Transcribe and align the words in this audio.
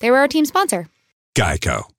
they 0.00 0.10
were 0.10 0.18
our 0.18 0.28
team 0.28 0.44
sponsor. 0.44 0.88
Geico. 1.34 1.84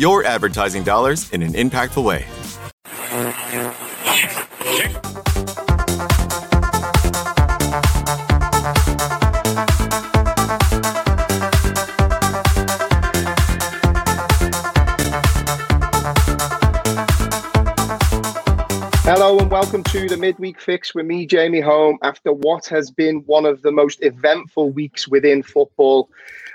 your 0.00 0.24
advertising 0.24 0.82
dollars 0.82 1.30
in 1.30 1.42
an 1.42 1.52
impactful 1.52 2.02
way. 2.02 2.24
Hello 19.04 19.38
and 19.38 19.50
welcome 19.50 19.84
to 19.84 20.08
the 20.08 20.16
midweek 20.16 20.58
fix 20.58 20.94
with 20.94 21.04
me, 21.04 21.26
Jamie 21.26 21.60
Home, 21.60 21.98
after 22.02 22.32
what 22.32 22.64
has 22.68 22.90
been 22.90 23.18
one 23.26 23.44
of 23.44 23.60
the 23.60 23.70
most 23.70 24.02
eventful 24.02 24.70
weeks 24.70 25.06
within 25.06 25.42
football, 25.42 26.08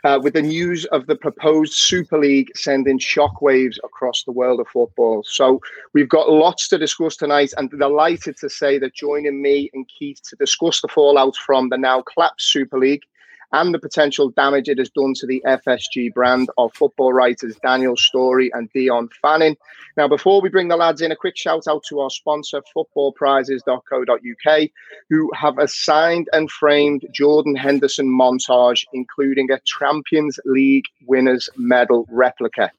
uh, 0.06 0.20
with 0.22 0.34
the 0.34 0.42
news 0.42 0.86
of 0.86 1.08
the 1.08 1.16
proposed 1.16 1.73
Super 1.73 2.20
League 2.20 2.52
sending 2.56 3.00
shockwaves 3.00 3.78
across 3.84 4.23
the 4.23 4.31
world 4.31 4.59
of 4.59 4.67
football. 4.67 5.23
So 5.25 5.59
we've 5.94 6.08
got 6.08 6.30
lots 6.30 6.67
to 6.67 6.78
discuss 6.78 7.17
tonight, 7.17 7.53
and 7.58 7.72
delighted 7.72 8.38
to 8.38 8.50
say 8.50 8.78
that 8.78 8.94
joining 8.94 9.42
me 9.42 9.72
and 9.73 9.89
Keith 9.89 10.22
to 10.30 10.36
discuss 10.36 10.81
the 10.81 10.88
fallout 10.88 11.36
from 11.36 11.70
the 11.70 11.78
now 11.78 12.03
collapsed 12.03 12.52
Super 12.52 12.78
League 12.78 13.02
and 13.51 13.73
the 13.73 13.79
potential 13.79 14.29
damage 14.29 14.69
it 14.69 14.77
has 14.77 14.89
done 14.89 15.13
to 15.15 15.27
the 15.27 15.41
FSG 15.45 16.13
brand 16.13 16.49
of 16.57 16.73
football 16.73 17.13
writers 17.13 17.55
Daniel 17.63 17.95
Storey 17.97 18.51
and 18.53 18.69
Dion 18.73 19.09
Fanning. 19.21 19.57
Now, 19.97 20.07
before 20.09 20.41
we 20.41 20.49
bring 20.49 20.67
the 20.67 20.75
lads 20.75 21.01
in, 21.01 21.11
a 21.11 21.15
quick 21.15 21.38
shout 21.38 21.67
out 21.67 21.83
to 21.88 22.01
our 22.01 22.09
sponsor, 22.09 22.61
footballprizes.co.uk, 22.75 24.69
who 25.09 25.31
have 25.33 25.57
assigned 25.57 26.27
and 26.33 26.51
framed 26.51 27.05
Jordan 27.13 27.55
Henderson 27.55 28.07
montage, 28.07 28.85
including 28.91 29.49
a 29.51 29.59
Champions 29.61 30.38
League 30.43 30.88
winners 31.07 31.49
medal 31.55 32.05
replica. 32.09 32.71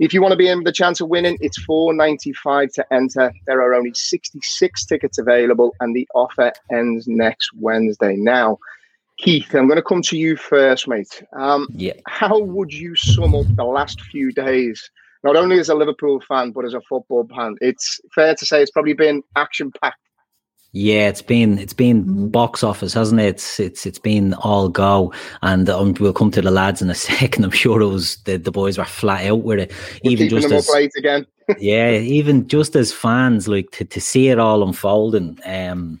If 0.00 0.14
you 0.14 0.22
want 0.22 0.32
to 0.32 0.38
be 0.38 0.48
in 0.48 0.64
the 0.64 0.72
chance 0.72 1.00
of 1.00 1.08
winning, 1.08 1.36
it's 1.40 1.62
four 1.62 1.92
ninety 1.92 2.32
five 2.32 2.72
to 2.72 2.92
enter. 2.92 3.32
There 3.46 3.60
are 3.60 3.74
only 3.74 3.92
66 3.94 4.84
tickets 4.86 5.18
available, 5.18 5.74
and 5.80 5.94
the 5.94 6.08
offer 6.14 6.52
ends 6.70 7.06
next 7.06 7.50
Wednesday. 7.54 8.16
Now, 8.16 8.58
Keith, 9.22 9.54
I'm 9.54 9.68
going 9.68 9.76
to 9.76 9.82
come 9.82 10.02
to 10.02 10.18
you 10.18 10.36
first, 10.36 10.88
mate. 10.88 11.22
Um, 11.32 11.68
Yeah. 11.72 11.92
How 12.06 12.40
would 12.40 12.72
you 12.72 12.96
sum 12.96 13.36
up 13.36 13.46
the 13.54 13.64
last 13.64 14.00
few 14.00 14.32
days, 14.32 14.90
not 15.22 15.36
only 15.36 15.60
as 15.60 15.68
a 15.68 15.76
Liverpool 15.76 16.20
fan, 16.20 16.50
but 16.50 16.64
as 16.64 16.74
a 16.74 16.80
football 16.80 17.28
fan? 17.28 17.54
It's 17.60 18.00
fair 18.12 18.34
to 18.34 18.44
say 18.44 18.60
it's 18.60 18.72
probably 18.72 18.94
been 18.94 19.22
action 19.36 19.70
packed. 19.80 19.98
Yeah, 20.74 21.08
it's 21.08 21.22
been 21.22 21.58
it's 21.58 21.74
been 21.74 22.30
box 22.30 22.64
office, 22.64 22.94
hasn't 22.94 23.20
it? 23.20 23.26
It's 23.26 23.60
it's 23.60 23.84
it's 23.84 23.98
been 23.98 24.32
all 24.34 24.70
go, 24.70 25.12
and 25.42 25.68
um, 25.68 25.94
we'll 26.00 26.14
come 26.14 26.30
to 26.30 26.40
the 26.40 26.50
lads 26.50 26.80
in 26.80 26.88
a 26.88 26.94
second. 27.10 27.44
I'm 27.44 27.50
sure 27.50 27.82
it 27.82 27.86
was 27.86 28.16
the, 28.24 28.38
the 28.38 28.50
boys 28.50 28.78
were 28.78 28.86
flat 28.86 29.26
out 29.26 29.42
with 29.42 29.58
it. 29.60 29.72
even 30.02 30.30
just 30.30 30.48
them 30.48 30.56
as 30.56 30.68
up 30.70 30.90
again. 30.96 31.26
yeah, 31.58 31.90
even 31.92 32.48
just 32.48 32.74
as 32.74 32.90
fans, 32.90 33.48
like 33.48 33.70
to, 33.72 33.84
to 33.84 34.00
see 34.00 34.30
it 34.30 34.38
all 34.38 34.66
unfolding. 34.66 35.38
Um, 35.44 36.00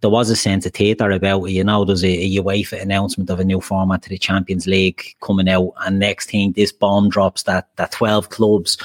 there 0.00 0.10
was 0.10 0.30
a 0.30 0.36
sense 0.36 0.64
of 0.66 0.72
theatre 0.72 1.10
about 1.10 1.44
it. 1.44 1.52
You 1.52 1.64
know, 1.64 1.84
there's 1.84 2.04
a, 2.04 2.08
a 2.08 2.36
UEFA 2.38 2.80
announcement 2.80 3.30
of 3.30 3.40
a 3.40 3.44
new 3.44 3.60
format 3.60 4.02
to 4.02 4.08
the 4.08 4.18
Champions 4.18 4.66
League 4.66 5.14
coming 5.20 5.48
out, 5.48 5.72
and 5.84 5.98
next 5.98 6.30
thing, 6.30 6.52
this 6.52 6.72
bomb 6.72 7.08
drops 7.08 7.42
that 7.44 7.68
that 7.76 7.92
12 7.92 8.30
clubs 8.30 8.78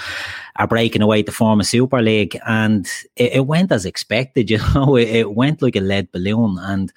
are 0.58 0.68
breaking 0.68 1.02
away 1.02 1.24
to 1.24 1.32
form 1.32 1.60
a 1.60 1.64
Super 1.64 2.02
League, 2.02 2.38
and 2.46 2.88
it, 3.16 3.34
it 3.34 3.48
went 3.48 3.72
as 3.72 3.86
expected. 3.86 4.50
You 4.56 4.60
know, 4.74 4.96
it, 4.96 5.10
it 5.10 5.36
went 5.36 5.62
like 5.62 5.76
a 5.76 5.82
lead 5.82 6.12
balloon, 6.12 6.58
and 6.60 6.92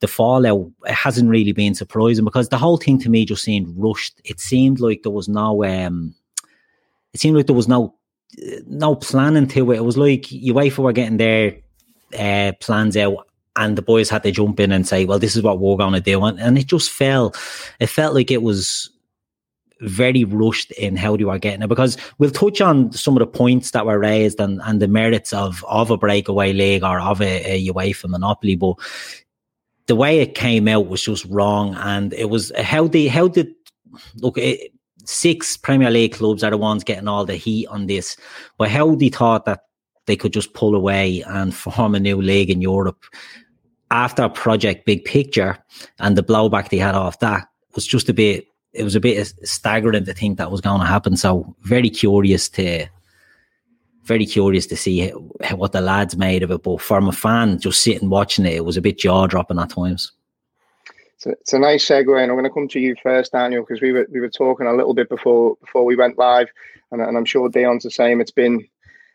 the 0.00 0.08
fallout 0.08 0.70
hasn't 0.86 1.30
really 1.30 1.52
been 1.52 1.74
surprising 1.74 2.24
because 2.24 2.48
the 2.48 2.58
whole 2.58 2.76
thing 2.76 2.98
to 3.00 3.08
me 3.08 3.24
just 3.24 3.42
seemed 3.42 3.72
rushed. 3.76 4.20
It 4.24 4.38
seemed 4.38 4.80
like 4.80 5.02
there 5.02 5.12
was 5.12 5.28
no, 5.28 5.64
um, 5.64 6.14
it 7.12 7.20
seemed 7.20 7.36
like 7.36 7.46
there 7.46 7.56
was 7.56 7.68
no 7.68 7.94
no 8.66 8.96
planning 8.96 9.46
to 9.48 9.72
it. 9.72 9.76
It 9.76 9.84
was 9.84 9.96
like 9.96 10.22
UEFA 10.22 10.78
were 10.78 10.92
getting 10.92 11.16
their 11.16 11.56
uh, 12.18 12.52
plans 12.60 12.96
out, 12.96 13.26
and 13.56 13.76
the 13.76 13.82
boys 13.82 14.10
had 14.10 14.22
to 14.24 14.30
jump 14.30 14.60
in 14.60 14.72
and 14.72 14.86
say, 14.86 15.04
"Well, 15.04 15.18
this 15.18 15.36
is 15.36 15.42
what 15.42 15.58
we're 15.58 15.76
going 15.76 15.94
to 15.94 16.00
do," 16.00 16.24
and, 16.24 16.38
and 16.40 16.58
it 16.58 16.66
just 16.66 16.90
fell. 16.90 17.34
It 17.80 17.86
felt 17.86 18.14
like 18.14 18.30
it 18.30 18.42
was 18.42 18.90
very 19.80 20.24
rushed 20.24 20.70
in 20.72 20.96
how 20.96 21.16
they 21.16 21.24
were 21.24 21.38
getting 21.38 21.62
it 21.62 21.68
because 21.68 21.96
we'll 22.18 22.30
touch 22.30 22.60
on 22.60 22.92
some 22.92 23.14
of 23.14 23.18
the 23.18 23.26
points 23.26 23.72
that 23.72 23.84
were 23.84 23.98
raised 23.98 24.40
and, 24.40 24.60
and 24.64 24.80
the 24.80 24.88
merits 24.88 25.32
of 25.32 25.64
of 25.68 25.90
a 25.90 25.96
breakaway 25.96 26.52
league 26.52 26.82
or 26.82 27.00
of 27.00 27.20
a, 27.20 27.54
a 27.54 27.68
UEFA 27.68 28.08
monopoly, 28.08 28.56
but 28.56 28.76
the 29.86 29.96
way 29.96 30.20
it 30.20 30.34
came 30.34 30.68
out 30.68 30.88
was 30.88 31.02
just 31.02 31.24
wrong, 31.26 31.74
and 31.76 32.12
it 32.14 32.30
was 32.30 32.52
how 32.58 32.86
they 32.86 33.06
how 33.06 33.28
did 33.28 33.54
look. 34.16 34.38
It, 34.38 34.72
six 35.06 35.58
Premier 35.58 35.90
League 35.90 36.14
clubs 36.14 36.42
are 36.42 36.50
the 36.50 36.56
ones 36.56 36.82
getting 36.82 37.08
all 37.08 37.26
the 37.26 37.36
heat 37.36 37.66
on 37.66 37.86
this, 37.86 38.16
but 38.56 38.70
how 38.70 38.94
they 38.94 39.10
thought 39.10 39.44
that 39.44 39.64
they 40.06 40.16
could 40.16 40.32
just 40.32 40.54
pull 40.54 40.74
away 40.74 41.22
and 41.26 41.54
form 41.54 41.94
a 41.94 42.00
new 42.00 42.20
league 42.20 42.50
in 42.50 42.62
Europe 42.62 43.04
after 43.94 44.28
Project 44.28 44.86
Big 44.86 45.04
Picture 45.04 45.56
and 46.00 46.18
the 46.18 46.22
blowback 46.22 46.68
they 46.68 46.78
had 46.78 46.96
off 46.96 47.20
that 47.20 47.46
was 47.74 47.86
just 47.86 48.08
a 48.08 48.12
bit. 48.12 48.46
It 48.72 48.82
was 48.82 48.96
a 48.96 49.00
bit 49.00 49.32
staggering 49.44 50.04
to 50.04 50.12
think 50.12 50.36
that 50.36 50.50
was 50.50 50.60
going 50.60 50.80
to 50.80 50.86
happen. 50.86 51.16
So 51.16 51.54
very 51.60 51.88
curious 51.90 52.48
to, 52.50 52.86
very 54.02 54.26
curious 54.26 54.66
to 54.66 54.76
see 54.76 55.10
what 55.52 55.70
the 55.70 55.80
lads 55.80 56.16
made 56.16 56.42
of 56.42 56.50
it. 56.50 56.64
But 56.64 56.80
from 56.80 57.06
a 57.06 57.12
fan 57.12 57.60
just 57.60 57.82
sitting 57.82 58.10
watching 58.10 58.46
it, 58.46 58.54
it 58.54 58.64
was 58.64 58.76
a 58.76 58.82
bit 58.82 58.98
jaw 58.98 59.28
dropping 59.28 59.60
at 59.60 59.70
times. 59.70 60.10
A, 61.24 61.30
it's 61.30 61.52
a 61.52 61.58
nice 61.60 61.86
segue, 61.86 62.20
and 62.20 62.30
I'm 62.30 62.36
going 62.36 62.44
to 62.44 62.50
come 62.50 62.66
to 62.68 62.80
you 62.80 62.96
first, 63.00 63.30
Daniel, 63.30 63.62
because 63.62 63.80
we 63.80 63.92
were 63.92 64.08
we 64.10 64.20
were 64.20 64.28
talking 64.28 64.66
a 64.66 64.74
little 64.74 64.92
bit 64.92 65.08
before 65.08 65.56
before 65.60 65.84
we 65.84 65.94
went 65.94 66.18
live, 66.18 66.48
and, 66.90 67.00
and 67.00 67.16
I'm 67.16 67.24
sure 67.24 67.48
Dion's 67.48 67.84
the 67.84 67.90
same. 67.92 68.20
It's 68.20 68.32
been 68.32 68.66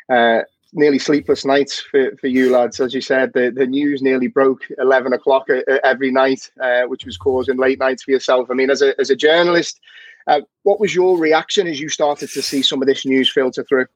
uh, 0.09 0.43
nearly 0.73 0.99
sleepless 0.99 1.45
nights 1.45 1.79
for, 1.79 2.15
for 2.17 2.27
you 2.27 2.51
lads. 2.51 2.79
As 2.79 2.93
you 2.93 3.01
said, 3.01 3.33
the, 3.33 3.51
the 3.51 3.65
news 3.65 4.01
nearly 4.01 4.27
broke 4.27 4.61
11 4.77 5.13
o'clock 5.13 5.47
uh, 5.49 5.61
every 5.83 6.11
night, 6.11 6.51
uh, 6.61 6.83
which 6.83 7.05
was 7.05 7.17
causing 7.17 7.57
late 7.57 7.79
nights 7.79 8.03
for 8.03 8.11
yourself. 8.11 8.49
I 8.51 8.53
mean, 8.53 8.69
as 8.69 8.81
a, 8.81 8.99
as 8.99 9.09
a 9.09 9.15
journalist, 9.15 9.79
uh, 10.27 10.41
what 10.63 10.79
was 10.79 10.93
your 10.93 11.17
reaction 11.17 11.67
as 11.67 11.79
you 11.79 11.89
started 11.89 12.29
to 12.31 12.41
see 12.41 12.61
some 12.61 12.81
of 12.81 12.87
this 12.87 13.05
news 13.05 13.31
filter 13.31 13.63
through? 13.63 13.87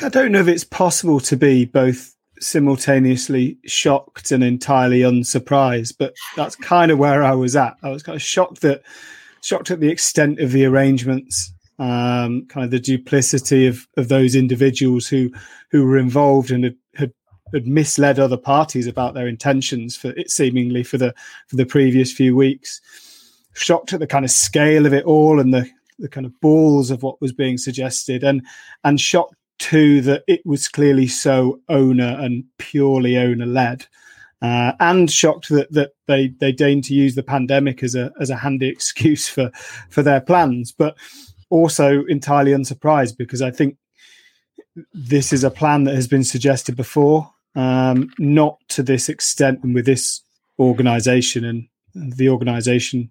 I 0.00 0.08
don't 0.08 0.32
know 0.32 0.40
if 0.40 0.48
it's 0.48 0.64
possible 0.64 1.18
to 1.20 1.36
be 1.36 1.64
both 1.64 2.14
simultaneously 2.40 3.58
shocked 3.66 4.30
and 4.30 4.44
entirely 4.44 5.02
unsurprised, 5.02 5.96
but 5.98 6.14
that's 6.36 6.56
kind 6.56 6.90
of 6.90 6.98
where 6.98 7.22
I 7.22 7.34
was 7.34 7.56
at. 7.56 7.76
I 7.82 7.90
was 7.90 8.02
kind 8.02 8.16
of 8.16 8.22
shocked 8.22 8.60
that 8.62 8.82
shocked 9.42 9.70
at 9.70 9.80
the 9.80 9.90
extent 9.90 10.38
of 10.38 10.52
the 10.52 10.64
arrangements 10.64 11.52
um, 11.78 12.46
kind 12.46 12.64
of 12.64 12.70
the 12.70 12.80
duplicity 12.80 13.66
of, 13.66 13.86
of 13.96 14.08
those 14.08 14.34
individuals 14.34 15.06
who 15.06 15.30
who 15.70 15.84
were 15.84 15.98
involved 15.98 16.50
and 16.50 16.64
had, 16.64 16.76
had, 16.94 17.12
had 17.52 17.66
misled 17.66 18.18
other 18.18 18.36
parties 18.36 18.86
about 18.86 19.14
their 19.14 19.26
intentions 19.26 19.96
for 19.96 20.10
it 20.10 20.30
seemingly 20.30 20.82
for 20.82 20.98
the 20.98 21.14
for 21.48 21.56
the 21.56 21.66
previous 21.66 22.12
few 22.12 22.36
weeks. 22.36 22.80
Shocked 23.54 23.92
at 23.92 24.00
the 24.00 24.06
kind 24.06 24.24
of 24.24 24.30
scale 24.30 24.86
of 24.86 24.94
it 24.94 25.04
all 25.04 25.40
and 25.40 25.52
the 25.52 25.68
the 25.98 26.08
kind 26.08 26.26
of 26.26 26.40
balls 26.40 26.90
of 26.90 27.02
what 27.02 27.20
was 27.20 27.32
being 27.32 27.58
suggested, 27.58 28.24
and 28.24 28.42
and 28.84 29.00
shocked 29.00 29.36
too 29.58 30.00
that 30.00 30.24
it 30.26 30.44
was 30.44 30.68
clearly 30.68 31.06
so 31.06 31.60
owner 31.68 32.16
and 32.20 32.44
purely 32.58 33.16
owner 33.16 33.46
led. 33.46 33.86
Uh, 34.42 34.72
and 34.80 35.08
shocked 35.08 35.48
that 35.50 35.70
that 35.70 35.92
they 36.08 36.28
they 36.40 36.50
deigned 36.50 36.82
to 36.82 36.94
use 36.94 37.14
the 37.14 37.22
pandemic 37.22 37.80
as 37.82 37.94
a 37.94 38.10
as 38.20 38.28
a 38.28 38.36
handy 38.36 38.68
excuse 38.68 39.28
for 39.28 39.50
for 39.88 40.02
their 40.02 40.20
plans. 40.20 40.72
But 40.72 40.96
also 41.52 42.04
entirely 42.06 42.52
unsurprised 42.52 43.18
because 43.18 43.42
I 43.42 43.50
think 43.50 43.76
this 44.94 45.34
is 45.34 45.44
a 45.44 45.50
plan 45.50 45.84
that 45.84 45.94
has 45.94 46.08
been 46.08 46.24
suggested 46.24 46.76
before, 46.76 47.30
um, 47.54 48.10
not 48.18 48.56
to 48.70 48.82
this 48.82 49.10
extent 49.10 49.62
and 49.62 49.74
with 49.74 49.84
this 49.84 50.22
organisation, 50.58 51.44
and 51.44 51.68
the 51.94 52.30
organisation 52.30 53.10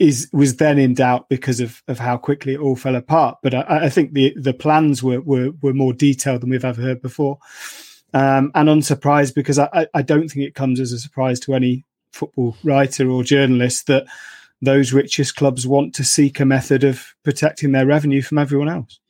is 0.00 0.28
was 0.32 0.56
then 0.56 0.76
in 0.78 0.94
doubt 0.94 1.28
because 1.28 1.60
of, 1.60 1.82
of 1.86 2.00
how 2.00 2.16
quickly 2.16 2.54
it 2.54 2.60
all 2.60 2.74
fell 2.74 2.96
apart. 2.96 3.38
But 3.44 3.54
I, 3.54 3.84
I 3.84 3.88
think 3.90 4.12
the 4.12 4.34
the 4.36 4.54
plans 4.54 5.02
were, 5.04 5.20
were 5.20 5.52
were 5.62 5.74
more 5.74 5.92
detailed 5.92 6.40
than 6.40 6.50
we've 6.50 6.64
ever 6.64 6.82
heard 6.82 7.00
before, 7.00 7.38
um, 8.12 8.50
and 8.56 8.68
unsurprised 8.68 9.36
because 9.36 9.60
I, 9.60 9.86
I 9.94 10.02
don't 10.02 10.28
think 10.28 10.46
it 10.46 10.56
comes 10.56 10.80
as 10.80 10.90
a 10.90 10.98
surprise 10.98 11.38
to 11.40 11.54
any 11.54 11.84
football 12.10 12.56
writer 12.64 13.08
or 13.08 13.22
journalist 13.22 13.86
that 13.86 14.06
those 14.62 14.92
richest 14.92 15.36
clubs 15.36 15.66
want 15.66 15.94
to 15.94 16.04
seek 16.04 16.40
a 16.40 16.44
method 16.44 16.84
of 16.84 17.14
protecting 17.22 17.72
their 17.72 17.86
revenue 17.86 18.22
from 18.22 18.38
everyone 18.38 18.68
else. 18.68 19.00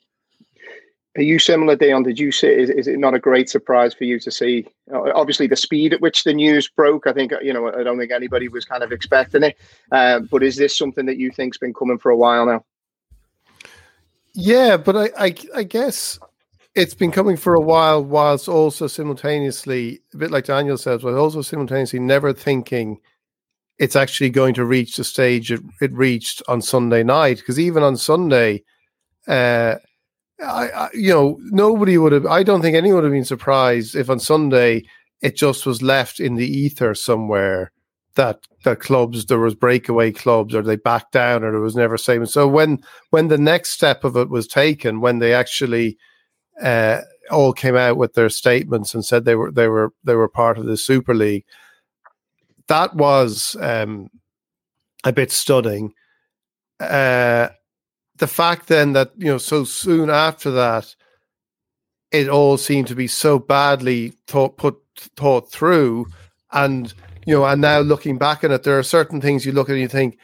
Are 1.17 1.23
you 1.23 1.39
similar, 1.39 1.77
Dion? 1.77 2.03
Did 2.03 2.19
you 2.19 2.31
see? 2.31 2.49
Is, 2.49 2.69
is 2.69 2.87
it 2.87 2.99
not 2.99 3.15
a 3.15 3.19
great 3.19 3.49
surprise 3.49 3.95
for 3.95 4.05
you 4.05 4.21
to 4.21 4.31
see? 4.31 4.67
Uh, 4.93 5.11
obviously, 5.15 5.47
the 5.47 5.57
speed 5.57 5.95
at 5.95 6.01
which 6.03 6.25
the 6.25 6.35
news 6.35 6.69
broke. 6.69 7.07
I 7.07 7.15
think 7.15 7.33
you 7.43 7.55
know. 7.55 7.73
I 7.73 7.83
don't 7.83 7.99
think 7.99 8.13
anybody 8.13 8.49
was 8.49 8.67
kind 8.67 8.83
of 8.83 8.93
expecting 8.93 9.43
it. 9.43 9.57
Uh, 9.91 10.21
but 10.21 10.43
is 10.43 10.57
this 10.57 10.77
something 10.77 11.07
that 11.07 11.17
you 11.17 11.31
think's 11.31 11.57
been 11.57 11.73
coming 11.73 11.97
for 11.97 12.11
a 12.11 12.17
while 12.17 12.45
now? 12.45 12.65
Yeah, 14.35 14.77
but 14.77 14.95
I, 14.95 15.27
I, 15.27 15.35
I 15.55 15.63
guess 15.63 16.19
it's 16.75 16.93
been 16.93 17.11
coming 17.11 17.39
for 17.39 17.55
a 17.55 17.61
while, 17.61 18.05
whilst 18.05 18.47
also 18.47 18.87
simultaneously, 18.87 20.03
a 20.13 20.19
bit 20.19 20.31
like 20.31 20.45
Daniel 20.45 20.77
says, 20.77 21.01
but 21.01 21.15
also 21.15 21.41
simultaneously 21.41 22.01
never 22.01 22.35
thinking 22.35 23.01
it's 23.79 23.97
actually 23.97 24.31
going 24.31 24.55
to 24.55 24.65
reach 24.65 24.97
the 24.97 25.05
stage 25.05 25.53
it, 25.53 25.61
it 25.81 25.93
reached 25.93 26.43
on 26.49 26.63
Sunday 26.63 27.03
night. 27.03 27.39
Because 27.39 27.61
even 27.61 27.83
on 27.83 27.97
Sunday, 27.97 28.63
uh, 29.29 29.77
I, 30.43 30.69
I, 30.69 30.89
you 30.95 31.13
know, 31.13 31.39
nobody 31.41 31.99
would 31.99 32.13
have. 32.13 32.27
I 32.27 32.43
don't 32.43 32.63
think 32.63 32.77
anyone 32.77 33.03
would 33.03 33.05
have 33.05 33.13
been 33.13 33.25
surprised 33.25 33.95
if 33.95 34.11
on 34.11 34.21
Sunday 34.21 34.83
it 35.23 35.37
just 35.37 35.67
was 35.67 35.83
left 35.83 36.21
in 36.21 36.37
the 36.37 36.47
ether 36.47 36.95
somewhere 36.95 37.73
that 38.17 38.41
that 38.65 38.81
clubs 38.81 39.27
there 39.27 39.39
was 39.39 39.55
breakaway 39.55 40.11
clubs 40.11 40.55
or 40.55 40.63
they 40.63 40.77
backed 40.77 41.13
down 41.13 41.45
or 41.45 41.53
there 41.53 41.61
was 41.61 41.77
never 41.77 41.97
same. 41.97 42.27
So 42.27 42.49
when 42.49 42.83
when 43.11 43.29
the 43.29 43.39
next 43.39 43.71
step 43.71 44.05
of 44.05 44.17
it 44.17 44.29
was 44.29 44.47
taken, 44.47 45.01
when 45.01 45.21
they 45.21 45.33
actually 45.33 45.97
uh, 46.63 47.01
all 47.31 47.53
came 47.53 47.77
out 47.77 47.97
with 47.97 48.15
their 48.15 48.29
statements 48.29 48.95
and 48.95 49.05
said 49.05 49.25
they 49.25 49.37
were 49.37 49.53
they 49.53 49.69
were 49.69 49.93
they 50.05 50.15
were 50.15 50.29
part 50.29 50.59
of 50.59 50.67
the 50.67 50.77
Super 50.77 51.15
League, 51.15 51.45
that 52.69 52.95
was 52.95 53.57
um, 53.61 54.09
a 55.05 55.13
bit 55.13 55.31
stunning. 55.31 55.93
Uh, 56.81 57.49
the 58.19 58.27
fact 58.27 58.69
then 58.69 58.93
that 58.93 59.13
you 59.17 59.27
know 59.27 59.39
so 59.39 59.65
soon 59.65 60.11
after 60.11 60.51
that 60.51 60.95
it 62.11 62.29
all 62.29 62.57
seemed 62.57 62.87
to 62.87 62.95
be 62.95 63.07
so 63.07 63.39
badly 63.39 64.13
thought 64.27 64.57
put 64.57 64.77
thought 65.17 65.51
through 65.51 66.07
and 66.53 66.95
you 67.27 67.35
know 67.35 67.45
and 67.45 67.61
now 67.61 67.81
looking 67.81 68.19
back 68.19 68.45
on 68.45 68.51
it 68.51 68.63
there 68.63 68.79
are 68.79 68.83
certain 68.83 69.21
things 69.21 69.45
you 69.45 69.53
look 69.53 69.69
at 69.69 69.73
and 69.73 69.81
you 69.81 69.89
think 69.89 70.19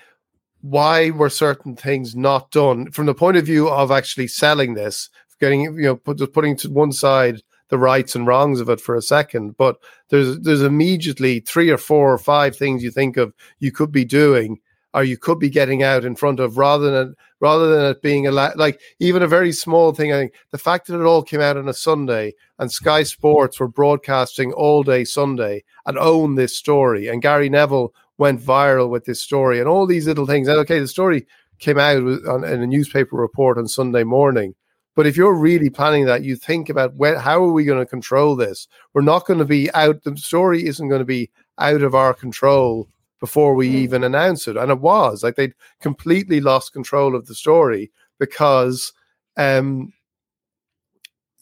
why 0.63 1.11
were 1.11 1.31
certain 1.31 1.75
things 1.77 2.15
not 2.15 2.51
done 2.51 2.91
from 2.91 3.07
the 3.07 3.15
point 3.15 3.37
of 3.37 3.45
view 3.45 3.69
of 3.69 3.91
actually 3.91 4.29
selling 4.29 4.75
this 4.75 5.11
getting 5.41 5.63
you 5.63 5.83
know 5.83 5.97
put, 5.97 6.33
putting 6.33 6.57
to 6.57 6.71
one 6.71 6.93
side 6.93 7.43
the 7.73 7.79
rights 7.79 8.15
and 8.15 8.27
wrongs 8.27 8.61
of 8.61 8.69
it 8.69 8.83
for 8.83 8.95
a 8.95 9.01
second 9.01 9.57
but 9.57 9.79
there's 10.11 10.39
there's 10.41 10.61
immediately 10.61 11.41
three 11.41 11.71
or 11.71 11.79
four 11.79 12.13
or 12.13 12.19
five 12.19 12.55
things 12.55 12.85
you 12.85 12.91
think 12.91 13.17
of 13.17 13.33
you 13.61 13.73
could 13.73 13.91
be 13.91 14.05
doing 14.05 14.61
or 14.95 15.05
you 15.05 15.17
could 15.17 15.39
be 15.39 15.49
getting 15.49 15.83
out 15.83 16.05
in 16.05 16.15
front 16.15 16.39
of 16.39 16.59
rather 16.59 16.91
than 16.91 17.17
rather 17.41 17.75
than 17.75 17.91
it 17.91 18.03
being 18.03 18.27
a 18.27 18.31
like 18.31 18.81
even 19.01 19.23
a 19.23 19.27
very 19.27 19.53
small 19.53 19.93
thing. 19.93 20.13
I 20.13 20.19
think 20.19 20.35
the 20.51 20.59
fact 20.59 20.87
that 20.87 21.01
it 21.01 21.05
all 21.05 21.23
came 21.23 21.41
out 21.41 21.57
on 21.57 21.69
a 21.69 21.75
Sunday 21.75 22.35
and 22.59 22.71
Sky 22.71 23.03
Sports 23.03 23.59
were 23.59 23.69
broadcasting 23.69 24.53
all 24.53 24.83
day 24.83 25.05
Sunday 25.05 25.65
and 25.87 25.99
own 25.99 26.35
this 26.35 26.57
story, 26.57 27.09
and 27.09 27.23
Gary 27.23 27.49
Neville 27.49 27.95
went 28.19 28.41
viral 28.41 28.91
with 28.91 29.05
this 29.05 29.23
story 29.23 29.59
and 29.59 29.69
all 29.69 29.87
these 29.87 30.07
little 30.07 30.27
things. 30.27 30.47
And 30.47 30.59
okay, 30.59 30.79
the 30.79 30.89
story 30.89 31.27
came 31.59 31.79
out 31.79 31.97
on, 31.97 32.45
in 32.45 32.63
a 32.63 32.67
newspaper 32.67 33.17
report 33.17 33.57
on 33.59 33.67
Sunday 33.69 34.05
morning. 34.05 34.55
But 34.95 35.07
if 35.07 35.17
you're 35.17 35.35
really 35.35 35.71
planning 35.71 36.05
that, 36.07 36.23
you 36.23 36.37
think 36.37 36.69
about 36.69 36.95
when, 36.95 37.17
how 37.17 37.43
are 37.43 37.53
we 37.53 37.65
going 37.65 37.79
to 37.79 37.87
control 37.87 38.37
this? 38.37 38.69
We're 38.93 39.03
not 39.03 39.27
going 39.27 39.39
to 39.39 39.45
be 39.45 39.73
out. 39.73 40.03
The 40.03 40.17
story 40.17 40.67
isn't 40.67 40.89
going 40.89 41.01
to 41.01 41.07
be 41.07 41.31
out 41.59 41.83
of 41.83 41.95
our 41.95 42.13
control 42.13 42.89
before 43.21 43.55
we 43.55 43.71
mm. 43.71 43.75
even 43.75 44.05
announced 44.05 44.49
it. 44.49 44.57
And 44.57 44.71
it 44.71 44.81
was 44.81 45.23
like 45.23 45.37
they'd 45.37 45.55
completely 45.81 46.41
lost 46.41 46.73
control 46.73 47.15
of 47.15 47.27
the 47.27 47.35
story 47.35 47.91
because 48.19 48.93
um, 49.37 49.93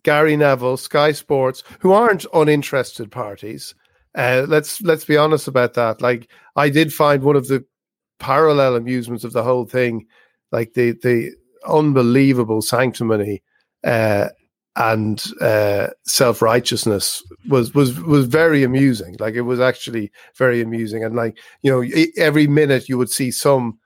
Gary 0.02 0.37
Neville, 0.37 0.76
Sky 0.76 1.12
Sports, 1.12 1.64
who 1.81 1.93
aren't 1.93 2.26
uninterested 2.32 3.11
parties, 3.11 3.75
uh, 4.14 4.44
let's 4.49 4.81
let's 4.82 5.05
be 5.05 5.17
honest 5.17 5.49
about 5.49 5.75
that. 5.75 6.00
Like 6.00 6.29
I 6.56 6.69
did 6.69 6.93
find 6.93 7.23
one 7.23 7.37
of 7.37 7.49
the 7.49 7.64
parallel 8.19 8.76
amusements 8.76 9.25
of 9.25 9.32
the 9.32 9.43
whole 9.43 9.67
thing, 9.67 10.06
like 10.52 10.75
the 10.75 10.93
the 11.02 11.32
unbelievable 11.66 12.62
sanctimony 12.62 13.42
uh, 13.84 14.28
and 14.76 15.32
uh, 15.40 15.88
self 16.04 16.40
righteousness 16.40 17.22
was 17.48 17.74
was 17.74 18.00
was 18.02 18.26
very 18.26 18.62
amusing. 18.62 19.16
Like 19.18 19.34
it 19.34 19.42
was 19.42 19.60
actually 19.60 20.12
very 20.36 20.60
amusing, 20.60 21.04
and 21.04 21.14
like 21.14 21.38
you 21.62 21.70
know, 21.70 21.84
every 22.16 22.46
minute 22.46 22.88
you 22.88 22.96
would 22.96 23.10
see 23.10 23.30
some 23.30 23.78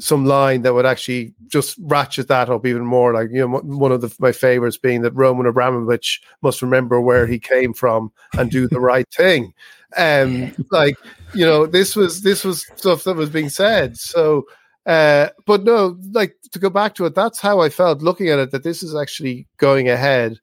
some 0.00 0.24
line 0.24 0.62
that 0.62 0.74
would 0.74 0.86
actually 0.86 1.34
just 1.48 1.76
ratchet 1.82 2.28
that 2.28 2.48
up 2.48 2.64
even 2.64 2.84
more. 2.84 3.12
Like 3.12 3.30
you 3.32 3.40
know, 3.40 3.58
one 3.58 3.92
of 3.92 4.00
the, 4.00 4.14
my 4.20 4.32
favorites 4.32 4.76
being 4.76 5.02
that 5.02 5.12
Roman 5.12 5.46
Abramovich 5.46 6.22
must 6.40 6.62
remember 6.62 7.00
where 7.00 7.26
he 7.26 7.38
came 7.38 7.72
from 7.74 8.12
and 8.34 8.50
do 8.50 8.68
the 8.68 8.80
right 8.80 9.08
thing. 9.10 9.52
And 9.96 10.54
um, 10.56 10.66
like 10.70 10.96
you 11.34 11.44
know, 11.44 11.66
this 11.66 11.96
was 11.96 12.22
this 12.22 12.44
was 12.44 12.64
stuff 12.76 13.04
that 13.04 13.16
was 13.16 13.30
being 13.30 13.48
said. 13.48 13.96
So 13.96 14.46
uh, 14.86 15.28
but 15.46 15.64
no, 15.64 15.98
like 16.12 16.34
to 16.52 16.58
go 16.58 16.70
back 16.70 16.94
to 16.94 17.06
it, 17.06 17.14
that's 17.14 17.40
how 17.40 17.60
I 17.60 17.68
felt 17.68 18.02
looking 18.02 18.28
at 18.28 18.38
it 18.38 18.50
that 18.52 18.62
this 18.62 18.82
is 18.82 18.94
actually 18.94 19.46
going 19.58 19.88
ahead. 19.88 20.38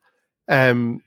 Um, 0.47 1.01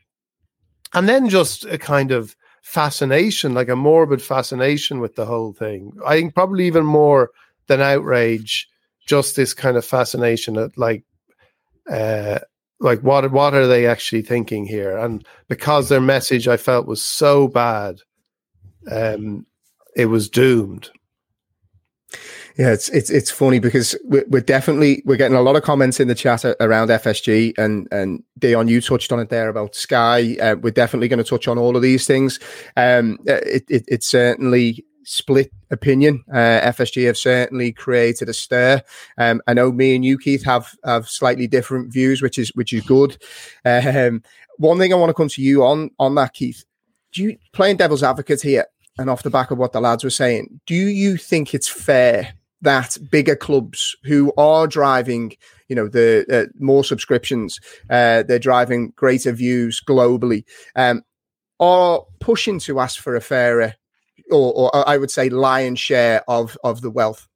and 0.95 1.09
then 1.09 1.29
just 1.29 1.65
a 1.65 1.79
kind 1.79 2.11
of 2.11 2.35
fascination, 2.63 3.55
like 3.55 3.69
a 3.69 3.77
morbid 3.77 4.21
fascination 4.21 5.01
with 5.01 5.15
the 5.15 5.27
whole 5.27 5.53
thing. 5.53 5.93
I 6.05 6.17
think 6.17 6.35
probably 6.35 6.67
even 6.67 6.85
more 6.85 7.31
than 7.67 7.81
outrage, 7.81 8.69
just 9.07 9.37
this 9.37 9.55
kind 9.55 9.77
of 9.77 9.85
fascination 9.85 10.57
at 10.57 10.77
like, 10.77 11.05
uh, 11.91 12.41
like 12.81 13.01
what 13.01 13.31
what 13.33 13.55
are 13.55 13.67
they 13.67 13.87
actually 13.87 14.23
thinking 14.23 14.67
here? 14.67 14.97
And 14.97 15.27
because 15.49 15.89
their 15.89 16.01
message 16.01 16.47
I 16.49 16.57
felt 16.57 16.87
was 16.87 17.03
so 17.03 17.49
bad, 17.49 18.01
um, 18.91 19.47
it 19.97 20.07
was 20.07 20.29
doomed. 20.29 20.91
Yeah, 22.59 22.73
it's 22.73 22.89
it's 22.89 23.09
it's 23.09 23.31
funny 23.31 23.61
because 23.61 23.95
we're, 24.03 24.25
we're, 24.27 24.41
definitely 24.41 25.01
we're 25.07 25.17
getting 25.17 25.37
a 25.37 25.43
lot 25.43 25.55
of 25.55 25.63
comments 25.63 26.01
in 26.01 26.09
the 26.09 26.15
chat 26.17 26.45
around 26.59 26.89
FSG 26.89 27.57
and 27.57 27.87
and 27.93 28.25
Dion, 28.37 28.67
you 28.67 28.81
touched 28.81 29.13
on 29.13 29.21
it 29.21 29.29
there 29.29 29.49
about 29.49 29.77
Sky. 29.77 30.37
Uh, 30.41 30.57
we're 30.57 30.73
definitely 30.73 31.07
going 31.07 31.23
to 31.23 31.25
touch 31.25 31.47
on 31.47 31.57
all 31.57 31.77
of 31.77 31.83
these 31.83 32.05
things. 32.05 32.41
Um, 32.77 33.19
uh, 33.29 33.35
it, 33.47 33.65
it, 33.69 33.85
it's 33.87 34.09
certainly 34.09 34.85
split 35.05 35.53
opinion. 35.71 36.25
Uh, 36.33 36.61
FSG 36.63 37.07
have 37.07 37.17
certainly 37.17 37.71
created 37.71 38.29
a 38.29 38.35
stir. 38.35 38.83
Um, 39.19 39.41
I 39.47 39.55
know 39.55 39.71
me 39.71 39.95
and 39.95 40.05
you, 40.05 40.19
Keith, 40.19 40.45
have 40.45 40.75
have 40.85 41.09
slightly 41.09 41.47
different 41.47 41.93
views, 41.93 42.23
which 42.23 42.41
is 42.41 42.51
which 42.57 42.73
is 42.73 42.85
good. 42.85 43.23
Um, 43.65 44.21
one 44.57 44.79
thing 44.79 44.93
I 44.93 44.97
want 44.97 45.11
to 45.11 45.15
come 45.15 45.29
to 45.29 45.43
you 45.43 45.65
on 45.65 45.91
on 46.01 46.17
that, 46.17 46.35
Keith. 46.35 46.65
Do 47.13 47.23
you 47.23 47.39
playing 47.53 47.77
devil's 47.77 48.03
advocate 48.03 48.43
here? 48.43 48.67
And 49.01 49.09
off 49.09 49.23
the 49.23 49.31
back 49.31 49.53
of 49.53 49.59
what 49.59 49.71
the 49.71 49.81
lads 49.81 50.03
were 50.03 50.11
saying, 50.11 50.61
do 50.67 50.75
you 50.75 51.17
think 51.17 51.55
it's 51.55 51.69
fair 51.69 52.35
that 52.63 52.97
bigger 53.11 53.37
clubs 53.37 53.97
who 54.05 54.33
are 54.37 54.67
driving 54.67 55.33
you 55.69 55.77
know 55.77 55.89
the 55.89 56.25
uh, 56.33 56.51
more 56.59 56.85
subscriptions 56.85 57.61
uh, 57.91 58.23
they're 58.23 58.39
driving 58.39 58.93
greater 58.97 59.33
views 59.33 59.83
globally 59.87 60.45
um, 60.77 61.03
are 61.61 62.03
pushing 62.21 62.59
to 62.59 62.81
ask 62.81 63.01
for 63.01 63.15
a 63.15 63.21
fairer 63.21 63.75
or, 64.31 64.53
or 64.55 64.89
i 64.89 64.97
would 64.97 65.11
say 65.11 65.29
lion's 65.29 65.79
share 65.79 66.23
of 66.29 66.57
of 66.65 66.81
the 66.81 66.91
wealth 66.91 67.29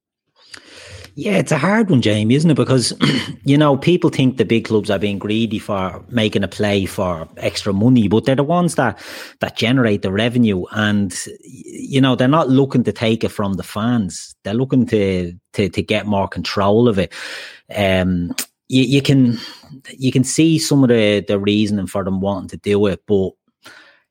yeah, 1.15 1.37
it's 1.37 1.51
a 1.51 1.57
hard 1.57 1.89
one, 1.89 2.01
Jamie, 2.01 2.33
isn't 2.33 2.49
it? 2.49 2.55
Because, 2.55 2.93
you 3.43 3.57
know, 3.57 3.77
people 3.77 4.09
think 4.09 4.37
the 4.37 4.45
big 4.45 4.65
clubs 4.65 4.89
are 4.89 4.97
being 4.97 5.19
greedy 5.19 5.59
for 5.59 6.03
making 6.09 6.43
a 6.43 6.47
play 6.47 6.85
for 6.85 7.27
extra 7.37 7.71
money, 7.71 8.07
but 8.07 8.25
they're 8.25 8.35
the 8.35 8.43
ones 8.43 8.75
that, 8.75 8.99
that 9.39 9.55
generate 9.55 10.01
the 10.01 10.11
revenue. 10.11 10.63
And, 10.71 11.15
you 11.43 12.01
know, 12.01 12.15
they're 12.15 12.27
not 12.27 12.49
looking 12.49 12.83
to 12.85 12.91
take 12.91 13.23
it 13.23 13.29
from 13.29 13.53
the 13.53 13.63
fans. 13.63 14.35
They're 14.43 14.55
looking 14.55 14.87
to, 14.87 15.33
to, 15.53 15.69
to 15.69 15.81
get 15.83 16.07
more 16.07 16.27
control 16.27 16.87
of 16.87 16.97
it. 16.97 17.13
Um, 17.75 18.35
you, 18.67 18.83
you 18.83 19.01
can, 19.01 19.37
you 19.89 20.11
can 20.11 20.23
see 20.23 20.57
some 20.57 20.83
of 20.83 20.89
the, 20.89 21.23
the 21.27 21.37
reasoning 21.37 21.87
for 21.87 22.03
them 22.03 22.21
wanting 22.21 22.49
to 22.49 22.57
do 22.57 22.87
it, 22.87 23.03
but 23.05 23.33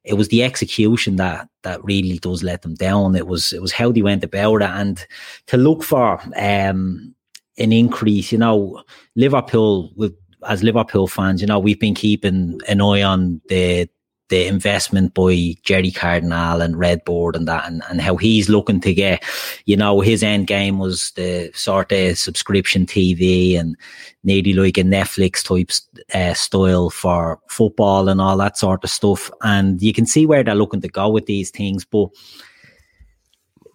it 0.04 0.14
was 0.14 0.28
the 0.28 0.42
execution 0.42 1.16
that 1.16 1.48
that 1.62 1.82
really 1.84 2.18
does 2.18 2.42
let 2.42 2.62
them 2.62 2.74
down. 2.74 3.14
It 3.14 3.26
was 3.26 3.52
it 3.52 3.62
was 3.62 3.72
how 3.72 3.92
they 3.92 4.02
went 4.02 4.24
about 4.24 4.62
it, 4.62 4.70
and 4.70 5.04
to 5.46 5.56
look 5.56 5.82
for 5.82 6.20
um, 6.36 7.14
an 7.58 7.72
increase. 7.72 8.32
You 8.32 8.38
know, 8.38 8.82
Liverpool 9.16 9.92
with 9.96 10.16
as 10.48 10.62
Liverpool 10.62 11.06
fans, 11.06 11.40
you 11.40 11.46
know, 11.46 11.58
we've 11.58 11.78
been 11.78 11.94
keeping 11.94 12.60
an 12.68 12.80
eye 12.80 13.02
on 13.02 13.40
the 13.48 13.88
the 14.32 14.46
investment 14.46 15.12
by 15.12 15.54
Gerry 15.62 15.90
Cardinale 15.90 16.62
and 16.62 16.74
RedBird 16.74 17.36
and 17.36 17.46
that, 17.46 17.66
and, 17.66 17.82
and 17.90 18.00
how 18.00 18.16
he's 18.16 18.48
looking 18.48 18.80
to 18.80 18.94
get, 18.94 19.22
you 19.66 19.76
know, 19.76 20.00
his 20.00 20.22
end 20.22 20.46
game 20.46 20.78
was 20.78 21.10
the 21.10 21.50
sort 21.52 21.92
of 21.92 22.16
subscription 22.16 22.86
TV 22.86 23.60
and 23.60 23.76
nearly 24.24 24.54
like 24.54 24.78
a 24.78 24.82
Netflix 24.82 25.44
type 25.44 25.70
uh, 26.14 26.32
style 26.32 26.88
for 26.88 27.40
football 27.50 28.08
and 28.08 28.22
all 28.22 28.38
that 28.38 28.56
sort 28.56 28.82
of 28.82 28.88
stuff. 28.88 29.30
And 29.42 29.82
you 29.82 29.92
can 29.92 30.06
see 30.06 30.24
where 30.24 30.42
they're 30.42 30.54
looking 30.54 30.80
to 30.80 30.88
go 30.88 31.10
with 31.10 31.26
these 31.26 31.50
things, 31.50 31.84
but 31.84 32.08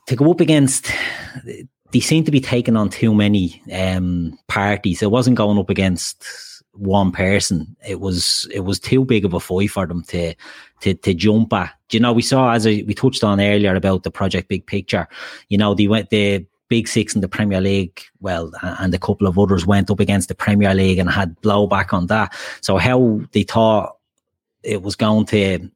to 0.08 0.16
go 0.16 0.32
up 0.32 0.40
against 0.40 0.92
they 1.92 2.00
seem 2.00 2.24
to 2.24 2.32
be 2.32 2.42
taking 2.42 2.76
on 2.76 2.90
too 2.90 3.14
many 3.14 3.62
um, 3.72 4.38
parties. 4.48 5.04
It 5.04 5.12
wasn't 5.12 5.38
going 5.38 5.60
up 5.60 5.70
against 5.70 6.26
one 6.78 7.12
person. 7.12 7.76
It 7.88 8.00
was 8.00 8.48
it 8.54 8.62
was 8.62 8.80
too 8.80 9.06
big 9.06 9.26
of 9.26 9.34
a 9.34 9.40
fight 9.40 9.72
for 9.72 9.86
them 9.86 10.04
to 10.04 10.34
to 10.82 10.94
to 10.94 11.14
jump 11.14 11.54
at. 11.54 11.74
You 11.92 12.00
know, 12.00 12.14
we 12.14 12.22
saw 12.22 12.54
as 12.54 12.66
we 12.66 12.94
touched 12.94 13.24
on 13.24 13.42
earlier 13.42 13.76
about 13.76 14.04
the 14.04 14.12
project 14.12 14.50
big 14.50 14.66
picture. 14.66 15.08
You 15.50 15.58
know, 15.58 15.74
they 15.74 15.88
went 15.88 16.10
the 16.10 16.46
big 16.70 16.88
six 16.88 17.16
in 17.16 17.22
the 17.22 17.30
Premier 17.30 17.62
League, 17.62 18.02
well, 18.20 18.52
and 18.62 18.94
a 18.94 19.00
couple 19.00 19.28
of 19.28 19.40
others 19.40 19.66
went 19.66 19.90
up 19.90 20.00
against 20.00 20.28
the 20.28 20.36
Premier 20.36 20.74
League 20.74 21.00
and 21.00 21.10
had 21.10 21.40
blowback 21.42 21.94
on 21.94 22.08
that. 22.08 22.36
So 22.62 22.78
how 22.78 23.22
they 23.32 23.44
thought 23.44 23.96
it 24.64 24.82
was 24.82 24.96
going 24.96 25.26
to 25.28 25.70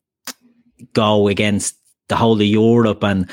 go 0.93 1.27
against 1.27 1.77
the 2.08 2.15
whole 2.15 2.36
of 2.36 2.48
Europe 2.48 3.03
and 3.03 3.29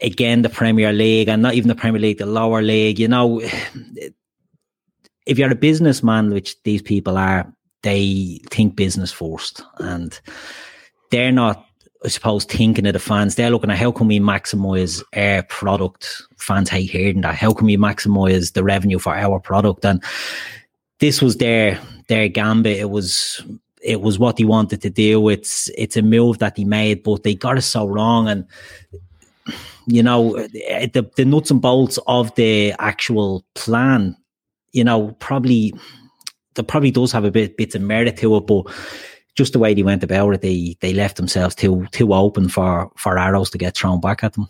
again 0.00 0.42
the 0.42 0.48
Premier 0.48 0.92
League 0.92 1.28
and 1.28 1.42
not 1.42 1.54
even 1.54 1.68
the 1.68 1.74
Premier 1.74 2.00
League, 2.00 2.18
the 2.18 2.26
lower 2.26 2.62
league. 2.62 2.98
You 2.98 3.08
know, 3.08 3.42
if 5.26 5.38
you're 5.38 5.52
a 5.52 5.56
businessman, 5.56 6.30
which 6.30 6.60
these 6.62 6.82
people 6.82 7.16
are, 7.16 7.50
they 7.82 8.40
think 8.50 8.76
business 8.76 9.12
first, 9.12 9.62
and 9.78 10.18
they're 11.10 11.32
not. 11.32 11.66
I 12.04 12.08
suppose 12.08 12.44
thinking 12.44 12.84
of 12.88 12.94
the 12.94 12.98
fans, 12.98 13.36
they're 13.36 13.50
looking 13.50 13.70
at 13.70 13.78
how 13.78 13.92
can 13.92 14.08
we 14.08 14.18
maximize 14.18 15.04
our 15.14 15.44
product. 15.44 16.20
Fans 16.36 16.68
hate 16.68 16.90
hearing 16.90 17.20
that. 17.20 17.36
How 17.36 17.52
can 17.52 17.66
we 17.66 17.76
maximize 17.76 18.54
the 18.54 18.64
revenue 18.64 18.98
for 18.98 19.14
our 19.14 19.38
product? 19.38 19.84
And 19.84 20.02
this 20.98 21.22
was 21.22 21.36
their 21.36 21.78
their 22.08 22.28
gambit. 22.28 22.78
It 22.78 22.90
was 22.90 23.40
it 23.82 24.00
was 24.00 24.18
what 24.18 24.38
he 24.38 24.44
wanted 24.44 24.82
to 24.82 24.90
do. 24.90 25.28
It's 25.28 25.70
it's 25.76 25.96
a 25.96 26.02
move 26.02 26.38
that 26.38 26.56
he 26.56 26.64
made, 26.64 27.02
but 27.02 27.22
they 27.22 27.34
got 27.34 27.58
it 27.58 27.62
so 27.62 27.86
wrong. 27.86 28.28
And 28.28 28.46
you 29.86 30.02
know, 30.02 30.34
the, 30.34 31.10
the 31.16 31.24
nuts 31.24 31.50
and 31.50 31.60
bolts 31.60 31.98
of 32.06 32.34
the 32.36 32.72
actual 32.78 33.44
plan, 33.54 34.16
you 34.72 34.84
know, 34.84 35.12
probably, 35.18 35.72
there 36.54 36.64
probably 36.64 36.90
does 36.90 37.12
have 37.12 37.24
a 37.24 37.30
bit, 37.30 37.56
bits 37.56 37.74
of 37.74 37.82
merit 37.82 38.16
to 38.18 38.36
it, 38.36 38.46
but 38.46 38.66
just 39.34 39.52
the 39.52 39.58
way 39.58 39.74
they 39.74 39.82
went 39.82 40.02
about 40.02 40.30
it, 40.30 40.40
they, 40.42 40.76
they 40.80 40.92
left 40.92 41.16
themselves 41.16 41.54
too, 41.54 41.86
too 41.92 42.12
open 42.12 42.48
for, 42.48 42.90
for 42.96 43.18
arrows 43.18 43.50
to 43.50 43.58
get 43.58 43.76
thrown 43.76 44.00
back 44.00 44.22
at 44.22 44.34
them. 44.34 44.48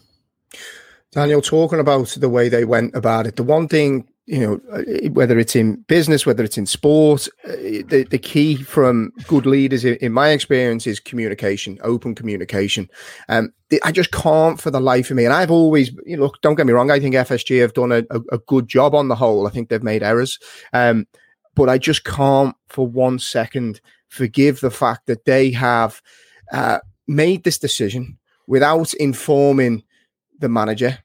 Daniel, 1.12 1.42
talking 1.42 1.78
about 1.78 2.08
the 2.18 2.28
way 2.28 2.48
they 2.48 2.64
went 2.64 2.94
about 2.96 3.26
it, 3.26 3.36
the 3.36 3.42
one 3.42 3.68
thing 3.68 4.08
you 4.26 4.38
know, 4.38 4.60
uh, 4.72 5.08
whether 5.10 5.38
it's 5.38 5.56
in 5.56 5.82
business, 5.88 6.24
whether 6.24 6.44
it's 6.44 6.58
in 6.58 6.66
sport, 6.66 7.28
uh, 7.44 7.52
the, 7.52 8.06
the 8.08 8.18
key 8.18 8.56
from 8.56 9.12
good 9.26 9.46
leaders, 9.46 9.84
in 9.84 10.12
my 10.12 10.28
experience, 10.28 10.86
is 10.86 11.00
communication, 11.00 11.78
open 11.82 12.14
communication. 12.14 12.88
Um, 13.28 13.52
I 13.82 13.90
just 13.90 14.12
can't 14.12 14.60
for 14.60 14.70
the 14.70 14.80
life 14.80 15.10
of 15.10 15.16
me. 15.16 15.24
And 15.24 15.34
I've 15.34 15.50
always, 15.50 15.90
you 16.06 16.16
know, 16.16 16.24
look, 16.24 16.40
don't 16.40 16.54
get 16.54 16.66
me 16.66 16.72
wrong. 16.72 16.90
I 16.90 17.00
think 17.00 17.14
FSG 17.14 17.60
have 17.60 17.74
done 17.74 17.90
a, 17.90 18.02
a, 18.10 18.20
a 18.32 18.38
good 18.38 18.68
job 18.68 18.94
on 18.94 19.08
the 19.08 19.16
whole. 19.16 19.46
I 19.46 19.50
think 19.50 19.68
they've 19.68 19.82
made 19.82 20.02
errors. 20.02 20.38
Um, 20.72 21.06
but 21.54 21.68
I 21.68 21.78
just 21.78 22.04
can't 22.04 22.54
for 22.68 22.86
one 22.86 23.18
second 23.18 23.80
forgive 24.08 24.60
the 24.60 24.70
fact 24.70 25.06
that 25.06 25.24
they 25.24 25.50
have 25.50 26.00
uh, 26.52 26.78
made 27.08 27.44
this 27.44 27.58
decision 27.58 28.18
without 28.46 28.94
informing 28.94 29.82
the 30.38 30.48
manager, 30.48 30.98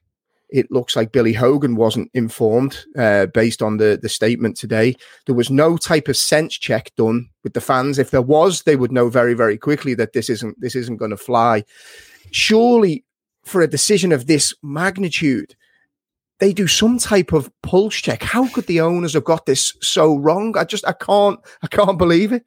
it 0.50 0.70
looks 0.70 0.96
like 0.96 1.12
Billy 1.12 1.32
Hogan 1.32 1.76
wasn't 1.76 2.10
informed 2.14 2.84
uh, 2.96 3.26
based 3.26 3.62
on 3.62 3.76
the, 3.76 3.98
the 4.00 4.08
statement 4.08 4.56
today. 4.56 4.96
There 5.26 5.34
was 5.34 5.50
no 5.50 5.76
type 5.76 6.08
of 6.08 6.16
sense 6.16 6.56
check 6.56 6.92
done 6.96 7.28
with 7.44 7.52
the 7.52 7.60
fans. 7.60 7.98
If 7.98 8.10
there 8.10 8.22
was, 8.22 8.62
they 8.62 8.76
would 8.76 8.92
know 8.92 9.08
very, 9.08 9.34
very 9.34 9.58
quickly 9.58 9.94
that 9.94 10.12
this 10.12 10.30
isn't 10.30 10.60
this 10.60 10.74
isn't 10.74 10.96
going 10.96 11.10
to 11.10 11.16
fly. 11.16 11.64
Surely, 12.30 13.04
for 13.44 13.60
a 13.60 13.68
decision 13.68 14.12
of 14.12 14.26
this 14.26 14.54
magnitude, 14.62 15.54
they 16.38 16.52
do 16.52 16.66
some 16.66 16.98
type 16.98 17.32
of 17.32 17.50
pulse 17.62 17.96
check. 17.96 18.22
How 18.22 18.48
could 18.48 18.66
the 18.66 18.80
owners 18.80 19.14
have 19.14 19.24
got 19.24 19.46
this 19.46 19.74
so 19.80 20.16
wrong? 20.16 20.56
I 20.56 20.64
just 20.64 20.86
I 20.86 20.92
can't 20.92 21.40
I 21.62 21.66
can't 21.66 21.98
believe 21.98 22.32
it. 22.32 22.44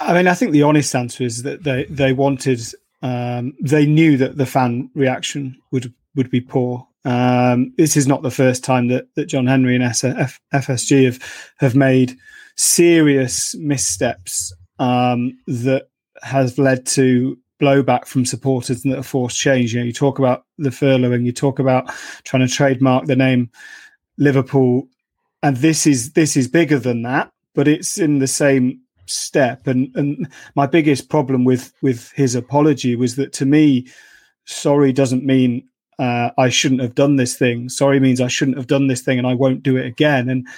I 0.00 0.14
mean, 0.14 0.26
I 0.26 0.34
think 0.34 0.50
the 0.50 0.62
honest 0.62 0.94
answer 0.94 1.22
is 1.22 1.42
that 1.44 1.62
they 1.62 1.84
they 1.84 2.12
wanted 2.12 2.60
um, 3.02 3.54
they 3.60 3.86
knew 3.86 4.16
that 4.16 4.36
the 4.36 4.46
fan 4.46 4.90
reaction 4.94 5.60
would 5.70 5.92
would 6.14 6.30
be 6.30 6.40
poor. 6.40 6.86
Um, 7.04 7.72
this 7.76 7.96
is 7.96 8.06
not 8.06 8.22
the 8.22 8.30
first 8.30 8.62
time 8.62 8.88
that, 8.88 9.06
that 9.16 9.26
John 9.26 9.46
Henry 9.46 9.74
and 9.74 9.84
FSG 9.84 11.04
have 11.04 11.52
have 11.58 11.74
made 11.74 12.16
serious 12.56 13.54
missteps 13.56 14.52
um, 14.78 15.36
that 15.46 15.88
has 16.22 16.58
led 16.58 16.86
to 16.86 17.36
blowback 17.60 18.06
from 18.06 18.24
supporters 18.24 18.84
and 18.84 18.92
that 18.92 18.98
have 18.98 19.06
forced 19.06 19.38
change. 19.38 19.72
You 19.72 19.80
know, 19.80 19.86
you 19.86 19.92
talk 19.92 20.18
about 20.18 20.44
the 20.58 20.70
furloughing, 20.70 21.24
you 21.24 21.32
talk 21.32 21.58
about 21.58 21.90
trying 22.24 22.46
to 22.46 22.52
trademark 22.52 23.06
the 23.06 23.16
name 23.16 23.50
Liverpool, 24.18 24.88
and 25.42 25.56
this 25.56 25.86
is 25.86 26.12
this 26.12 26.36
is 26.36 26.46
bigger 26.48 26.78
than 26.78 27.02
that, 27.02 27.32
but 27.54 27.66
it's 27.66 27.98
in 27.98 28.18
the 28.18 28.28
same 28.28 28.80
step. 29.06 29.66
And 29.66 29.90
and 29.96 30.28
my 30.54 30.66
biggest 30.66 31.08
problem 31.08 31.44
with 31.44 31.72
with 31.82 32.12
his 32.12 32.34
apology 32.34 32.94
was 32.94 33.16
that 33.16 33.32
to 33.34 33.46
me, 33.46 33.88
sorry 34.44 34.92
doesn't 34.92 35.24
mean 35.24 35.68
uh, 36.02 36.32
I 36.36 36.48
shouldn't 36.48 36.80
have 36.80 36.96
done 36.96 37.14
this 37.14 37.36
thing. 37.36 37.68
Sorry 37.68 38.00
means 38.00 38.20
I 38.20 38.26
shouldn't 38.26 38.56
have 38.56 38.66
done 38.66 38.88
this 38.88 39.02
thing, 39.02 39.18
and 39.18 39.26
I 39.26 39.34
won't 39.34 39.62
do 39.62 39.76
it 39.76 39.86
again. 39.86 40.28
And 40.28 40.48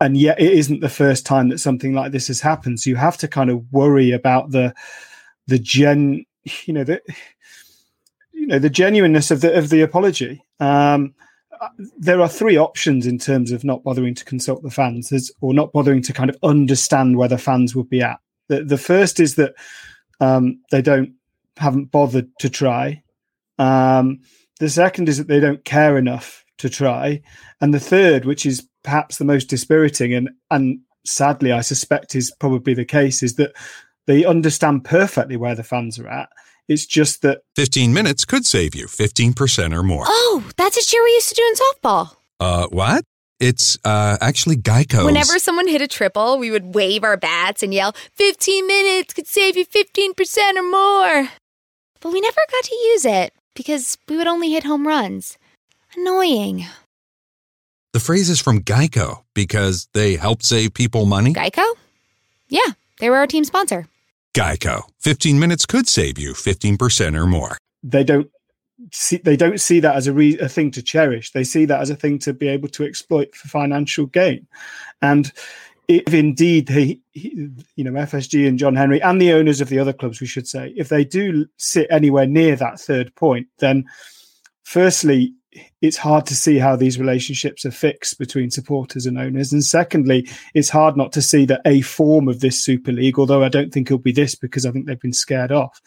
and 0.00 0.16
yet 0.16 0.40
it 0.40 0.52
isn't 0.52 0.80
the 0.80 0.88
first 0.88 1.26
time 1.26 1.48
that 1.48 1.58
something 1.58 1.94
like 1.94 2.12
this 2.12 2.28
has 2.28 2.40
happened. 2.40 2.78
So 2.78 2.90
you 2.90 2.96
have 2.96 3.16
to 3.18 3.26
kind 3.26 3.50
of 3.50 3.64
worry 3.72 4.12
about 4.12 4.52
the 4.52 4.72
the 5.48 5.58
gen, 5.58 6.24
you 6.64 6.72
know, 6.72 6.84
the 6.84 7.02
you 8.32 8.46
know 8.46 8.60
the 8.60 8.70
genuineness 8.70 9.32
of 9.32 9.40
the 9.40 9.58
of 9.58 9.68
the 9.68 9.80
apology. 9.80 10.44
Um, 10.60 11.14
there 11.98 12.20
are 12.20 12.28
three 12.28 12.56
options 12.56 13.04
in 13.04 13.18
terms 13.18 13.50
of 13.50 13.64
not 13.64 13.82
bothering 13.82 14.14
to 14.14 14.24
consult 14.24 14.62
the 14.62 14.70
fans, 14.70 15.08
There's, 15.08 15.32
or 15.40 15.52
not 15.54 15.72
bothering 15.72 16.02
to 16.02 16.12
kind 16.12 16.30
of 16.30 16.36
understand 16.44 17.16
where 17.16 17.28
the 17.28 17.38
fans 17.38 17.74
would 17.74 17.88
be 17.88 18.02
at. 18.02 18.20
The, 18.48 18.62
the 18.62 18.78
first 18.78 19.18
is 19.18 19.36
that 19.36 19.54
um, 20.20 20.60
they 20.70 20.82
don't 20.82 21.14
haven't 21.56 21.90
bothered 21.90 22.28
to 22.38 22.48
try. 22.48 23.02
Um, 23.58 24.20
the 24.64 24.70
second 24.70 25.08
is 25.08 25.18
that 25.18 25.28
they 25.28 25.40
don't 25.40 25.64
care 25.64 25.98
enough 25.98 26.44
to 26.58 26.70
try. 26.70 27.20
And 27.60 27.74
the 27.74 27.80
third, 27.80 28.24
which 28.24 28.46
is 28.46 28.66
perhaps 28.82 29.18
the 29.18 29.24
most 29.24 29.48
dispiriting 29.48 30.14
and, 30.14 30.30
and 30.50 30.80
sadly, 31.04 31.52
I 31.52 31.60
suspect 31.60 32.14
is 32.14 32.32
probably 32.40 32.74
the 32.74 32.84
case, 32.84 33.22
is 33.22 33.34
that 33.34 33.52
they 34.06 34.24
understand 34.24 34.84
perfectly 34.84 35.36
where 35.36 35.54
the 35.54 35.62
fans 35.62 35.98
are 35.98 36.08
at. 36.08 36.28
It's 36.66 36.86
just 36.86 37.20
that 37.22 37.42
15 37.56 37.92
minutes 37.92 38.24
could 38.24 38.46
save 38.46 38.74
you 38.74 38.86
15% 38.86 39.74
or 39.74 39.82
more. 39.82 40.04
Oh, 40.06 40.44
that's 40.56 40.78
a 40.78 40.82
cheer 40.82 41.04
we 41.04 41.10
used 41.10 41.28
to 41.28 41.34
do 41.34 41.42
in 41.42 41.54
softball. 41.54 42.16
Uh, 42.40 42.66
what? 42.68 43.04
It's 43.40 43.76
uh, 43.84 44.16
actually 44.20 44.56
Geico. 44.56 45.04
Whenever 45.04 45.38
someone 45.38 45.68
hit 45.68 45.82
a 45.82 45.88
triple, 45.88 46.38
we 46.38 46.50
would 46.50 46.74
wave 46.74 47.04
our 47.04 47.18
bats 47.18 47.62
and 47.62 47.74
yell, 47.74 47.94
15 48.14 48.66
minutes 48.66 49.12
could 49.12 49.26
save 49.26 49.56
you 49.58 49.66
15% 49.66 50.56
or 50.56 50.62
more. 50.62 51.28
But 52.00 52.12
we 52.12 52.20
never 52.20 52.40
got 52.50 52.64
to 52.64 52.74
use 52.74 53.04
it 53.04 53.34
because 53.54 53.96
we 54.08 54.16
would 54.16 54.26
only 54.26 54.50
hit 54.52 54.64
home 54.64 54.86
runs. 54.86 55.38
Annoying. 55.96 56.66
The 57.92 58.00
phrase 58.00 58.28
is 58.28 58.40
from 58.40 58.60
Geico 58.60 59.22
because 59.34 59.88
they 59.92 60.16
help 60.16 60.42
save 60.42 60.74
people 60.74 61.06
money. 61.06 61.32
Geico? 61.32 61.64
Yeah, 62.48 62.72
they 62.98 63.08
were 63.08 63.16
our 63.16 63.26
team 63.26 63.44
sponsor. 63.44 63.86
Geico. 64.34 64.82
15 65.00 65.38
minutes 65.38 65.64
could 65.64 65.88
save 65.88 66.18
you 66.18 66.32
15% 66.32 67.16
or 67.16 67.26
more. 67.26 67.56
They 67.82 68.02
don't 68.02 68.28
see 68.92 69.18
they 69.18 69.36
don't 69.36 69.60
see 69.60 69.80
that 69.80 69.94
as 69.94 70.06
a, 70.08 70.12
re- 70.12 70.38
a 70.38 70.48
thing 70.48 70.70
to 70.72 70.82
cherish. 70.82 71.30
They 71.30 71.44
see 71.44 71.64
that 71.66 71.80
as 71.80 71.90
a 71.90 71.96
thing 71.96 72.18
to 72.20 72.32
be 72.32 72.48
able 72.48 72.68
to 72.70 72.84
exploit 72.84 73.34
for 73.34 73.48
financial 73.48 74.06
gain. 74.06 74.46
And 75.00 75.32
if 75.88 76.14
indeed 76.14 76.68
they, 76.68 77.00
you 77.12 77.84
know, 77.84 77.92
FSG 77.92 78.48
and 78.48 78.58
John 78.58 78.74
Henry 78.74 79.00
and 79.02 79.20
the 79.20 79.32
owners 79.32 79.60
of 79.60 79.68
the 79.68 79.78
other 79.78 79.92
clubs, 79.92 80.20
we 80.20 80.26
should 80.26 80.46
say, 80.46 80.72
if 80.76 80.88
they 80.88 81.04
do 81.04 81.46
sit 81.56 81.86
anywhere 81.90 82.26
near 82.26 82.56
that 82.56 82.80
third 82.80 83.14
point, 83.14 83.46
then 83.58 83.84
firstly, 84.62 85.34
it's 85.80 85.96
hard 85.96 86.26
to 86.26 86.34
see 86.34 86.58
how 86.58 86.74
these 86.74 86.98
relationships 86.98 87.64
are 87.64 87.70
fixed 87.70 88.18
between 88.18 88.50
supporters 88.50 89.06
and 89.06 89.18
owners. 89.18 89.52
And 89.52 89.62
secondly, 89.62 90.28
it's 90.54 90.68
hard 90.68 90.96
not 90.96 91.12
to 91.12 91.22
see 91.22 91.44
that 91.46 91.60
a 91.64 91.82
form 91.82 92.28
of 92.28 92.40
this 92.40 92.62
Super 92.62 92.90
League, 92.90 93.18
although 93.18 93.44
I 93.44 93.48
don't 93.48 93.72
think 93.72 93.86
it'll 93.86 93.98
be 93.98 94.12
this 94.12 94.34
because 94.34 94.66
I 94.66 94.72
think 94.72 94.86
they've 94.86 94.98
been 94.98 95.12
scared 95.12 95.52
off, 95.52 95.80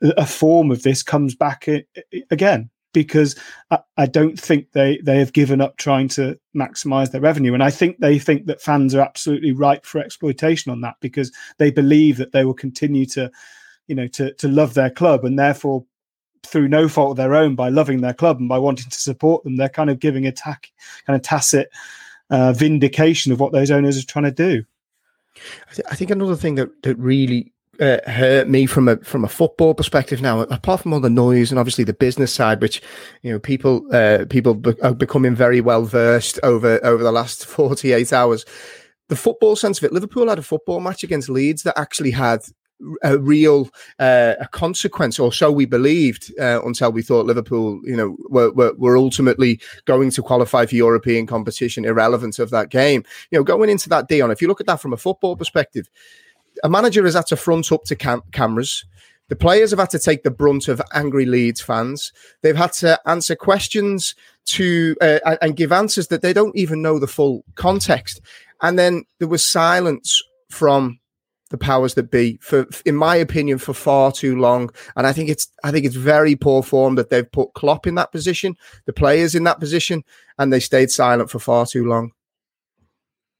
a 0.00 0.26
form 0.26 0.70
of 0.70 0.82
this 0.82 1.02
comes 1.02 1.34
back 1.34 1.66
eh, 1.68 1.82
eh, 1.96 2.20
again. 2.30 2.70
Because 2.94 3.36
I, 3.70 3.80
I, 3.98 4.06
don't 4.06 4.40
think 4.40 4.72
they 4.72 4.98
they 5.02 5.18
have 5.18 5.34
given 5.34 5.60
up 5.60 5.76
trying 5.76 6.08
to 6.08 6.38
maximize 6.56 7.10
their 7.10 7.20
revenue. 7.20 7.52
And 7.52 7.62
i 7.62 7.70
think 7.70 7.98
they 7.98 8.18
think 8.18 8.46
that 8.46 8.62
fans 8.62 8.94
are 8.94 9.02
absolutely 9.02 9.52
ripe 9.52 9.84
for 9.84 9.98
exploitation 9.98 10.72
on 10.72 10.80
that 10.80 10.94
because 11.00 11.30
they 11.58 11.70
believe 11.70 12.16
that 12.16 12.32
they 12.32 12.46
will 12.46 12.54
continue 12.54 13.04
to 13.06 13.30
you 13.86 13.94
know 13.94 14.08
to 14.08 14.32
to 14.34 14.48
love 14.48 14.72
their 14.72 14.90
club 14.90 15.26
and 15.26 15.38
therefore 15.38 15.84
through 16.46 16.68
no 16.68 16.88
fault 16.88 17.10
of 17.10 17.16
their 17.16 17.34
own 17.34 17.54
by 17.54 17.68
loving 17.68 18.00
their 18.00 18.14
club 18.14 18.38
and 18.38 18.48
by 18.48 18.58
wanting 18.58 18.88
to 18.88 18.98
support 18.98 19.44
them 19.44 19.56
they're 19.56 19.68
kind 19.68 19.90
of 19.90 19.98
giving 19.98 20.26
a 20.26 20.32
kind 20.32 20.56
of 21.08 21.22
tacit 21.22 21.70
uh, 22.30 22.52
vindication 22.52 23.32
of 23.32 23.40
what 23.40 23.52
those 23.52 23.70
owners 23.70 23.98
are 23.98 24.06
trying 24.06 24.24
to 24.24 24.30
do. 24.30 24.64
I, 25.70 25.74
th- 25.74 25.86
I 25.90 25.94
think 25.94 26.10
another 26.10 26.36
thing 26.36 26.54
that 26.56 26.82
that 26.82 26.98
really 26.98 27.52
uh, 27.80 27.98
hurt 28.10 28.48
me 28.48 28.66
from 28.66 28.88
a 28.88 28.96
from 28.98 29.24
a 29.24 29.28
football 29.28 29.74
perspective 29.74 30.20
now 30.20 30.40
apart 30.40 30.80
from 30.80 30.92
all 30.92 31.00
the 31.00 31.10
noise 31.10 31.50
and 31.50 31.58
obviously 31.58 31.84
the 31.84 31.92
business 31.92 32.32
side 32.32 32.60
which 32.60 32.82
you 33.22 33.32
know 33.32 33.38
people 33.38 33.86
uh, 33.92 34.24
people 34.28 34.54
be- 34.54 34.80
are 34.82 34.94
becoming 34.94 35.34
very 35.34 35.60
well 35.60 35.84
versed 35.84 36.38
over 36.42 36.84
over 36.84 37.02
the 37.02 37.12
last 37.12 37.46
48 37.46 38.12
hours 38.12 38.44
the 39.08 39.16
football 39.16 39.56
sense 39.56 39.78
of 39.78 39.84
it 39.84 39.92
liverpool 39.92 40.28
had 40.28 40.38
a 40.38 40.42
football 40.42 40.80
match 40.80 41.02
against 41.02 41.28
leeds 41.28 41.62
that 41.62 41.78
actually 41.78 42.10
had 42.10 42.40
a 43.02 43.18
real 43.18 43.70
uh, 43.98 44.34
a 44.40 44.48
consequence, 44.48 45.18
or 45.18 45.32
so 45.32 45.50
we 45.50 45.64
believed, 45.64 46.32
uh, 46.40 46.60
until 46.64 46.92
we 46.92 47.02
thought 47.02 47.26
Liverpool, 47.26 47.80
you 47.84 47.96
know, 47.96 48.16
were, 48.28 48.52
were, 48.52 48.74
were 48.74 48.96
ultimately 48.96 49.60
going 49.84 50.10
to 50.10 50.22
qualify 50.22 50.66
for 50.66 50.74
European 50.74 51.26
competition, 51.26 51.84
irrelevant 51.84 52.38
of 52.38 52.50
that 52.50 52.70
game. 52.70 53.04
You 53.30 53.38
know, 53.38 53.44
going 53.44 53.70
into 53.70 53.88
that, 53.90 54.08
Dion, 54.08 54.30
if 54.30 54.42
you 54.42 54.48
look 54.48 54.60
at 54.60 54.66
that 54.66 54.80
from 54.80 54.92
a 54.92 54.98
football 54.98 55.36
perspective, 55.36 55.88
a 56.64 56.68
manager 56.68 57.04
has 57.04 57.14
had 57.14 57.26
to 57.26 57.36
front 57.36 57.70
up 57.70 57.84
to 57.84 57.94
cam- 57.94 58.22
cameras. 58.32 58.84
The 59.28 59.36
players 59.36 59.70
have 59.70 59.78
had 59.78 59.90
to 59.90 59.98
take 59.98 60.22
the 60.22 60.30
brunt 60.30 60.66
of 60.66 60.82
angry 60.92 61.26
Leeds 61.26 61.60
fans. 61.60 62.12
They've 62.42 62.56
had 62.56 62.72
to 62.74 62.98
answer 63.06 63.36
questions 63.36 64.14
to 64.46 64.96
uh, 65.00 65.36
and 65.40 65.56
give 65.56 65.72
answers 65.72 66.08
that 66.08 66.22
they 66.22 66.32
don't 66.32 66.56
even 66.56 66.82
know 66.82 66.98
the 66.98 67.06
full 67.06 67.44
context. 67.54 68.20
And 68.62 68.78
then 68.78 69.04
there 69.18 69.28
was 69.28 69.46
silence 69.46 70.22
from 70.50 70.98
the 71.50 71.58
powers 71.58 71.94
that 71.94 72.10
be 72.10 72.38
for 72.42 72.66
in 72.84 72.96
my 72.96 73.14
opinion 73.14 73.58
for 73.58 73.74
far 73.74 74.10
too 74.10 74.36
long 74.36 74.70
and 74.96 75.06
i 75.06 75.12
think 75.12 75.28
it's 75.28 75.46
i 75.62 75.70
think 75.70 75.84
it's 75.84 75.94
very 75.94 76.34
poor 76.34 76.62
form 76.64 76.96
that 76.96 77.10
they've 77.10 77.30
put 77.30 77.52
Klopp 77.52 77.86
in 77.86 77.94
that 77.94 78.10
position 78.10 78.56
the 78.86 78.92
players 78.92 79.36
in 79.36 79.44
that 79.44 79.60
position 79.60 80.02
and 80.38 80.52
they 80.52 80.58
stayed 80.58 80.90
silent 80.90 81.30
for 81.30 81.38
far 81.38 81.64
too 81.66 81.84
long 81.84 82.10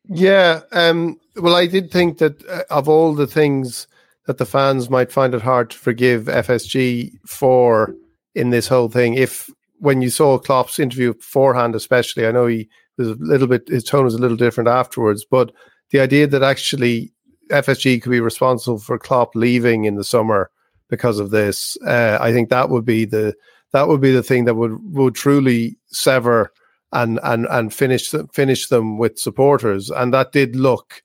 yeah 0.08 0.61
um 0.73 1.18
well 1.37 1.54
i 1.54 1.66
did 1.66 1.90
think 1.90 2.18
that 2.18 2.44
uh, 2.49 2.62
of 2.70 2.88
all 2.88 3.14
the 3.14 3.26
things 3.26 3.87
that 4.26 4.38
the 4.38 4.46
fans 4.46 4.88
might 4.88 5.12
find 5.12 5.34
it 5.34 5.42
hard 5.42 5.70
to 5.70 5.78
forgive 5.78 6.25
fsg 6.25 7.12
for 7.26 7.94
in 8.34 8.50
this 8.50 8.66
whole 8.68 8.88
thing 8.88 9.14
if 9.14 9.50
when 9.80 10.00
you 10.00 10.08
saw 10.08 10.38
Klopp's 10.38 10.78
interview 10.78 11.14
beforehand 11.14 11.75
especially 11.75 12.26
i 12.26 12.32
know 12.32 12.46
he 12.46 12.68
was 12.99 13.08
a 13.08 13.16
little 13.18 13.46
bit 13.46 13.68
his 13.68 13.84
tone 13.84 14.04
was 14.04 14.14
a 14.14 14.18
little 14.18 14.37
different 14.37 14.68
afterwards 14.68 15.25
but 15.25 15.52
the 15.90 16.00
idea 16.00 16.26
that 16.26 16.42
actually 16.42 17.14
FSG 17.50 18.02
could 18.02 18.11
be 18.11 18.20
responsible 18.20 18.78
for 18.78 18.99
Klopp 18.99 19.34
leaving 19.34 19.84
in 19.84 19.96
the 19.96 20.04
summer 20.04 20.50
because 20.88 21.18
of 21.18 21.30
this. 21.30 21.76
Uh, 21.87 22.18
I 22.20 22.32
think 22.32 22.49
that 22.49 22.70
would 22.70 22.84
be 22.84 23.04
the 23.04 23.34
that 23.73 23.88
would 23.88 24.00
be 24.00 24.12
the 24.12 24.23
thing 24.23 24.44
that 24.44 24.54
would 24.54 24.73
would 24.92 25.14
truly 25.14 25.76
sever 25.87 26.52
and 26.95 27.21
and 27.23 27.47
and 27.51 27.75
finish 27.75 28.11
them, 28.11 28.29
finish 28.29 28.69
them 28.69 28.97
with 28.97 29.19
supporters, 29.19 29.91
and 29.91 30.15
that 30.15 30.33
did 30.33 30.57
look. 30.57 31.03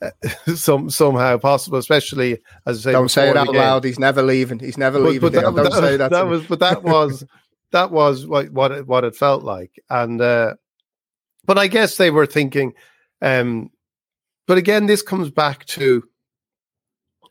Uh, 0.00 0.10
some 0.54 0.88
somehow 0.90 1.38
possible, 1.38 1.78
especially 1.78 2.38
as 2.66 2.78
I 2.78 2.90
say. 2.90 2.92
Don't 2.92 3.08
say 3.08 3.30
it 3.30 3.36
out 3.36 3.52
loud. 3.52 3.84
He's 3.84 3.98
never 3.98 4.22
leaving. 4.22 4.60
He's 4.60 4.78
never 4.78 4.98
but, 4.98 5.08
leaving. 5.08 5.20
But 5.20 5.32
that, 5.32 5.42
Don't 5.42 5.54
that, 5.56 5.72
say 5.72 5.96
that. 5.96 6.10
That 6.10 6.26
was, 6.26 6.46
but 6.46 6.60
that 6.60 6.82
was 6.84 7.24
that 7.72 7.90
was 7.90 8.26
what 8.26 8.50
what 8.50 8.70
it, 8.70 8.86
what 8.86 9.04
it 9.04 9.16
felt 9.16 9.42
like, 9.42 9.82
and 9.88 10.20
uh, 10.20 10.54
but 11.44 11.58
I 11.58 11.66
guess 11.66 11.96
they 11.96 12.10
were 12.10 12.26
thinking, 12.26 12.74
um, 13.22 13.70
but 14.46 14.58
again, 14.58 14.86
this 14.86 15.02
comes 15.02 15.30
back 15.30 15.64
to 15.66 16.04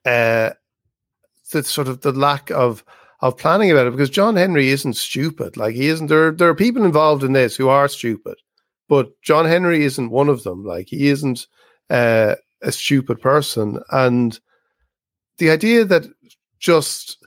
uh, 0.05 0.51
the 1.51 1.63
sort 1.63 1.87
of 1.87 2.01
the 2.01 2.11
lack 2.11 2.49
of 2.51 2.83
of 3.21 3.37
planning 3.37 3.71
about 3.71 3.87
it 3.87 3.91
because 3.91 4.09
John 4.09 4.35
Henry 4.35 4.69
isn't 4.69 4.93
stupid. 4.93 5.57
Like 5.57 5.75
he 5.75 5.87
isn't. 5.87 6.07
There, 6.07 6.31
there 6.31 6.49
are 6.49 6.55
people 6.55 6.85
involved 6.85 7.23
in 7.23 7.33
this 7.33 7.55
who 7.55 7.67
are 7.69 7.87
stupid, 7.87 8.35
but 8.87 9.09
John 9.21 9.45
Henry 9.45 9.83
isn't 9.83 10.11
one 10.11 10.29
of 10.29 10.43
them. 10.43 10.63
Like 10.63 10.87
he 10.87 11.07
isn't 11.09 11.47
uh, 11.89 12.35
a 12.61 12.71
stupid 12.71 13.21
person. 13.21 13.79
And 13.91 14.39
the 15.37 15.49
idea 15.49 15.85
that 15.85 16.05
just 16.59 17.17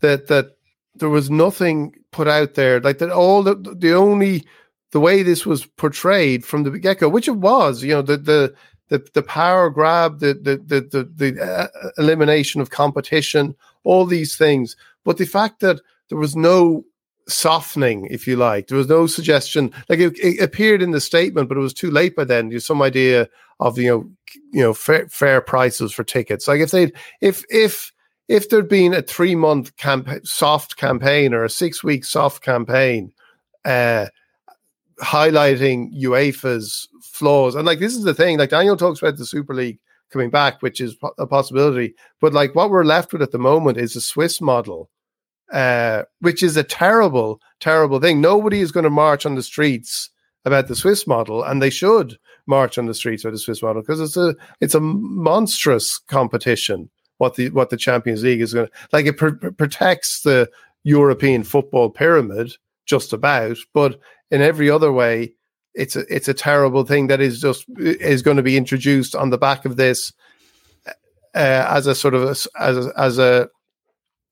that 0.00 0.28
that 0.28 0.56
there 0.94 1.08
was 1.08 1.30
nothing 1.30 1.94
put 2.12 2.28
out 2.28 2.54
there, 2.54 2.80
like 2.80 2.98
that 2.98 3.10
all 3.10 3.42
the 3.42 3.54
the 3.54 3.92
only 3.92 4.44
the 4.92 5.00
way 5.00 5.22
this 5.22 5.44
was 5.44 5.66
portrayed 5.66 6.44
from 6.44 6.62
the 6.62 6.78
get 6.78 7.00
go, 7.00 7.08
which 7.08 7.28
it 7.28 7.36
was, 7.36 7.82
you 7.82 7.92
know, 7.92 8.02
the 8.02 8.16
the 8.16 8.54
the, 8.88 9.06
the 9.14 9.22
power 9.22 9.70
grab, 9.70 10.20
the 10.20 10.34
the 10.34 10.56
the 10.56 10.80
the, 10.80 11.32
the 11.32 11.42
uh, 11.42 11.68
elimination 11.98 12.60
of 12.60 12.70
competition, 12.70 13.54
all 13.82 14.04
these 14.04 14.36
things. 14.36 14.76
But 15.04 15.18
the 15.18 15.26
fact 15.26 15.60
that 15.60 15.80
there 16.08 16.18
was 16.18 16.36
no 16.36 16.84
softening, 17.26 18.06
if 18.10 18.26
you 18.26 18.36
like, 18.36 18.68
there 18.68 18.78
was 18.78 18.88
no 18.88 19.06
suggestion. 19.06 19.72
Like 19.88 19.98
it, 19.98 20.18
it 20.18 20.42
appeared 20.42 20.82
in 20.82 20.90
the 20.90 21.00
statement, 21.00 21.48
but 21.48 21.56
it 21.56 21.62
was 21.62 21.74
too 21.74 21.90
late 21.90 22.14
by 22.14 22.24
then. 22.24 22.58
Some 22.60 22.82
idea 22.82 23.28
of 23.60 23.78
you 23.78 23.88
know 23.88 24.10
you 24.52 24.62
know 24.62 24.74
fair, 24.74 25.08
fair 25.08 25.40
prices 25.40 25.92
for 25.92 26.04
tickets. 26.04 26.46
Like 26.46 26.60
if 26.60 26.70
they 26.70 26.92
if 27.20 27.44
if 27.48 27.92
if 28.28 28.48
there'd 28.48 28.68
been 28.68 28.94
a 28.94 29.02
three 29.02 29.34
month 29.34 29.76
camp 29.76 30.08
soft 30.24 30.76
campaign 30.76 31.32
or 31.32 31.44
a 31.44 31.50
six 31.50 31.82
week 31.82 32.04
soft 32.04 32.42
campaign. 32.42 33.12
Uh, 33.64 34.08
highlighting 35.00 35.92
UEFA's 36.00 36.88
flaws. 37.02 37.54
And 37.54 37.66
like 37.66 37.78
this 37.78 37.94
is 37.94 38.04
the 38.04 38.14
thing, 38.14 38.38
like 38.38 38.50
Daniel 38.50 38.76
talks 38.76 39.00
about 39.00 39.16
the 39.16 39.26
Super 39.26 39.54
League 39.54 39.78
coming 40.10 40.30
back, 40.30 40.62
which 40.62 40.80
is 40.80 40.96
a 41.18 41.26
possibility. 41.26 41.94
But 42.20 42.32
like 42.32 42.54
what 42.54 42.70
we're 42.70 42.84
left 42.84 43.12
with 43.12 43.22
at 43.22 43.32
the 43.32 43.38
moment 43.38 43.78
is 43.78 43.96
a 43.96 44.00
Swiss 44.00 44.40
model, 44.40 44.90
uh, 45.52 46.04
which 46.20 46.42
is 46.42 46.56
a 46.56 46.64
terrible, 46.64 47.40
terrible 47.60 48.00
thing. 48.00 48.20
Nobody 48.20 48.60
is 48.60 48.72
going 48.72 48.84
to 48.84 48.90
march 48.90 49.26
on 49.26 49.34
the 49.34 49.42
streets 49.42 50.10
about 50.44 50.68
the 50.68 50.76
Swiss 50.76 51.06
model, 51.06 51.42
and 51.42 51.60
they 51.60 51.70
should 51.70 52.18
march 52.46 52.78
on 52.78 52.86
the 52.86 52.94
streets 52.94 53.24
about 53.24 53.32
the 53.32 53.38
Swiss 53.38 53.62
model 53.62 53.82
because 53.82 54.00
it's 54.00 54.16
a 54.16 54.34
it's 54.60 54.74
a 54.74 54.80
monstrous 54.80 55.98
competition. 55.98 56.90
What 57.18 57.36
the 57.36 57.50
what 57.50 57.70
the 57.70 57.76
Champions 57.76 58.22
League 58.22 58.40
is 58.40 58.54
going 58.54 58.66
to 58.66 58.72
like 58.92 59.06
it 59.06 59.16
pr- 59.16 59.50
protects 59.56 60.22
the 60.22 60.50
European 60.82 61.42
football 61.44 61.90
pyramid 61.90 62.56
just 62.86 63.12
about, 63.12 63.56
but 63.72 63.98
in 64.34 64.42
every 64.42 64.68
other 64.68 64.92
way, 64.92 65.32
it's 65.74 65.96
a 65.96 66.02
it's 66.14 66.28
a 66.28 66.34
terrible 66.34 66.84
thing 66.84 67.06
that 67.06 67.20
is 67.20 67.40
just 67.40 67.64
is 67.78 68.22
going 68.22 68.36
to 68.36 68.42
be 68.42 68.56
introduced 68.56 69.14
on 69.14 69.30
the 69.30 69.38
back 69.38 69.64
of 69.64 69.76
this 69.76 70.12
uh, 71.34 71.66
as 71.68 71.86
a 71.86 71.94
sort 71.94 72.14
of 72.14 72.22
a, 72.22 72.34
as 72.60 72.86
a, 72.86 72.92
as 72.96 73.18
a 73.18 73.48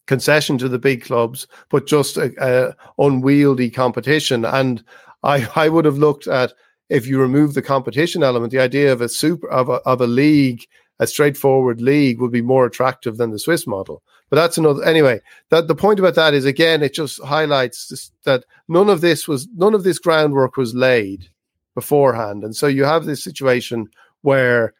concession 0.06 0.58
to 0.58 0.68
the 0.68 0.78
big 0.78 1.04
clubs, 1.04 1.46
but 1.70 1.86
just 1.86 2.16
a, 2.16 2.32
a 2.40 2.74
unwieldy 2.98 3.70
competition. 3.70 4.44
And 4.44 4.84
I 5.22 5.48
I 5.54 5.68
would 5.68 5.84
have 5.84 5.98
looked 5.98 6.26
at 6.26 6.52
if 6.88 7.06
you 7.06 7.20
remove 7.20 7.54
the 7.54 7.62
competition 7.62 8.22
element, 8.22 8.50
the 8.50 8.58
idea 8.58 8.92
of 8.92 9.00
a 9.00 9.08
super 9.08 9.48
of 9.50 9.68
a, 9.68 9.80
of 9.92 10.00
a 10.00 10.06
league, 10.06 10.66
a 10.98 11.06
straightforward 11.06 11.80
league, 11.80 12.20
would 12.20 12.32
be 12.32 12.42
more 12.42 12.66
attractive 12.66 13.18
than 13.18 13.30
the 13.30 13.38
Swiss 13.38 13.66
model. 13.66 14.02
But 14.32 14.36
that's 14.36 14.56
another. 14.56 14.82
Anyway, 14.82 15.20
that 15.50 15.68
the 15.68 15.74
point 15.74 15.98
about 15.98 16.14
that 16.14 16.32
is 16.32 16.46
again, 16.46 16.82
it 16.82 16.94
just 16.94 17.22
highlights 17.22 17.88
this, 17.88 18.10
that 18.24 18.46
none 18.66 18.88
of 18.88 19.02
this 19.02 19.28
was 19.28 19.46
none 19.54 19.74
of 19.74 19.84
this 19.84 19.98
groundwork 19.98 20.56
was 20.56 20.74
laid 20.74 21.28
beforehand, 21.74 22.42
and 22.42 22.56
so 22.56 22.66
you 22.66 22.84
have 22.84 23.04
this 23.04 23.22
situation 23.22 23.90
where 24.22 24.72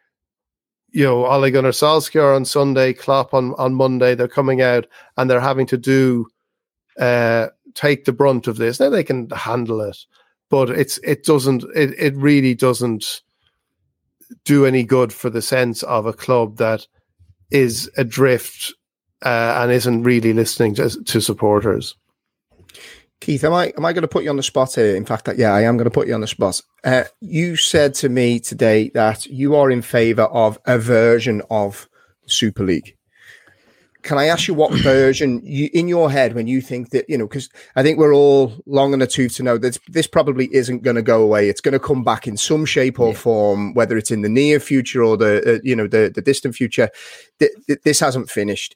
you 0.92 1.04
know 1.04 1.26
Ole 1.26 1.50
Gunnar 1.50 1.72
Solskjaer 1.72 2.34
on 2.34 2.46
Sunday, 2.46 2.94
Klopp 2.94 3.34
on 3.34 3.52
on 3.58 3.74
Monday, 3.74 4.14
they're 4.14 4.26
coming 4.26 4.62
out 4.62 4.86
and 5.18 5.28
they're 5.28 5.38
having 5.38 5.66
to 5.66 5.76
do 5.76 6.26
uh, 6.98 7.48
take 7.74 8.06
the 8.06 8.12
brunt 8.12 8.46
of 8.46 8.56
this. 8.56 8.80
Now 8.80 8.88
they 8.88 9.04
can 9.04 9.28
handle 9.28 9.82
it, 9.82 9.98
but 10.48 10.70
it's 10.70 10.96
it 11.04 11.24
doesn't 11.24 11.62
it 11.76 11.90
it 11.98 12.16
really 12.16 12.54
doesn't 12.54 13.20
do 14.44 14.64
any 14.64 14.82
good 14.82 15.12
for 15.12 15.28
the 15.28 15.42
sense 15.42 15.82
of 15.82 16.06
a 16.06 16.14
club 16.14 16.56
that 16.56 16.86
is 17.50 17.90
adrift 17.98 18.72
uh, 19.24 19.58
and 19.60 19.72
isn't 19.72 20.02
really 20.02 20.32
listening 20.32 20.74
to, 20.76 20.90
to 21.04 21.20
supporters. 21.20 21.94
Keith, 23.22 23.44
am 23.44 23.52
I 23.52 23.72
am 23.76 23.84
I 23.84 23.92
going 23.92 24.02
to 24.02 24.08
put 24.08 24.24
you 24.24 24.30
on 24.30 24.36
the 24.36 24.42
spot 24.42 24.74
here? 24.74 24.96
In 24.96 25.04
fact, 25.04 25.28
yeah, 25.36 25.54
I 25.54 25.60
am 25.60 25.76
going 25.76 25.84
to 25.84 25.92
put 25.92 26.08
you 26.08 26.14
on 26.14 26.22
the 26.22 26.26
spot. 26.26 26.60
Uh, 26.82 27.04
you 27.20 27.54
said 27.54 27.94
to 27.94 28.08
me 28.08 28.40
today 28.40 28.90
that 28.94 29.26
you 29.26 29.54
are 29.54 29.70
in 29.70 29.80
favour 29.80 30.24
of 30.24 30.58
a 30.66 30.76
version 30.76 31.40
of 31.48 31.88
Super 32.26 32.64
League. 32.64 32.96
Can 34.02 34.18
I 34.18 34.24
ask 34.24 34.48
you 34.48 34.54
what 34.54 34.72
version 34.82 35.40
you 35.44 35.70
in 35.72 35.86
your 35.86 36.10
head 36.10 36.34
when 36.34 36.48
you 36.48 36.60
think 36.60 36.90
that 36.90 37.08
you 37.08 37.16
know? 37.16 37.28
Because 37.28 37.48
I 37.76 37.84
think 37.84 37.96
we're 37.96 38.12
all 38.12 38.54
long 38.66 38.92
in 38.92 38.98
the 38.98 39.06
tooth 39.06 39.36
to 39.36 39.44
know 39.44 39.56
that 39.56 39.78
this 39.86 40.08
probably 40.08 40.52
isn't 40.52 40.82
going 40.82 40.96
to 40.96 41.02
go 41.02 41.22
away. 41.22 41.48
It's 41.48 41.60
going 41.60 41.74
to 41.74 41.78
come 41.78 42.02
back 42.02 42.26
in 42.26 42.36
some 42.36 42.64
shape 42.64 42.98
or 42.98 43.10
yeah. 43.10 43.18
form, 43.18 43.72
whether 43.74 43.96
it's 43.96 44.10
in 44.10 44.22
the 44.22 44.28
near 44.28 44.58
future 44.58 45.04
or 45.04 45.16
the 45.16 45.58
uh, 45.58 45.58
you 45.62 45.76
know 45.76 45.86
the 45.86 46.10
the 46.12 46.22
distant 46.22 46.56
future. 46.56 46.90
Th- 47.38 47.52
th- 47.68 47.82
this 47.84 48.00
hasn't 48.00 48.30
finished 48.30 48.74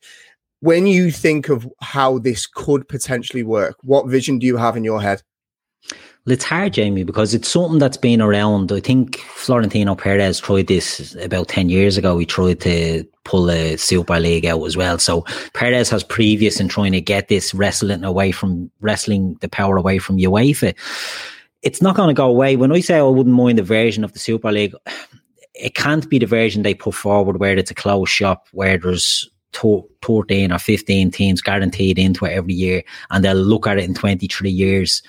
when 0.60 0.86
you 0.86 1.10
think 1.10 1.48
of 1.48 1.68
how 1.80 2.18
this 2.18 2.46
could 2.46 2.88
potentially 2.88 3.42
work, 3.42 3.76
what 3.82 4.08
vision 4.08 4.38
do 4.38 4.46
you 4.46 4.56
have 4.56 4.76
in 4.76 4.84
your 4.84 5.00
head? 5.00 5.22
Well, 6.26 6.32
it's 6.32 6.44
hard, 6.44 6.72
Jamie, 6.72 7.04
because 7.04 7.34
it's 7.34 7.48
something 7.48 7.78
that's 7.78 7.96
been 7.96 8.20
around. 8.20 8.72
I 8.72 8.80
think 8.80 9.18
Florentino 9.18 9.94
Perez 9.94 10.40
tried 10.40 10.66
this 10.66 11.14
about 11.22 11.46
10 11.46 11.68
years 11.68 11.96
ago. 11.96 12.18
He 12.18 12.26
tried 12.26 12.60
to 12.62 13.04
pull 13.22 13.48
a 13.48 13.76
Super 13.76 14.18
League 14.18 14.44
out 14.44 14.64
as 14.64 14.76
well. 14.76 14.98
So 14.98 15.22
Perez 15.54 15.88
has 15.90 16.02
previous 16.02 16.58
in 16.58 16.66
trying 16.66 16.90
to 16.92 17.00
get 17.00 17.28
this 17.28 17.54
wrestling 17.54 18.02
away 18.02 18.32
from 18.32 18.72
wrestling 18.80 19.36
the 19.40 19.48
power 19.48 19.76
away 19.76 19.98
from 19.98 20.18
UEFA. 20.18 20.74
It's 21.62 21.80
not 21.80 21.94
going 21.94 22.08
to 22.08 22.14
go 22.14 22.26
away. 22.26 22.56
When 22.56 22.72
I 22.72 22.80
say 22.80 22.98
I 22.98 23.02
wouldn't 23.02 23.36
mind 23.36 23.58
the 23.58 23.62
version 23.62 24.02
of 24.02 24.12
the 24.12 24.18
Super 24.18 24.50
League, 24.50 24.74
it 25.54 25.76
can't 25.76 26.10
be 26.10 26.18
the 26.18 26.26
version 26.26 26.62
they 26.62 26.74
put 26.74 26.94
forward 26.94 27.38
where 27.38 27.56
it's 27.56 27.70
a 27.70 27.74
closed 27.74 28.10
shop, 28.10 28.48
where 28.50 28.78
there's 28.78 29.30
14 29.52 30.52
or 30.52 30.58
15 30.58 31.10
teams 31.10 31.40
guaranteed 31.40 31.98
into 31.98 32.24
it 32.26 32.32
every 32.32 32.54
year, 32.54 32.82
and 33.10 33.24
they'll 33.24 33.34
look 33.34 33.66
at 33.66 33.78
it 33.78 33.84
in 33.84 33.94
23 33.94 34.50
years 34.50 35.02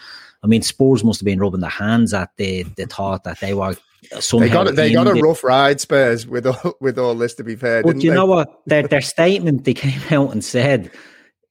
I 0.44 0.48
mean, 0.48 0.62
Spurs 0.62 1.04
must 1.04 1.20
have 1.20 1.26
been 1.26 1.40
rubbing 1.40 1.62
their 1.62 1.70
hands 1.70 2.14
at 2.14 2.30
the 2.38 2.64
the 2.64 2.86
thought 2.86 3.24
that 3.24 3.40
they 3.40 3.54
were 3.54 3.76
somehow. 4.20 4.46
They 4.46 4.54
got 4.54 4.76
they 4.76 4.94
got 4.94 5.08
a 5.08 5.14
rough 5.16 5.44
ride, 5.44 5.82
Spurs, 5.82 6.28
with 6.28 6.46
all 6.46 6.78
with 6.80 7.00
all 7.00 7.16
this. 7.16 7.36
To 7.36 7.44
be 7.44 7.56
fair, 7.56 7.84
but 7.84 8.02
you 8.02 8.12
they? 8.12 8.16
know 8.16 8.26
what? 8.26 8.62
Their 8.66 8.88
their 8.88 9.02
statement 9.02 9.66
they 9.66 9.74
came 9.74 10.02
out 10.12 10.32
and 10.32 10.44
said, 10.44 10.92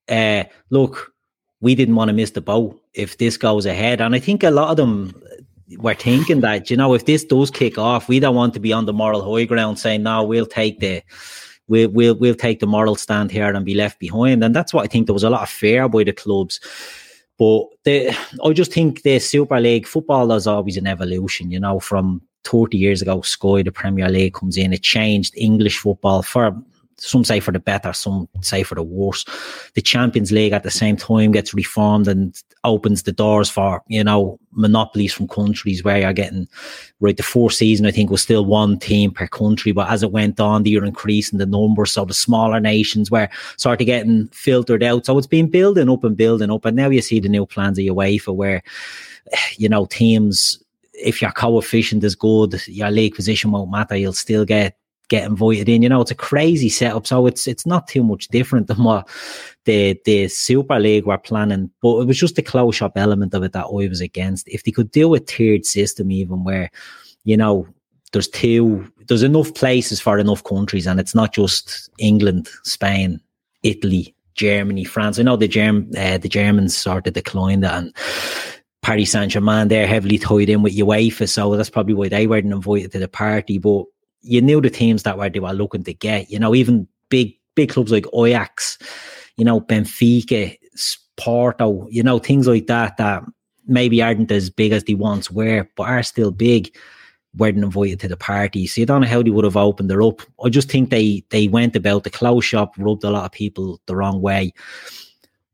uh, 0.09 0.45
"Look, 0.71 1.13
we 1.61 1.75
didn't 1.75 1.97
want 1.97 2.09
to 2.09 2.15
miss 2.15 2.31
the 2.31 2.41
boat 2.41 2.81
if 2.95 3.19
this 3.19 3.37
goes 3.37 3.67
ahead," 3.67 4.01
and 4.01 4.15
I 4.15 4.19
think 4.19 4.43
a 4.43 4.51
lot 4.51 4.71
of 4.71 4.77
them 4.77 5.21
were 5.79 5.95
thinking 5.95 6.43
that 6.43 6.71
you 6.71 6.77
know 6.77 6.95
if 6.95 7.07
this 7.07 7.25
does 7.25 7.51
kick 7.51 7.77
off, 7.77 8.09
we 8.09 8.21
don't 8.21 8.37
want 8.37 8.55
to 8.55 8.61
be 8.61 8.73
on 8.73 8.87
the 8.87 8.93
moral 8.93 9.35
high 9.35 9.45
ground 9.45 9.79
saying, 9.79 10.05
"No, 10.05 10.23
we'll 10.25 10.47
take 10.47 10.81
the." 10.81 11.03
We'll, 11.69 11.91
we'll 11.91 12.15
we'll 12.15 12.35
take 12.35 12.61
the 12.61 12.67
moral 12.67 12.97
stand 12.97 13.31
here 13.31 13.53
and 13.53 13.65
be 13.65 13.75
left 13.75 13.99
behind, 13.99 14.45
and 14.45 14.55
that's 14.55 14.73
what 14.73 14.85
I 14.85 14.89
think. 14.89 15.07
There 15.07 15.15
was 15.15 15.25
a 15.25 15.31
lot 15.31 15.43
of 15.43 15.49
fear 15.49 15.89
by 15.89 16.05
the 16.05 16.13
clubs 16.13 16.61
but 17.39 17.67
the, 17.85 18.17
I 18.45 18.53
just 18.53 18.73
think 18.73 19.03
the 19.03 19.19
Super 19.19 19.61
League 19.61 19.87
football 19.87 20.33
is 20.33 20.47
always 20.47 20.77
an 20.77 20.87
evolution, 20.87 21.51
you 21.51 21.61
know, 21.61 21.81
from 21.81 22.23
30 22.45 22.79
years 22.79 23.03
ago, 23.03 23.21
Sky, 23.21 23.63
the 23.63 23.73
Premier 23.73 24.09
League 24.09 24.35
comes 24.35 24.57
in, 24.57 24.73
it 24.73 24.83
changed 24.83 25.35
English 25.37 25.79
football 25.79 26.23
for 26.23 26.57
some 26.99 27.25
say 27.25 27.41
for 27.41 27.53
the 27.53 27.59
better, 27.59 27.93
some 27.93 28.29
say 28.41 28.63
for 28.63 28.75
the 28.75 28.83
worse. 28.83 29.25
The 29.75 29.83
Champions 29.83 30.33
League 30.33 30.53
at 30.53 30.63
the 30.63 30.71
same 30.71 30.97
time 30.97 31.31
gets 31.31 31.53
reformed 31.53 32.09
and 32.09 32.41
opens 32.65 33.03
the 33.03 33.13
doors 33.13 33.51
for, 33.51 33.83
you 33.89 34.03
know, 34.03 34.39
monopolies 34.53 35.13
from 35.13 35.29
countries 35.29 35.85
where 35.85 35.99
you're 35.99 36.13
getting, 36.13 36.49
right, 37.01 37.17
the 37.17 37.23
fourth 37.23 37.53
season, 37.53 37.87
I 37.87 37.91
think, 37.91 38.11
was 38.11 38.23
still 38.23 38.47
one 38.47 38.79
team 38.79 39.11
per 39.11 39.27
country. 39.27 39.73
But 39.73 39.91
as 39.91 40.03
it 40.03 40.11
went 40.11 40.41
on, 40.41 40.65
you're 40.65 40.85
increasing 40.85 41.39
the 41.39 41.47
numbers. 41.47 41.93
So 41.93 42.05
the 42.05 42.15
smaller 42.15 42.61
nations 42.61 43.11
were 43.11 43.29
sort 43.59 43.81
of 43.81 43.87
getting 43.87 44.29
filtered 44.29 44.83
out. 44.83 45.05
So 45.05 45.19
it's 45.19 45.27
been 45.27 45.51
building 45.51 45.91
up 45.91 46.03
and 46.03 46.17
building 46.17 46.51
up. 46.51 46.65
And 46.65 46.77
now 46.77 46.89
you 46.89 47.03
see 47.03 47.21
the 47.21 47.29
new 47.29 47.45
plans 47.45 47.79
of 47.79 47.85
UEFA 47.85 48.35
where, 48.35 48.63
you 49.57 49.69
know, 49.69 49.85
teams, 49.87 50.63
if 50.95 51.21
your 51.21 51.33
coefficient 51.33 52.03
is 52.05 52.15
good, 52.15 52.67
your 52.67 52.91
league 52.91 53.15
position 53.15 53.51
won't 53.51 53.71
matter. 53.71 53.97
You'll 53.97 54.15
still 54.15 54.47
get 54.47 54.79
get 55.09 55.25
invited 55.25 55.69
in. 55.69 55.83
You 55.83 55.89
know, 55.89 56.01
it's 56.01 56.11
a 56.11 56.17
crazy 56.17 56.69
setup. 56.69 57.07
So 57.07 57.27
it's 57.27 57.47
it's 57.47 57.67
not 57.67 57.89
too 57.89 58.03
much 58.03 58.29
different 58.29 58.67
than 58.67 58.83
what 58.83 59.09
the 59.65 60.01
the 60.05 60.29
Super 60.29 60.79
League 60.79 61.07
were 61.07 61.19
planning. 61.19 61.71
But 61.83 62.01
it 62.01 62.07
was 62.07 62.19
just 62.19 62.37
the 62.37 62.43
close 62.43 62.83
up 62.83 62.93
element 62.97 63.35
of 63.35 63.43
it 63.43 63.53
that 63.53 63.67
I 63.67 63.89
was 63.89 64.01
against. 64.01 64.49
If 64.49 64.65
they 64.65 64.71
could 64.71 64.91
do 64.91 65.15
a 65.15 65.21
tiered 65.21 65.65
system, 65.65 66.11
even 66.11 66.45
where, 66.45 66.71
you 67.25 67.37
know, 67.37 67.67
there's 68.13 68.29
two 68.29 68.91
there's 69.09 69.23
enough 69.23 69.55
places 69.55 70.01
for 70.01 70.19
enough 70.19 70.45
countries, 70.45 70.87
and 70.87 70.99
it's 70.99 71.15
not 71.15 71.33
just 71.33 71.91
England, 71.99 72.49
Spain, 72.65 73.21
Italy, 73.63 74.15
Germany, 74.35 74.85
France. 74.85 75.19
I 75.19 75.23
know 75.23 75.37
the 75.37 75.49
Germ 75.49 75.91
uh, 75.97 76.19
the 76.19 76.29
Germans 76.29 76.77
sort 76.77 77.07
of 77.07 77.15
declined 77.15 77.63
that 77.65 77.75
and 77.75 77.97
Paris 78.83 79.11
Saint 79.11 79.33
Germain, 79.33 79.67
they're 79.67 79.87
heavily 79.87 80.17
tied 80.17 80.49
in 80.49 80.63
with 80.63 80.77
UEFA, 80.77 81.29
so 81.29 81.57
that's 81.57 81.71
probably 81.71 81.95
why 81.95 82.09
they 82.09 82.29
weren't 82.29 82.53
invited 82.53 82.93
to 82.93 83.01
the 83.01 83.09
party. 83.09 83.59
But 83.59 83.87
you 84.27 84.43
knew 84.43 84.61
the 84.61 84.71
teams 84.71 85.05
that 85.05 85.17
were 85.17 85.31
they 85.31 85.41
were 85.41 85.53
looking 85.53 85.85
to 85.85 85.95
get. 85.95 86.31
You 86.31 86.39
know, 86.39 86.55
even 86.55 86.89
big 87.09 87.35
big 87.55 87.71
clubs 87.71 87.93
like 87.93 88.07
Ajax, 88.15 88.79
you 89.37 89.45
know, 89.45 89.61
Benfica, 89.61 90.57
Porto, 91.17 91.89
you 91.91 92.03
know, 92.03 92.19
things 92.19 92.47
like 92.47 92.67
that 92.67 92.97
that 92.99 93.23
maybe 93.67 94.03
aren't 94.03 94.31
as 94.31 94.51
big 94.51 94.73
as 94.73 94.85
they 94.85 94.95
once 94.95 95.31
were, 95.31 95.69
but 95.77 95.85
are 95.89 96.03
still 96.03 96.31
big. 96.31 96.75
Weren't 97.37 97.59
invited 97.59 98.01
to 98.01 98.09
the 98.09 98.17
party, 98.17 98.67
so 98.67 98.81
you 98.81 98.87
don't 98.87 99.03
know 99.03 99.07
how 99.07 99.23
they 99.23 99.29
would 99.29 99.45
have 99.45 99.59
opened 99.59 99.91
it 99.91 100.01
up. 100.01 100.23
I 100.43 100.49
just 100.49 100.71
think 100.71 100.89
they 100.89 101.23
they 101.29 101.49
went 101.49 101.77
about 101.77 102.05
the 102.05 102.11
close 102.11 102.47
shop, 102.47 102.75
rubbed 102.79 103.05
a 103.05 103.11
lot 103.11 103.27
of 103.27 103.33
people 103.33 103.79
the 103.85 103.95
wrong 103.95 104.23
way. 104.23 104.55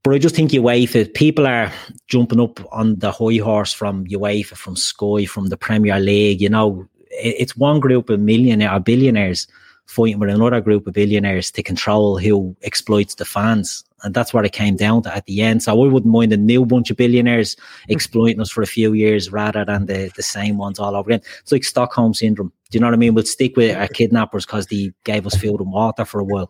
But 0.04 0.14
I 0.14 0.18
just 0.18 0.36
think 0.36 0.52
UEFA, 0.52 1.12
people 1.14 1.44
are 1.46 1.72
jumping 2.06 2.40
up 2.40 2.60
on 2.72 3.00
the 3.00 3.10
high 3.10 3.42
horse 3.42 3.72
from 3.72 4.06
UEFA, 4.06 4.56
from 4.56 4.76
Sky, 4.76 5.26
from 5.26 5.48
the 5.48 5.56
Premier 5.56 5.98
League. 5.98 6.40
You 6.40 6.50
know, 6.50 6.86
it's 7.12 7.56
one 7.56 7.80
group 7.80 8.10
of 8.10 8.20
millionaire 8.20 8.72
or 8.72 8.80
billionaires 8.80 9.46
fighting 9.86 10.18
with 10.18 10.30
another 10.30 10.60
group 10.60 10.86
of 10.86 10.94
billionaires 10.94 11.50
to 11.50 11.62
control 11.62 12.18
who 12.18 12.56
exploits 12.62 13.16
the 13.16 13.24
fans. 13.24 13.84
And 14.04 14.14
that's 14.14 14.34
what 14.34 14.44
it 14.44 14.52
came 14.52 14.76
down 14.76 15.02
to 15.02 15.14
at 15.14 15.26
the 15.26 15.42
end. 15.42 15.62
So 15.62 15.72
I 15.72 15.86
wouldn't 15.86 16.12
mind 16.12 16.32
a 16.32 16.36
new 16.36 16.66
bunch 16.66 16.90
of 16.90 16.96
billionaires 16.96 17.56
exploiting 17.88 18.40
us 18.40 18.50
for 18.50 18.62
a 18.62 18.66
few 18.66 18.94
years 18.94 19.30
rather 19.30 19.64
than 19.64 19.86
the, 19.86 20.10
the 20.16 20.22
same 20.22 20.56
ones 20.56 20.78
all 20.78 20.96
over 20.96 21.10
again. 21.10 21.22
It's 21.40 21.52
like 21.52 21.62
Stockholm 21.62 22.14
syndrome. 22.14 22.52
Do 22.70 22.76
you 22.76 22.80
know 22.80 22.88
what 22.88 22.94
I 22.94 22.96
mean? 22.96 23.14
We'll 23.14 23.24
stick 23.24 23.56
with 23.56 23.76
our 23.76 23.86
kidnappers 23.86 24.46
because 24.46 24.66
they 24.66 24.92
gave 25.04 25.26
us 25.26 25.36
food 25.36 25.60
and 25.60 25.70
water 25.70 26.04
for 26.04 26.20
a 26.20 26.24
while. 26.24 26.48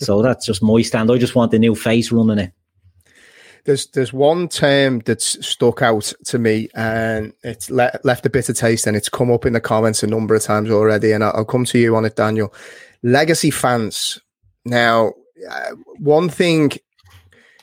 so 0.00 0.22
that's 0.22 0.46
just 0.46 0.62
my 0.62 0.82
stand. 0.82 1.10
I 1.10 1.18
just 1.18 1.34
want 1.34 1.54
a 1.54 1.58
new 1.58 1.74
face 1.74 2.12
running 2.12 2.38
it. 2.38 2.52
There's 3.64 3.86
there's 3.88 4.12
one 4.12 4.48
term 4.48 4.98
that's 5.00 5.46
stuck 5.46 5.80
out 5.80 6.12
to 6.26 6.38
me, 6.38 6.68
and 6.74 7.32
it's 7.42 7.70
le- 7.70 7.98
left 8.04 8.26
a 8.26 8.30
bitter 8.30 8.52
taste, 8.52 8.86
and 8.86 8.96
it's 8.96 9.08
come 9.08 9.30
up 9.30 9.46
in 9.46 9.54
the 9.54 9.60
comments 9.60 10.02
a 10.02 10.06
number 10.06 10.34
of 10.34 10.42
times 10.42 10.70
already. 10.70 11.12
And 11.12 11.24
I'll, 11.24 11.32
I'll 11.34 11.44
come 11.44 11.64
to 11.66 11.78
you 11.78 11.96
on 11.96 12.04
it, 12.04 12.16
Daniel. 12.16 12.52
Legacy 13.02 13.50
fans. 13.50 14.20
Now, 14.66 15.12
uh, 15.50 15.70
one 15.98 16.28
thing 16.28 16.72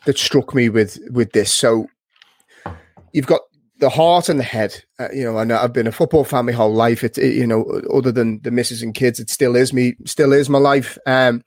that 0.05 0.17
struck 0.17 0.55
me 0.55 0.69
with 0.69 0.97
with 1.11 1.33
this, 1.33 1.53
so 1.53 1.87
you've 3.13 3.27
got 3.27 3.41
the 3.81 3.89
heart 3.89 4.29
and 4.29 4.39
the 4.39 4.43
head. 4.43 4.83
Uh, 4.99 5.09
you 5.13 5.23
know, 5.23 5.37
I 5.37 5.43
know 5.43 5.57
I've 5.57 5.73
been 5.73 5.87
a 5.87 5.91
football 5.91 6.23
fan 6.23 6.45
my 6.45 6.51
whole 6.51 6.73
life. 6.73 7.03
It, 7.03 7.17
it, 7.17 7.35
you 7.35 7.45
know, 7.45 7.81
other 7.93 8.11
than 8.11 8.39
the 8.43 8.51
misses 8.51 8.81
and 8.81 8.93
kids, 8.93 9.19
it 9.19 9.29
still 9.29 9.55
is 9.55 9.73
me, 9.73 9.95
still 10.05 10.31
is 10.33 10.49
my 10.49 10.59
life. 10.59 10.97
Um, 11.05 11.43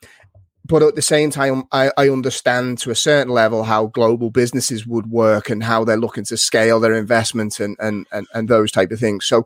but 0.67 0.83
at 0.83 0.95
the 0.95 1.03
same 1.03 1.31
time, 1.31 1.65
I, 1.73 1.91
I, 1.97 2.09
understand 2.09 2.79
to 2.79 2.91
a 2.91 2.95
certain 2.95 3.33
level 3.33 3.65
how 3.65 3.87
global 3.87 4.31
businesses 4.31 4.87
would 4.87 5.07
work 5.07 5.51
and 5.51 5.63
how 5.63 5.85
they're 5.85 5.99
looking 5.99 6.25
to 6.25 6.37
scale 6.39 6.81
their 6.81 6.95
investment 6.95 7.61
and 7.61 7.77
and 7.79 8.07
and, 8.13 8.27
and 8.33 8.49
those 8.49 8.71
type 8.71 8.91
of 8.91 8.99
things. 8.99 9.27
So, 9.27 9.45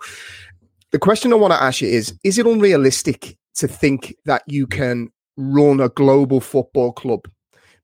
the 0.93 0.99
question 0.99 1.33
I 1.33 1.37
want 1.37 1.53
to 1.53 1.63
ask 1.63 1.81
you 1.81 1.89
is: 1.89 2.15
Is 2.23 2.39
it 2.39 2.47
unrealistic 2.47 3.37
to 3.57 3.67
think 3.67 4.15
that 4.27 4.43
you 4.47 4.67
can 4.67 5.11
run 5.37 5.81
a 5.81 5.89
global 5.89 6.41
football 6.41 6.93
club, 6.93 7.29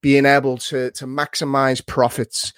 being 0.00 0.26
able 0.26 0.56
to 0.58 0.92
to 0.92 1.06
maximize 1.06 1.84
profits 1.84 2.52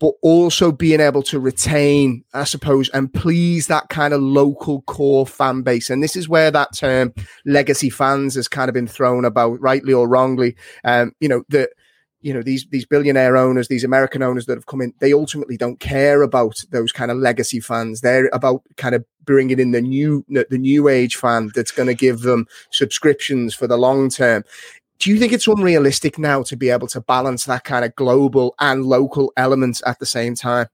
but 0.00 0.14
also 0.22 0.70
being 0.70 1.00
able 1.00 1.22
to 1.24 1.40
retain, 1.40 2.24
I 2.32 2.44
suppose, 2.44 2.88
and 2.90 3.12
please 3.12 3.66
that 3.66 3.88
kind 3.88 4.14
of 4.14 4.22
local 4.22 4.82
core 4.82 5.26
fan 5.26 5.62
base. 5.62 5.90
And 5.90 6.02
this 6.02 6.16
is 6.16 6.28
where 6.28 6.50
that 6.50 6.76
term 6.76 7.12
legacy 7.44 7.90
fans 7.90 8.34
has 8.36 8.48
kind 8.48 8.68
of 8.68 8.74
been 8.74 8.86
thrown 8.86 9.24
about, 9.24 9.60
rightly 9.60 9.92
or 9.92 10.08
wrongly. 10.08 10.56
Um, 10.84 11.12
you 11.20 11.28
know, 11.28 11.42
that 11.48 11.70
you 12.20 12.34
know 12.34 12.42
these 12.42 12.66
these 12.70 12.84
billionaire 12.84 13.36
owners 13.36 13.68
these 13.68 13.84
american 13.84 14.22
owners 14.22 14.46
that 14.46 14.56
have 14.56 14.66
come 14.66 14.80
in 14.80 14.92
they 14.98 15.12
ultimately 15.12 15.56
don't 15.56 15.78
care 15.78 16.22
about 16.22 16.56
those 16.70 16.90
kind 16.90 17.10
of 17.10 17.16
legacy 17.16 17.60
fans 17.60 18.00
they're 18.00 18.28
about 18.32 18.62
kind 18.76 18.94
of 18.94 19.04
bringing 19.24 19.58
in 19.60 19.70
the 19.72 19.80
new 19.80 20.24
the 20.28 20.58
new 20.58 20.88
age 20.88 21.16
fan 21.16 21.50
that's 21.54 21.70
going 21.70 21.86
to 21.86 21.94
give 21.94 22.22
them 22.22 22.46
subscriptions 22.70 23.54
for 23.54 23.66
the 23.66 23.76
long 23.76 24.08
term 24.08 24.42
do 24.98 25.10
you 25.10 25.18
think 25.18 25.32
it's 25.32 25.46
unrealistic 25.46 26.18
now 26.18 26.42
to 26.42 26.56
be 26.56 26.70
able 26.70 26.88
to 26.88 27.00
balance 27.00 27.44
that 27.44 27.64
kind 27.64 27.84
of 27.84 27.94
global 27.94 28.54
and 28.58 28.84
local 28.84 29.32
elements 29.36 29.82
at 29.86 29.98
the 29.98 30.06
same 30.06 30.34
time? 30.34 30.66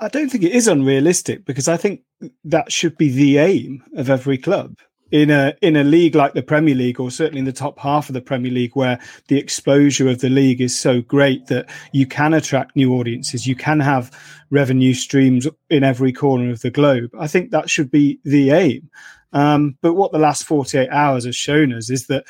I 0.00 0.08
don't 0.08 0.28
think 0.28 0.44
it 0.44 0.52
is 0.52 0.68
unrealistic 0.68 1.44
because 1.44 1.68
I 1.68 1.76
think 1.76 2.02
that 2.44 2.72
should 2.72 2.96
be 2.96 3.10
the 3.10 3.38
aim 3.38 3.82
of 3.96 4.10
every 4.10 4.38
club 4.38 4.76
in 5.10 5.30
a 5.30 5.54
in 5.62 5.76
a 5.76 5.84
league 5.84 6.14
like 6.14 6.32
the 6.32 6.42
Premier 6.42 6.74
League, 6.74 6.98
or 6.98 7.10
certainly 7.10 7.38
in 7.38 7.44
the 7.44 7.52
top 7.52 7.78
half 7.78 8.08
of 8.08 8.14
the 8.14 8.20
Premier 8.20 8.50
League, 8.50 8.74
where 8.74 8.98
the 9.28 9.38
exposure 9.38 10.08
of 10.08 10.20
the 10.20 10.28
league 10.28 10.60
is 10.60 10.78
so 10.78 11.00
great 11.02 11.46
that 11.46 11.70
you 11.92 12.06
can 12.06 12.34
attract 12.34 12.74
new 12.74 12.94
audiences, 12.94 13.46
you 13.46 13.54
can 13.54 13.78
have 13.80 14.10
revenue 14.50 14.94
streams 14.94 15.46
in 15.70 15.84
every 15.84 16.12
corner 16.12 16.50
of 16.50 16.62
the 16.62 16.70
globe. 16.70 17.10
I 17.18 17.28
think 17.28 17.50
that 17.50 17.70
should 17.70 17.90
be 17.90 18.18
the 18.24 18.50
aim. 18.50 18.90
Um, 19.32 19.76
but 19.82 19.94
what 19.94 20.10
the 20.10 20.18
last 20.18 20.44
forty 20.44 20.78
eight 20.78 20.90
hours 20.90 21.24
has 21.26 21.36
shown 21.36 21.72
us 21.72 21.90
is 21.90 22.08
that 22.08 22.24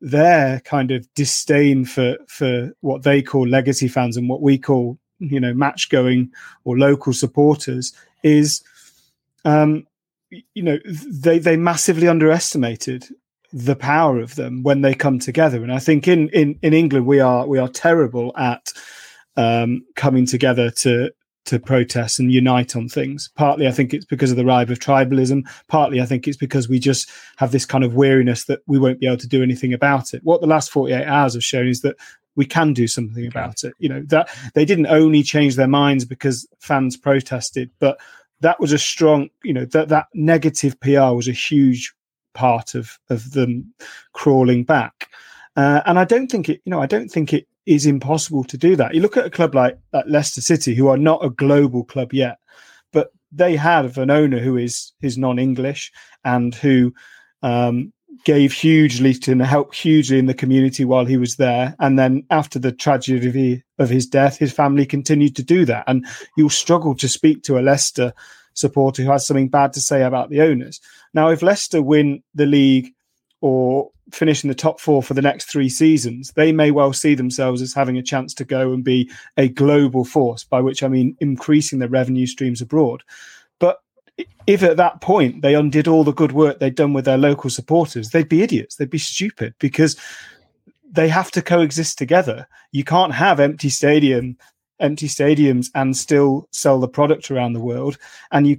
their 0.00 0.60
kind 0.60 0.90
of 0.90 1.06
disdain 1.14 1.84
for 1.84 2.16
for 2.28 2.72
what 2.80 3.02
they 3.02 3.22
call 3.22 3.46
legacy 3.46 3.88
fans 3.88 4.16
and 4.16 4.28
what 4.28 4.42
we 4.42 4.58
call 4.58 4.98
you 5.18 5.40
know 5.40 5.54
match 5.54 5.88
going 5.88 6.30
or 6.64 6.78
local 6.78 7.12
supporters 7.12 7.92
is 8.22 8.62
um 9.44 9.86
you 10.54 10.62
know 10.62 10.78
they 11.10 11.38
they 11.38 11.56
massively 11.56 12.08
underestimated 12.08 13.06
the 13.54 13.76
power 13.76 14.18
of 14.18 14.34
them 14.34 14.64
when 14.64 14.80
they 14.80 14.94
come 14.94 15.20
together. 15.20 15.62
And 15.62 15.72
I 15.72 15.78
think 15.78 16.08
in 16.08 16.28
in 16.30 16.58
in 16.60 16.74
England 16.74 17.06
we 17.06 17.20
are 17.20 17.46
we 17.46 17.58
are 17.58 17.68
terrible 17.68 18.32
at 18.36 18.72
um, 19.36 19.84
coming 19.94 20.26
together 20.26 20.70
to 20.70 21.12
to 21.46 21.58
protest 21.58 22.18
and 22.18 22.32
unite 22.32 22.74
on 22.74 22.88
things. 22.88 23.30
Partly, 23.36 23.66
I 23.66 23.70
think 23.70 23.92
it's 23.92 24.04
because 24.04 24.30
of 24.30 24.36
the 24.36 24.44
rise 24.44 24.70
of 24.70 24.78
tribalism. 24.78 25.46
Partly, 25.68 26.00
I 26.00 26.06
think 26.06 26.26
it's 26.26 26.36
because 26.36 26.68
we 26.68 26.78
just 26.78 27.10
have 27.36 27.52
this 27.52 27.66
kind 27.66 27.84
of 27.84 27.94
weariness 27.94 28.44
that 28.44 28.60
we 28.66 28.78
won't 28.78 29.00
be 29.00 29.06
able 29.06 29.18
to 29.18 29.28
do 29.28 29.42
anything 29.42 29.72
about 29.72 30.14
it. 30.14 30.22
What 30.24 30.40
the 30.40 30.46
last 30.46 30.70
48 30.70 31.04
hours 31.04 31.34
have 31.34 31.44
shown 31.44 31.68
is 31.68 31.82
that 31.82 31.96
we 32.36 32.46
can 32.46 32.72
do 32.72 32.86
something 32.86 33.26
about 33.26 33.62
it. 33.64 33.74
You 33.78 33.88
know, 33.88 34.02
that 34.08 34.28
they 34.54 34.64
didn't 34.64 34.86
only 34.86 35.22
change 35.22 35.56
their 35.56 35.68
minds 35.68 36.04
because 36.04 36.46
fans 36.58 36.96
protested, 36.96 37.70
but 37.78 37.98
that 38.40 38.58
was 38.60 38.72
a 38.72 38.78
strong, 38.78 39.28
you 39.42 39.52
know, 39.52 39.64
that 39.66 39.88
that 39.88 40.06
negative 40.14 40.78
PR 40.80 41.12
was 41.12 41.28
a 41.28 41.32
huge 41.32 41.94
part 42.32 42.74
of 42.74 42.98
of 43.10 43.32
them 43.32 43.72
crawling 44.12 44.64
back. 44.64 45.08
Uh, 45.56 45.82
and 45.86 45.98
I 45.98 46.04
don't 46.04 46.28
think 46.28 46.48
it, 46.48 46.60
you 46.64 46.70
know, 46.70 46.82
I 46.82 46.86
don't 46.86 47.08
think 47.08 47.32
it 47.32 47.46
is 47.66 47.86
impossible 47.86 48.44
to 48.44 48.58
do 48.58 48.76
that. 48.76 48.94
You 48.94 49.00
look 49.00 49.16
at 49.16 49.26
a 49.26 49.30
club 49.30 49.54
like, 49.54 49.78
like 49.92 50.04
Leicester 50.06 50.40
City, 50.40 50.74
who 50.74 50.88
are 50.88 50.98
not 50.98 51.24
a 51.24 51.30
global 51.30 51.84
club 51.84 52.12
yet, 52.12 52.38
but 52.92 53.10
they 53.32 53.56
have 53.56 53.98
an 53.98 54.10
owner 54.10 54.38
who 54.38 54.56
is 54.56 54.92
is 55.00 55.18
non-English 55.18 55.92
and 56.24 56.54
who 56.54 56.92
um, 57.42 57.92
gave 58.24 58.52
hugely 58.52 59.14
to 59.14 59.32
and 59.32 59.42
helped 59.42 59.76
hugely 59.76 60.18
in 60.18 60.26
the 60.26 60.34
community 60.34 60.84
while 60.84 61.04
he 61.04 61.16
was 61.16 61.36
there. 61.36 61.74
And 61.80 61.98
then 61.98 62.24
after 62.30 62.58
the 62.58 62.72
tragedy 62.72 63.62
of 63.78 63.88
his 63.88 64.06
death, 64.06 64.38
his 64.38 64.52
family 64.52 64.86
continued 64.86 65.36
to 65.36 65.42
do 65.42 65.64
that. 65.64 65.84
And 65.86 66.06
you'll 66.36 66.50
struggle 66.50 66.94
to 66.96 67.08
speak 67.08 67.42
to 67.44 67.58
a 67.58 67.62
Leicester 67.62 68.12
supporter 68.54 69.02
who 69.02 69.10
has 69.10 69.26
something 69.26 69.48
bad 69.48 69.72
to 69.72 69.80
say 69.80 70.02
about 70.02 70.30
the 70.30 70.40
owners. 70.40 70.80
Now, 71.12 71.28
if 71.28 71.42
Leicester 71.42 71.82
win 71.82 72.22
the 72.34 72.46
league 72.46 72.92
or 73.40 73.90
finish 74.12 74.44
in 74.44 74.48
the 74.48 74.54
top 74.54 74.80
four 74.80 75.02
for 75.02 75.14
the 75.14 75.22
next 75.22 75.46
three 75.46 75.68
seasons, 75.68 76.32
they 76.36 76.52
may 76.52 76.70
well 76.70 76.92
see 76.92 77.14
themselves 77.14 77.62
as 77.62 77.72
having 77.72 77.96
a 77.96 78.02
chance 78.02 78.34
to 78.34 78.44
go 78.44 78.72
and 78.72 78.84
be 78.84 79.10
a 79.36 79.48
global 79.48 80.04
force, 80.04 80.44
by 80.44 80.60
which 80.60 80.82
I 80.82 80.88
mean 80.88 81.16
increasing 81.20 81.78
their 81.78 81.88
revenue 81.88 82.26
streams 82.26 82.60
abroad. 82.60 83.02
But 83.58 83.78
if 84.46 84.62
at 84.62 84.76
that 84.76 85.00
point 85.00 85.42
they 85.42 85.54
undid 85.54 85.88
all 85.88 86.04
the 86.04 86.12
good 86.12 86.32
work 86.32 86.58
they'd 86.58 86.74
done 86.74 86.92
with 86.92 87.04
their 87.04 87.18
local 87.18 87.50
supporters, 87.50 88.10
they'd 88.10 88.28
be 88.28 88.42
idiots. 88.42 88.76
They'd 88.76 88.90
be 88.90 88.98
stupid 88.98 89.54
because 89.58 89.96
they 90.90 91.08
have 91.08 91.30
to 91.32 91.42
coexist 91.42 91.98
together. 91.98 92.46
You 92.72 92.84
can't 92.84 93.12
have 93.12 93.40
empty 93.40 93.68
stadium, 93.68 94.36
empty 94.78 95.08
stadiums, 95.08 95.70
and 95.74 95.96
still 95.96 96.48
sell 96.52 96.78
the 96.78 96.88
product 96.88 97.30
around 97.30 97.54
the 97.54 97.60
world. 97.60 97.98
And 98.30 98.46
you 98.46 98.58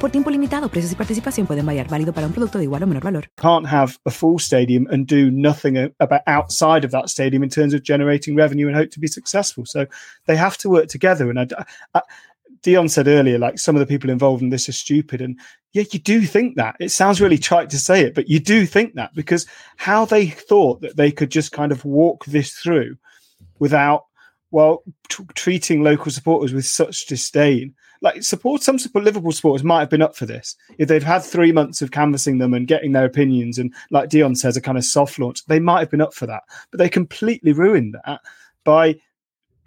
Por 0.00 0.10
tiempo 0.10 0.30
limitado, 0.30 0.70
precios 0.70 0.92
y 0.92 0.96
participación 0.96 1.46
pueden 1.46 1.66
variar. 1.66 1.86
Válido 1.86 2.14
para 2.14 2.26
un 2.26 2.32
producto 2.32 2.56
de 2.56 2.64
igual 2.64 2.82
o 2.82 2.86
menor 2.86 3.04
valor. 3.04 3.28
Can't 3.36 3.66
have 3.66 3.98
a 4.06 4.10
full 4.10 4.38
stadium 4.38 4.86
and 4.90 5.06
do 5.06 5.30
nothing 5.30 5.76
uh, 5.76 5.90
about 5.98 6.22
outside 6.26 6.86
of 6.86 6.90
that 6.92 7.10
stadium 7.10 7.42
in 7.42 7.50
terms 7.50 7.74
of 7.74 7.82
generating 7.82 8.34
revenue 8.34 8.66
and 8.66 8.74
hope 8.74 8.88
to 8.92 8.98
be 8.98 9.06
successful. 9.06 9.66
So 9.66 9.86
they 10.24 10.36
have 10.36 10.56
to 10.62 10.70
work 10.70 10.88
together. 10.88 11.28
And 11.28 11.38
I, 11.38 11.64
I, 11.94 12.00
Dion 12.62 12.88
said 12.88 13.08
earlier, 13.08 13.38
like 13.38 13.58
some 13.58 13.76
of 13.76 13.80
the 13.80 13.86
people 13.86 14.08
involved 14.08 14.42
in 14.42 14.48
this 14.48 14.70
are 14.70 14.72
stupid. 14.72 15.20
And 15.20 15.38
yeah, 15.74 15.84
you 15.92 15.98
do 15.98 16.22
think 16.22 16.56
that. 16.56 16.76
It 16.80 16.92
sounds 16.92 17.20
really 17.20 17.36
trite 17.36 17.68
to 17.68 17.78
say 17.78 18.00
it, 18.00 18.14
but 18.14 18.26
you 18.26 18.40
do 18.40 18.64
think 18.64 18.94
that 18.94 19.14
because 19.14 19.44
how 19.76 20.06
they 20.06 20.28
thought 20.28 20.80
that 20.80 20.96
they 20.96 21.12
could 21.12 21.30
just 21.30 21.52
kind 21.52 21.72
of 21.72 21.84
walk 21.84 22.24
this 22.24 22.52
through 22.52 22.96
without, 23.58 24.06
well, 24.50 24.82
t- 25.10 25.24
treating 25.34 25.82
local 25.82 26.10
supporters 26.10 26.54
with 26.54 26.64
such 26.64 27.04
disdain 27.04 27.74
like 28.02 28.22
support 28.22 28.62
some 28.62 28.78
support, 28.78 29.04
Liverpool 29.04 29.32
supporters 29.32 29.64
might 29.64 29.80
have 29.80 29.90
been 29.90 30.02
up 30.02 30.16
for 30.16 30.26
this 30.26 30.56
if 30.78 30.88
they've 30.88 31.02
had 31.02 31.22
three 31.22 31.52
months 31.52 31.82
of 31.82 31.90
canvassing 31.90 32.38
them 32.38 32.54
and 32.54 32.66
getting 32.66 32.92
their 32.92 33.04
opinions 33.04 33.58
and 33.58 33.74
like 33.90 34.08
Dion 34.08 34.34
says 34.34 34.56
a 34.56 34.60
kind 34.60 34.78
of 34.78 34.84
soft 34.84 35.18
launch 35.18 35.44
they 35.46 35.60
might 35.60 35.80
have 35.80 35.90
been 35.90 36.00
up 36.00 36.14
for 36.14 36.26
that. 36.26 36.42
But 36.70 36.78
they 36.78 36.88
completely 36.88 37.52
ruined 37.52 37.96
that 38.04 38.20
by 38.64 38.96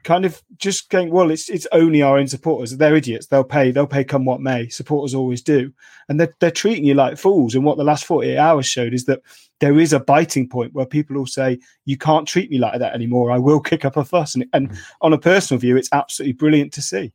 kind 0.04 0.26
of 0.26 0.42
just 0.58 0.90
going 0.90 1.10
well 1.12 1.32
it's 1.32 1.50
it's 1.50 1.68
only 1.72 2.02
our 2.02 2.18
own 2.18 2.28
supporters. 2.28 2.76
They're 2.76 2.96
idiots. 2.96 3.28
They'll 3.28 3.44
pay 3.44 3.72
they'll 3.72 3.88
pay 3.88 4.04
come 4.04 4.26
what 4.26 4.42
may. 4.42 4.68
Supporters 4.70 5.14
always 5.14 5.42
do. 5.42 5.72
And 6.10 6.20
they're, 6.20 6.34
they're 6.40 6.52
treating 6.52 6.86
you 6.86 6.94
like 6.94 7.18
fools. 7.18 7.56
And 7.56 7.64
what 7.64 7.78
the 7.78 7.84
last 7.84 8.06
48 8.06 8.38
hours 8.38 8.66
showed 8.66 8.94
is 8.94 9.06
that 9.06 9.22
there 9.60 9.80
is 9.80 9.94
a 9.94 10.00
biting 10.00 10.50
point 10.50 10.74
where 10.74 10.86
people 10.86 11.16
will 11.16 11.26
say 11.26 11.60
you 11.86 11.98
can't 11.98 12.28
treat 12.28 12.52
me 12.52 12.58
like 12.58 12.80
that 12.80 12.94
anymore. 12.94 13.32
I 13.32 13.38
will 13.38 13.62
kick 13.62 13.86
up 13.86 13.96
a 13.96 14.04
fuss. 14.04 14.36
And, 14.36 14.46
and 14.54 14.68
hmm. 14.70 14.76
on 15.02 15.14
a 15.14 15.18
personal 15.18 15.60
view 15.60 15.78
it's 15.78 15.90
absolutely 15.92 16.34
brilliant 16.34 16.74
to 16.74 16.82
see 16.82 17.14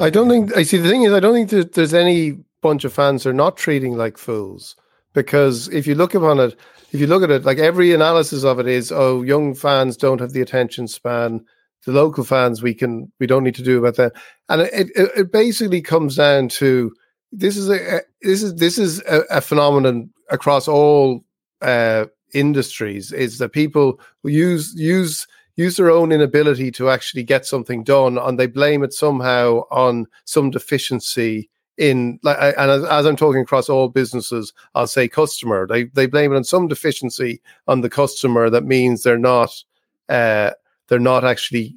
I 0.00 0.10
don't 0.10 0.28
think 0.28 0.56
I 0.56 0.62
see 0.62 0.78
the 0.78 0.88
thing 0.88 1.02
is 1.02 1.12
I 1.12 1.20
don't 1.20 1.34
think 1.34 1.50
that 1.50 1.72
there's 1.72 1.94
any 1.94 2.38
bunch 2.62 2.84
of 2.84 2.92
fans 2.92 3.24
who 3.24 3.30
are 3.30 3.34
not 3.34 3.56
treating 3.56 3.96
like 3.96 4.16
fools 4.16 4.76
because 5.12 5.68
if 5.68 5.86
you 5.86 5.94
look 5.94 6.14
upon 6.14 6.38
it, 6.38 6.56
if 6.92 7.00
you 7.00 7.06
look 7.06 7.22
at 7.22 7.30
it, 7.30 7.44
like 7.44 7.58
every 7.58 7.92
analysis 7.92 8.44
of 8.44 8.58
it 8.60 8.66
is, 8.66 8.92
oh, 8.92 9.22
young 9.22 9.54
fans 9.54 9.96
don't 9.96 10.20
have 10.20 10.32
the 10.32 10.40
attention 10.40 10.88
span. 10.88 11.44
The 11.86 11.92
local 11.92 12.24
fans, 12.24 12.62
we 12.62 12.74
can, 12.74 13.10
we 13.18 13.26
don't 13.26 13.44
need 13.44 13.54
to 13.54 13.62
do 13.62 13.78
about 13.78 13.96
that, 13.96 14.12
and 14.48 14.62
it, 14.62 14.90
it, 14.94 15.10
it 15.16 15.32
basically 15.32 15.80
comes 15.80 16.16
down 16.16 16.48
to 16.50 16.92
this 17.32 17.56
is 17.56 17.70
a 17.70 18.00
this 18.20 18.42
is 18.42 18.56
this 18.56 18.78
is 18.78 19.00
a, 19.08 19.22
a 19.30 19.40
phenomenon 19.40 20.10
across 20.28 20.68
all 20.68 21.24
uh, 21.62 22.06
industries. 22.34 23.12
Is 23.12 23.38
that 23.38 23.52
people 23.52 24.00
use 24.24 24.74
use 24.76 25.26
use 25.58 25.76
their 25.76 25.90
own 25.90 26.12
inability 26.12 26.70
to 26.70 26.88
actually 26.88 27.24
get 27.24 27.44
something 27.44 27.82
done 27.82 28.16
and 28.16 28.38
they 28.38 28.46
blame 28.46 28.84
it 28.84 28.94
somehow 28.94 29.62
on 29.70 30.06
some 30.24 30.50
deficiency 30.50 31.50
in 31.76 32.18
like 32.22 32.38
and 32.38 32.70
as, 32.70 32.84
as, 32.84 33.06
I'm 33.06 33.16
talking 33.16 33.42
across 33.42 33.68
all 33.68 33.88
businesses, 33.88 34.52
I'll 34.74 34.88
say 34.88 35.08
customer. 35.08 35.66
They 35.66 35.84
they 35.84 36.06
blame 36.06 36.32
it 36.32 36.36
on 36.36 36.44
some 36.44 36.66
deficiency 36.66 37.40
on 37.68 37.82
the 37.82 37.90
customer 37.90 38.50
that 38.50 38.64
means 38.64 39.02
they're 39.02 39.18
not 39.18 39.62
uh, 40.08 40.50
they're 40.88 40.98
not 40.98 41.24
actually 41.24 41.76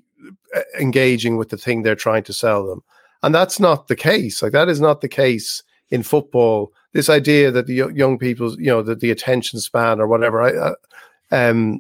uh, 0.56 0.62
engaging 0.80 1.38
with 1.38 1.50
the 1.50 1.58
thing 1.58 1.84
they're 1.84 1.96
trying 1.96 2.24
to 2.24 2.34
sell 2.34 2.66
them, 2.66 2.82
and 3.22 3.34
that's 3.34 3.60
not 3.60 3.88
the 3.88 3.96
case. 3.96 4.42
Like 4.42 4.54
that 4.54 4.70
is 4.70 4.82
not 4.82 5.02
the 5.02 5.08
case 5.08 5.62
in 5.92 6.02
football. 6.02 6.74
This 6.94 7.10
idea 7.10 7.52
that 7.52 7.68
the 7.68 7.92
young 7.94 8.18
people's 8.18 8.58
you 8.58 8.72
know, 8.72 8.82
that 8.82 9.02
the 9.02 9.12
attention 9.12 9.60
span 9.60 10.02
or 10.02 10.08
whatever, 10.08 10.42
I, 10.42 10.74
um, 11.32 11.80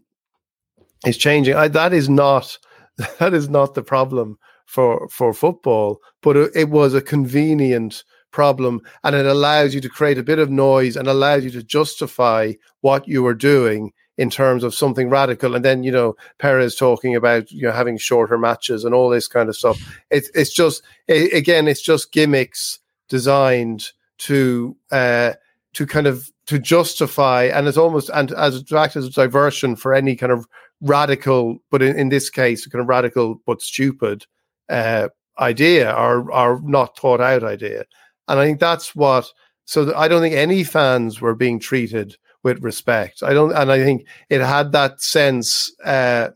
is 1.05 1.17
changing. 1.17 1.55
I, 1.55 1.67
that 1.69 1.93
is 1.93 2.09
not 2.09 2.57
that 3.19 3.33
is 3.33 3.49
not 3.49 3.73
the 3.73 3.83
problem 3.83 4.37
for 4.65 5.07
for 5.09 5.33
football, 5.33 5.99
but 6.21 6.37
it, 6.37 6.51
it 6.55 6.69
was 6.69 6.93
a 6.93 7.01
convenient 7.01 8.03
problem 8.31 8.81
and 9.03 9.13
it 9.13 9.25
allows 9.25 9.75
you 9.75 9.81
to 9.81 9.89
create 9.89 10.17
a 10.17 10.23
bit 10.23 10.39
of 10.39 10.49
noise 10.49 10.95
and 10.95 11.07
allows 11.07 11.43
you 11.43 11.51
to 11.51 11.61
justify 11.61 12.53
what 12.79 13.05
you 13.07 13.21
were 13.21 13.33
doing 13.33 13.91
in 14.17 14.29
terms 14.29 14.63
of 14.63 14.75
something 14.75 15.09
radical. 15.09 15.55
And 15.55 15.65
then, 15.65 15.83
you 15.83 15.91
know, 15.91 16.15
Perez 16.37 16.75
talking 16.75 17.15
about, 17.15 17.51
you 17.51 17.63
know, 17.63 17.71
having 17.71 17.97
shorter 17.97 18.37
matches 18.37 18.83
and 18.83 18.93
all 18.93 19.09
this 19.09 19.27
kind 19.27 19.49
of 19.49 19.55
stuff. 19.55 19.79
It's 20.09 20.29
it's 20.35 20.53
just, 20.53 20.83
it, 21.07 21.33
again, 21.33 21.67
it's 21.67 21.81
just 21.81 22.11
gimmicks 22.11 22.79
designed 23.09 23.87
to, 24.19 24.75
uh, 24.91 25.33
to 25.73 25.85
kind 25.85 26.07
of, 26.07 26.31
to 26.47 26.59
justify, 26.59 27.45
and 27.45 27.67
it's 27.67 27.77
almost, 27.77 28.09
and 28.13 28.31
as 28.33 28.63
act 28.73 28.95
as 28.95 29.05
a 29.05 29.09
diversion 29.09 29.75
for 29.75 29.93
any 29.93 30.15
kind 30.15 30.31
of 30.31 30.45
radical, 30.81 31.59
but 31.69 31.81
in, 31.81 31.95
in 31.95 32.09
this 32.09 32.29
case, 32.29 32.65
kind 32.65 32.81
of 32.81 32.89
radical 32.89 33.41
but 33.45 33.61
stupid 33.61 34.25
uh, 34.69 35.09
idea 35.39 35.91
or 35.93 36.31
or 36.31 36.61
not 36.63 36.97
thought 36.97 37.21
out 37.21 37.43
idea. 37.43 37.85
And 38.27 38.39
I 38.39 38.45
think 38.45 38.59
that's 38.59 38.95
what. 38.95 39.31
So 39.65 39.93
I 39.95 40.07
don't 40.07 40.21
think 40.21 40.35
any 40.35 40.63
fans 40.63 41.21
were 41.21 41.35
being 41.35 41.59
treated 41.59 42.17
with 42.43 42.63
respect. 42.63 43.23
I 43.23 43.33
don't, 43.33 43.53
and 43.53 43.71
I 43.71 43.83
think 43.83 44.05
it 44.29 44.41
had 44.41 44.71
that 44.71 45.01
sense, 45.01 45.71
uh, 45.85 46.29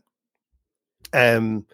um, 1.12 1.66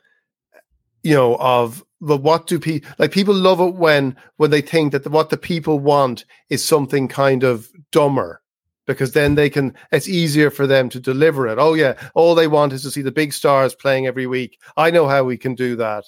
you 1.03 1.15
know, 1.15 1.37
of 1.37 1.85
the 2.01 2.17
what 2.17 2.47
do 2.47 2.59
people 2.59 2.91
like? 2.99 3.13
People 3.13 3.35
love 3.35 3.61
it 3.61 3.75
when 3.75 4.17
when 4.37 4.51
they 4.51 4.61
think 4.61 4.93
that 4.93 5.05
the, 5.05 5.11
what 5.11 5.31
the 5.31 5.37
people 5.37 5.79
want 5.79 6.25
is 6.49 6.65
something 6.65 7.07
kind 7.09 7.45
of 7.45 7.69
dumber 7.93 8.42
because 8.87 9.13
then 9.13 9.35
they 9.35 9.51
can 9.51 9.75
it's 9.91 10.09
easier 10.09 10.51
for 10.51 10.67
them 10.67 10.89
to 10.89 11.01
deliver 11.01 11.47
it. 11.47 11.59
Oh 11.59 11.75
yeah 11.75 11.95
all 12.15 12.35
they 12.35 12.49
want 12.49 12.73
is 12.73 12.83
to 12.83 12.91
see 12.91 13.03
the 13.03 13.13
big 13.13 13.33
stars 13.33 13.75
playing 13.75 14.07
every 14.07 14.27
week. 14.27 14.59
I 14.77 14.91
know 14.91 15.07
how 15.09 15.25
we 15.25 15.37
can 15.37 15.55
do 15.55 15.77
that. 15.77 16.05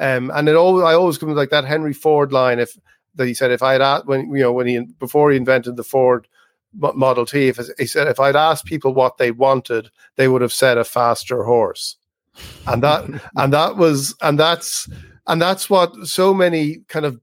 Um, 0.00 0.30
and 0.32 0.48
it 0.48 0.54
always 0.54 0.84
i 0.84 0.94
always 0.94 1.18
come 1.18 1.34
like 1.34 1.50
that 1.50 1.64
henry 1.64 1.92
ford 1.92 2.30
line 2.30 2.60
if 2.60 2.78
that 3.16 3.26
he 3.26 3.34
said 3.34 3.50
if 3.50 3.64
i 3.64 3.72
had 3.72 3.82
asked 3.82 4.06
when 4.06 4.30
you 4.30 4.42
know 4.42 4.52
when 4.52 4.68
he 4.68 4.78
before 5.00 5.32
he 5.32 5.36
invented 5.36 5.76
the 5.76 5.82
ford 5.82 6.28
model 6.72 7.26
t 7.26 7.48
if 7.48 7.58
he 7.78 7.86
said 7.86 8.06
if 8.06 8.20
i'd 8.20 8.36
asked 8.36 8.64
people 8.64 8.94
what 8.94 9.18
they 9.18 9.32
wanted 9.32 9.90
they 10.14 10.28
would 10.28 10.42
have 10.42 10.52
said 10.52 10.76
a 10.76 10.84
faster 10.84 11.44
horse. 11.44 11.96
And 12.66 12.82
that 12.82 13.04
and 13.36 13.52
that 13.52 13.76
was 13.76 14.14
and 14.20 14.38
that's 14.38 14.88
and 15.26 15.40
that's 15.40 15.70
what 15.70 15.94
so 16.06 16.34
many 16.34 16.78
kind 16.88 17.06
of 17.06 17.20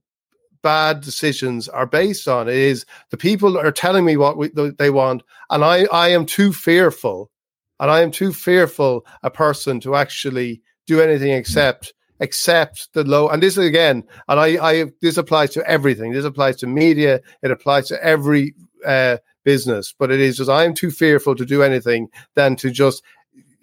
bad 0.66 1.00
decisions 1.00 1.68
are 1.68 1.86
based 1.86 2.26
on 2.26 2.48
is 2.48 2.84
the 3.10 3.16
people 3.16 3.56
are 3.56 3.70
telling 3.70 4.04
me 4.04 4.16
what 4.16 4.36
we, 4.36 4.50
they 4.80 4.90
want 4.90 5.22
and 5.50 5.62
i 5.62 5.84
i 5.92 6.08
am 6.08 6.26
too 6.26 6.52
fearful 6.52 7.30
and 7.78 7.88
i 7.88 8.00
am 8.00 8.10
too 8.10 8.32
fearful 8.32 9.06
a 9.22 9.30
person 9.30 9.78
to 9.78 9.94
actually 9.94 10.60
do 10.88 11.00
anything 11.00 11.30
except 11.30 11.94
accept 12.18 12.92
the 12.94 13.04
low 13.04 13.28
and 13.28 13.44
this 13.44 13.56
again 13.56 14.02
and 14.26 14.40
i 14.40 14.48
i 14.70 14.84
this 15.02 15.16
applies 15.16 15.50
to 15.50 15.64
everything. 15.70 16.10
This 16.10 16.24
applies 16.24 16.56
to 16.56 16.66
media 16.66 17.20
it 17.44 17.52
applies 17.52 17.86
to 17.86 18.04
every 18.04 18.52
uh, 18.84 19.18
business 19.44 19.94
but 19.96 20.10
it 20.10 20.18
is 20.18 20.36
just 20.36 20.50
i'm 20.50 20.74
too 20.74 20.90
fearful 20.90 21.36
to 21.36 21.46
do 21.46 21.62
anything 21.62 22.08
than 22.34 22.56
to 22.56 22.72
just 22.72 23.04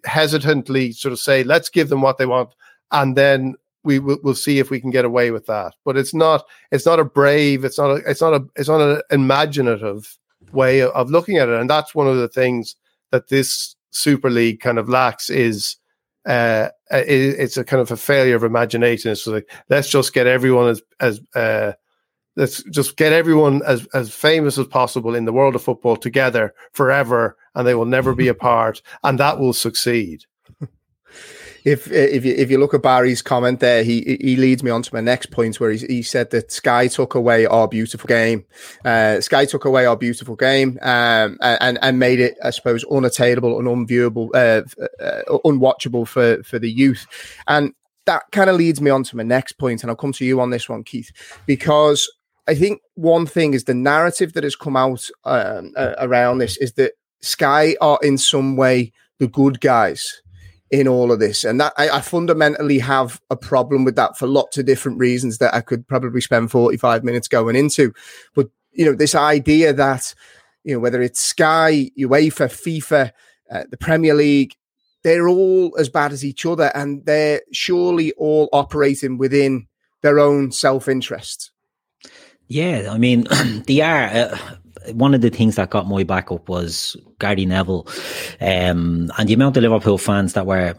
hesitantly 0.05 0.93
sort 0.93 1.11
of 1.11 1.19
say 1.19 1.43
let's 1.43 1.67
give 1.67 1.89
them 1.89 2.01
what 2.01 2.17
they 2.17 2.25
want 2.25 2.55
and 2.93 3.17
then 3.17 3.55
we 3.83 3.99
will 3.99 4.17
we'll 4.23 4.35
see 4.35 4.59
if 4.59 4.69
we 4.69 4.79
can 4.79 4.89
get 4.89 5.05
away 5.05 5.31
with 5.31 5.45
that. 5.47 5.73
But 5.85 5.97
it's 5.97 6.13
not 6.13 6.45
it's 6.71 6.85
not 6.85 6.99
a 6.99 7.05
brave 7.05 7.63
it's 7.63 7.77
not 7.77 7.91
a 7.91 7.95
it's 8.09 8.21
not 8.21 8.33
a 8.33 8.45
it's 8.55 8.69
not 8.69 8.81
an 8.81 9.01
imaginative 9.11 10.17
way 10.51 10.79
of, 10.79 10.91
of 10.91 11.09
looking 11.09 11.37
at 11.37 11.49
it. 11.49 11.59
And 11.59 11.69
that's 11.69 11.95
one 11.95 12.07
of 12.07 12.17
the 12.17 12.27
things 12.27 12.75
that 13.11 13.29
this 13.29 13.75
super 13.91 14.29
league 14.29 14.59
kind 14.59 14.79
of 14.79 14.89
lacks 14.89 15.29
is 15.29 15.77
uh, 16.25 16.69
it, 16.91 17.05
it's 17.39 17.57
a 17.57 17.63
kind 17.63 17.81
of 17.81 17.91
a 17.91 17.97
failure 17.97 18.35
of 18.35 18.43
imagination. 18.43 19.11
It's 19.11 19.27
like 19.27 19.51
let's 19.69 19.89
just 19.89 20.13
get 20.13 20.27
everyone 20.27 20.69
as 20.69 20.81
as 20.99 21.21
uh, 21.35 21.73
let's 22.35 22.63
just 22.63 22.95
get 22.95 23.11
everyone 23.11 23.61
as 23.65 23.85
as 23.93 24.13
famous 24.13 24.57
as 24.57 24.67
possible 24.67 25.15
in 25.15 25.25
the 25.25 25.33
world 25.33 25.55
of 25.55 25.63
football 25.63 25.97
together 25.97 26.53
forever, 26.71 27.37
and 27.55 27.67
they 27.67 27.75
will 27.75 27.85
never 27.85 28.15
be 28.15 28.27
apart, 28.29 28.81
and 29.03 29.19
that 29.19 29.39
will 29.39 29.53
succeed 29.53 30.25
if 31.65 31.89
if 31.91 32.25
you 32.25 32.33
if 32.33 32.51
you 32.51 32.57
look 32.57 32.73
at 32.73 32.81
Barry's 32.81 33.21
comment 33.21 33.59
there, 33.59 33.83
he 33.83 34.17
he 34.21 34.35
leads 34.35 34.63
me 34.63 34.71
on 34.71 34.81
to 34.81 34.93
my 34.93 34.99
next 34.99 35.31
point 35.31 35.59
where 35.59 35.71
he, 35.71 35.85
he 35.87 36.01
said 36.01 36.31
that 36.31 36.51
Sky 36.51 36.87
took 36.87 37.15
away 37.15 37.45
our 37.45 37.67
beautiful 37.67 38.07
game. 38.07 38.45
Uh, 38.83 39.21
Sky 39.21 39.45
took 39.45 39.65
away 39.65 39.85
our 39.85 39.95
beautiful 39.95 40.35
game 40.35 40.77
um, 40.81 41.37
and 41.41 41.79
and 41.81 41.99
made 41.99 42.19
it, 42.19 42.37
I 42.43 42.49
suppose, 42.49 42.83
unattainable 42.85 43.57
and 43.59 43.67
unviewable, 43.67 44.29
uh, 44.33 44.63
uh, 45.01 45.39
unwatchable 45.45 46.07
for 46.07 46.43
for 46.43 46.59
the 46.59 46.71
youth. 46.71 47.07
And 47.47 47.73
that 48.05 48.23
kind 48.31 48.49
of 48.49 48.57
leads 48.57 48.81
me 48.81 48.91
on 48.91 49.03
to 49.05 49.17
my 49.17 49.23
next 49.23 49.53
point, 49.53 49.83
and 49.83 49.89
I'll 49.89 49.95
come 49.95 50.13
to 50.13 50.25
you 50.25 50.41
on 50.41 50.49
this 50.49 50.67
one, 50.67 50.83
Keith, 50.83 51.11
because 51.45 52.11
I 52.47 52.55
think 52.55 52.81
one 52.95 53.25
thing 53.25 53.53
is 53.53 53.63
the 53.63 53.73
narrative 53.73 54.33
that 54.33 54.43
has 54.43 54.57
come 54.57 54.75
out 54.75 55.07
um, 55.23 55.71
around 55.77 56.39
this 56.39 56.57
is 56.57 56.73
that 56.73 56.93
Sky 57.21 57.77
are 57.79 57.99
in 58.03 58.17
some 58.17 58.57
way 58.57 58.91
the 59.19 59.27
good 59.29 59.61
guys 59.61 60.22
in 60.73 60.87
all 60.87 61.11
of 61.11 61.19
this. 61.19 61.43
And 61.43 61.61
that 61.61 61.71
I, 61.77 61.87
I, 61.87 62.01
fundamentally 62.01 62.79
have 62.79 63.21
a 63.29 63.37
problem 63.37 63.85
with 63.85 63.95
that 63.95 64.17
for 64.17 64.25
lots 64.25 64.57
of 64.57 64.65
different 64.65 64.97
reasons 64.97 65.37
that 65.37 65.53
I 65.53 65.61
could 65.61 65.87
probably 65.87 66.19
spend 66.19 66.49
45 66.49 67.03
minutes 67.03 67.27
going 67.27 67.55
into. 67.55 67.93
But, 68.33 68.49
you 68.71 68.83
know, 68.83 68.95
this 68.95 69.13
idea 69.13 69.71
that, 69.71 70.15
you 70.63 70.73
know, 70.73 70.79
whether 70.79 70.99
it's 70.99 71.19
Sky, 71.19 71.91
UEFA, 71.95 72.49
FIFA, 72.49 73.11
uh, 73.51 73.63
the 73.69 73.77
Premier 73.77 74.15
League, 74.15 74.55
they're 75.03 75.27
all 75.27 75.77
as 75.77 75.89
bad 75.89 76.11
as 76.11 76.25
each 76.25 76.43
other 76.43 76.71
and 76.73 77.05
they're 77.05 77.41
surely 77.51 78.11
all 78.13 78.49
operating 78.51 79.19
within 79.19 79.67
their 80.01 80.17
own 80.17 80.51
self 80.51 80.87
interest. 80.87 81.51
Yeah, 82.47 82.89
I 82.89 82.97
mean, 82.97 83.27
they 83.67 83.81
are. 83.81 84.05
Uh, 84.05 84.37
one 84.91 85.13
of 85.13 85.21
the 85.21 85.29
things 85.29 85.55
that 85.55 85.69
got 85.69 85.87
my 85.87 86.03
back 86.03 86.31
up 86.31 86.49
was 86.49 86.97
Gary 87.19 87.45
Neville, 87.45 87.87
um, 88.41 89.11
and 89.17 89.27
the 89.27 89.33
amount 89.33 89.57
of 89.57 89.63
Liverpool 89.63 89.97
fans 89.97 90.33
that 90.33 90.45
were 90.45 90.75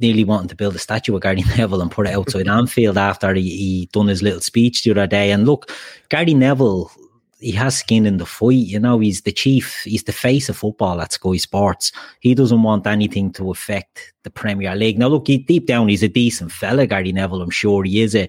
nearly 0.00 0.24
wanting 0.24 0.48
to 0.48 0.56
build 0.56 0.74
a 0.74 0.78
statue 0.78 1.14
of 1.14 1.22
Gary 1.22 1.42
Neville 1.56 1.82
and 1.82 1.90
put 1.90 2.06
it 2.06 2.14
outside 2.14 2.48
Anfield 2.48 2.98
after 2.98 3.34
he, 3.34 3.42
he 3.42 3.88
done 3.92 4.08
his 4.08 4.22
little 4.22 4.40
speech 4.40 4.82
the 4.82 4.90
other 4.90 5.06
day. 5.06 5.30
And 5.30 5.46
look, 5.46 5.70
Gary 6.08 6.34
Neville, 6.34 6.90
he 7.38 7.52
has 7.52 7.78
skin 7.78 8.06
in 8.06 8.16
the 8.18 8.26
fight. 8.26 8.52
You 8.52 8.80
know, 8.80 8.98
he's 8.98 9.22
the 9.22 9.32
chief, 9.32 9.82
he's 9.84 10.04
the 10.04 10.12
face 10.12 10.48
of 10.48 10.56
football 10.56 11.00
at 11.00 11.12
Sky 11.12 11.36
Sports. 11.36 11.92
He 12.20 12.34
doesn't 12.34 12.62
want 12.62 12.86
anything 12.86 13.32
to 13.34 13.50
affect 13.50 14.12
the 14.24 14.30
Premier 14.30 14.74
League. 14.74 14.98
Now, 14.98 15.08
look, 15.08 15.26
he, 15.26 15.38
deep 15.38 15.66
down, 15.66 15.88
he's 15.88 16.02
a 16.02 16.08
decent 16.08 16.52
fella, 16.52 16.86
Gary 16.86 17.12
Neville. 17.12 17.42
I'm 17.42 17.50
sure 17.50 17.84
he 17.84 18.02
is. 18.02 18.14
A, 18.14 18.28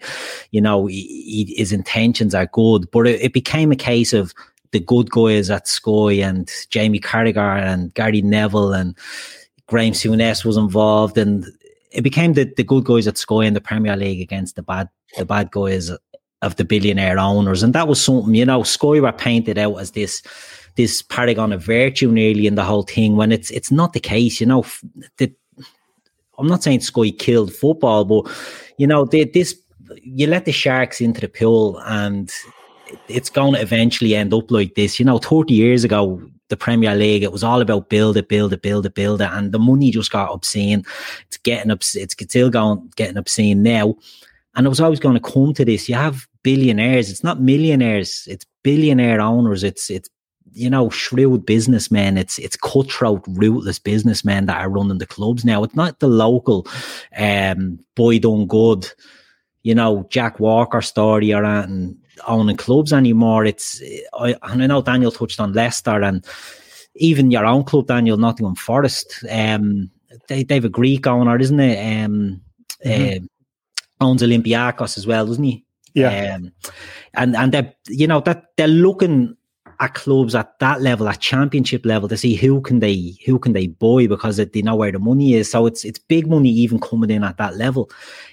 you 0.52 0.62
know, 0.62 0.86
he, 0.88 1.02
he, 1.48 1.56
his 1.58 1.72
intentions 1.72 2.36
are 2.36 2.46
good, 2.48 2.90
but 2.92 3.08
it, 3.08 3.22
it 3.22 3.34
became 3.34 3.72
a 3.72 3.78
case 3.78 4.14
of 4.14 4.34
the 4.72 4.80
good 4.80 5.10
guys 5.10 5.50
at 5.50 5.68
Sky 5.68 6.14
and 6.14 6.50
Jamie 6.70 7.00
Carragher 7.00 7.62
and 7.62 7.94
Gary 7.94 8.22
Neville 8.22 8.74
and 8.74 8.98
Graham 9.68 9.94
Souness 9.94 10.46
was 10.46 10.58
involved 10.58 11.18
and 11.18 11.46
it 11.92 12.02
became 12.02 12.34
the, 12.34 12.52
the 12.56 12.64
good 12.64 12.86
guys 12.86 13.08
at 13.08 13.18
Sky 13.18 13.44
in 13.44 13.54
the 13.54 13.62
Premier 13.62 13.96
League 13.96 14.22
against 14.22 14.56
the 14.56 14.64
bad 14.64 14.90
the 15.18 15.26
bad 15.26 15.52
guys 15.52 15.92
of 16.42 16.56
the 16.56 16.66
billionaire 16.66 17.20
owners. 17.20 17.64
And 17.64 17.74
that 17.74 17.88
was 17.88 18.04
something, 18.04 18.34
you 18.34 18.46
know, 18.46 18.64
Sky 18.64 19.00
were 19.00 19.12
painted 19.12 19.58
out 19.58 19.76
as 19.76 19.92
this 19.92 20.22
this 20.78 21.02
paragon 21.02 21.52
of 21.52 21.62
virtue 21.64 22.10
nearly 22.10 22.48
in 22.48 22.56
the 22.56 22.64
whole 22.64 22.84
thing 22.84 23.18
when 23.18 23.32
it's 23.32 23.52
it's 23.52 23.72
not 23.72 23.94
the 23.94 24.00
case, 24.00 24.40
you 24.40 24.48
know. 24.48 24.66
The, 25.18 25.34
I'm 26.38 26.48
not 26.48 26.64
saying 26.64 26.80
Sky 26.80 27.12
killed 27.12 27.54
football, 27.54 28.06
but 28.06 28.32
you 28.78 28.88
know, 28.88 29.06
they, 29.06 29.26
this 29.26 29.56
you 30.02 30.28
let 30.28 30.46
the 30.46 30.52
sharks 30.52 31.02
into 31.02 31.22
the 31.22 31.28
pool 31.28 31.80
and 31.86 32.32
it's 33.08 33.30
going 33.30 33.54
to 33.54 33.62
eventually 33.62 34.16
end 34.16 34.34
up 34.34 34.52
like 34.52 34.76
this. 34.76 35.00
You 35.00 35.06
know, 35.06 35.18
30 35.18 35.54
years 35.54 35.84
ago, 35.84 36.22
the 36.50 36.58
Premier 36.58 36.96
League, 36.96 37.24
it 37.24 37.32
was 37.32 37.44
all 37.44 37.62
about 37.62 37.90
build 37.90 38.18
it, 38.18 38.28
build 38.28 38.54
it, 38.54 38.62
build 38.62 38.86
it, 38.86 38.94
build 38.94 39.22
it. 39.22 39.30
And 39.32 39.52
the 39.52 39.60
money 39.60 39.90
just 39.90 40.12
got 40.12 40.32
obscene. 40.32 40.86
It's 41.28 41.38
getting 41.38 41.72
obscene. 41.72 42.04
It's 42.04 42.14
still 42.14 42.50
going, 42.50 42.92
getting 42.96 43.18
obscene 43.18 43.64
now. 43.64 43.96
And 44.56 44.66
it 44.66 44.70
was 44.70 44.82
always 44.82 45.00
going 45.00 45.16
to 45.16 45.32
come 45.32 45.54
to 45.54 45.66
this. 45.66 45.90
You 45.90 45.96
have 45.96 46.28
billionaires. 46.44 47.10
It's 47.10 47.24
not 47.24 47.42
millionaires. 47.42 48.28
It's 48.30 48.46
billionaire 48.64 49.22
owners. 49.22 49.64
It's, 49.64 49.90
it's, 49.90 50.10
you 50.54 50.70
know, 50.70 50.90
shrewd 50.90 51.46
businessmen. 51.46 52.18
It's, 52.18 52.38
it's 52.38 52.58
cutthroat, 52.58 53.24
ruthless 53.28 53.80
businessmen 53.80 54.46
that 54.48 54.60
are 54.60 54.70
running 54.70 54.98
the 54.98 55.06
clubs 55.06 55.46
now. 55.46 55.64
It's 55.64 55.76
not 55.76 56.00
the 56.00 56.10
local, 56.10 56.68
um, 57.18 57.80
boy 57.96 58.20
done 58.20 58.48
good, 58.48 58.92
you 59.64 59.74
know, 59.74 60.06
Jack 60.10 60.42
Walker 60.42 60.82
story 60.82 61.34
or 61.34 61.46
anything 61.46 62.01
owning 62.28 62.58
clubs 62.58 62.94
anymore. 62.94 63.46
It's 63.46 63.82
I, 64.14 64.36
I 64.42 64.56
know 64.56 64.82
Daniel 64.82 65.12
touched 65.12 65.40
on 65.40 65.54
Leicester 65.54 66.02
and 66.02 66.26
even 66.96 67.32
your 67.32 67.46
own 67.46 67.64
club, 67.64 67.88
Daniel, 67.88 68.18
Nottingham 68.18 68.56
Forest. 68.56 69.24
Um, 69.30 69.90
they 70.28 70.44
they 70.44 70.56
have 70.56 70.66
a 70.66 70.70
Greek 70.70 71.08
owner, 71.08 71.38
isn't 71.38 71.60
it? 71.60 72.04
Um, 72.04 72.42
mm-hmm. 72.86 73.26
uh, 73.26 74.06
owns 74.06 74.22
Olympiacos 74.22 74.98
as 74.98 75.08
well, 75.08 75.26
doesn't 75.26 75.44
he? 75.44 75.66
Yeah. 75.94 76.36
Um, 76.36 76.52
and 77.14 77.36
and 77.36 77.52
they 77.52 77.74
you 77.88 78.08
know 78.08 78.22
that 78.22 78.46
they're 78.58 78.68
looking 78.68 79.36
at 79.80 79.96
clubs 79.96 80.36
at 80.36 80.60
that 80.60 80.82
level, 80.82 81.10
at 81.10 81.20
championship 81.20 81.86
level, 81.86 82.08
to 82.08 82.16
see 82.16 82.36
who 82.36 82.62
can 82.62 82.80
they 82.80 83.18
who 83.26 83.40
can 83.40 83.54
they 83.54 83.68
buy 83.68 84.08
because 84.08 84.38
they 84.38 84.62
know 84.62 84.76
where 84.76 84.92
the 84.92 85.00
money 85.00 85.34
is. 85.34 85.52
So 85.52 85.66
it's 85.66 85.84
it's 85.84 86.00
big 86.00 86.28
money 86.28 86.50
even 86.50 86.80
coming 86.80 87.10
in 87.10 87.24
at 87.24 87.38
that 87.38 87.58
level. 87.58 87.90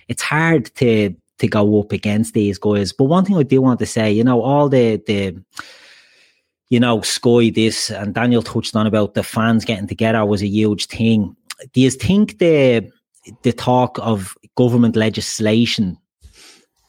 It's 0.09 0.23
hard 0.23 0.67
to 0.77 1.15
to 1.39 1.49
go 1.49 1.81
up 1.81 1.93
against 1.93 2.35
these 2.35 2.59
guys. 2.59 2.93
But 2.93 3.05
one 3.05 3.25
thing 3.25 3.37
I 3.37 3.43
do 3.43 3.61
want 3.61 3.79
to 3.81 3.87
say, 3.87 4.11
you 4.13 4.25
know, 4.25 4.43
all 4.43 4.69
the 4.69 5.03
the 5.07 5.43
you 6.71 6.79
know, 6.79 7.01
Sky 7.01 7.51
this 7.51 7.91
and 7.91 8.15
Daniel 8.15 8.43
touched 8.43 8.77
on 8.77 8.87
about 8.87 9.15
the 9.15 9.23
fans 9.23 9.65
getting 9.65 9.87
together 9.87 10.25
was 10.27 10.43
a 10.43 10.47
huge 10.47 10.87
thing. 10.87 11.35
Do 11.73 11.81
you 11.81 11.91
think 11.91 12.39
the 12.39 12.91
the 13.43 13.53
talk 13.53 13.99
of 14.01 14.37
government 14.57 14.97
legislation 14.97 15.99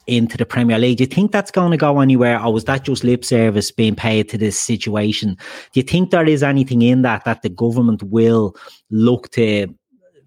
into 0.09 0.37
the 0.37 0.45
Premier 0.45 0.79
League. 0.79 0.97
Do 0.97 1.03
you 1.03 1.07
think 1.07 1.31
that's 1.31 1.51
going 1.51 1.71
to 1.71 1.77
go 1.77 1.99
anywhere, 1.99 2.41
or 2.43 2.51
was 2.51 2.65
that 2.65 2.83
just 2.83 3.03
lip 3.03 3.23
service 3.23 3.71
being 3.71 3.95
paid 3.95 4.27
to 4.29 4.37
this 4.37 4.59
situation? 4.59 5.35
Do 5.71 5.79
you 5.79 5.83
think 5.83 6.09
there 6.09 6.27
is 6.27 6.43
anything 6.43 6.81
in 6.81 7.03
that 7.03 7.25
that 7.25 7.43
the 7.43 7.49
government 7.49 8.03
will 8.03 8.55
look 8.89 9.29
to 9.31 9.67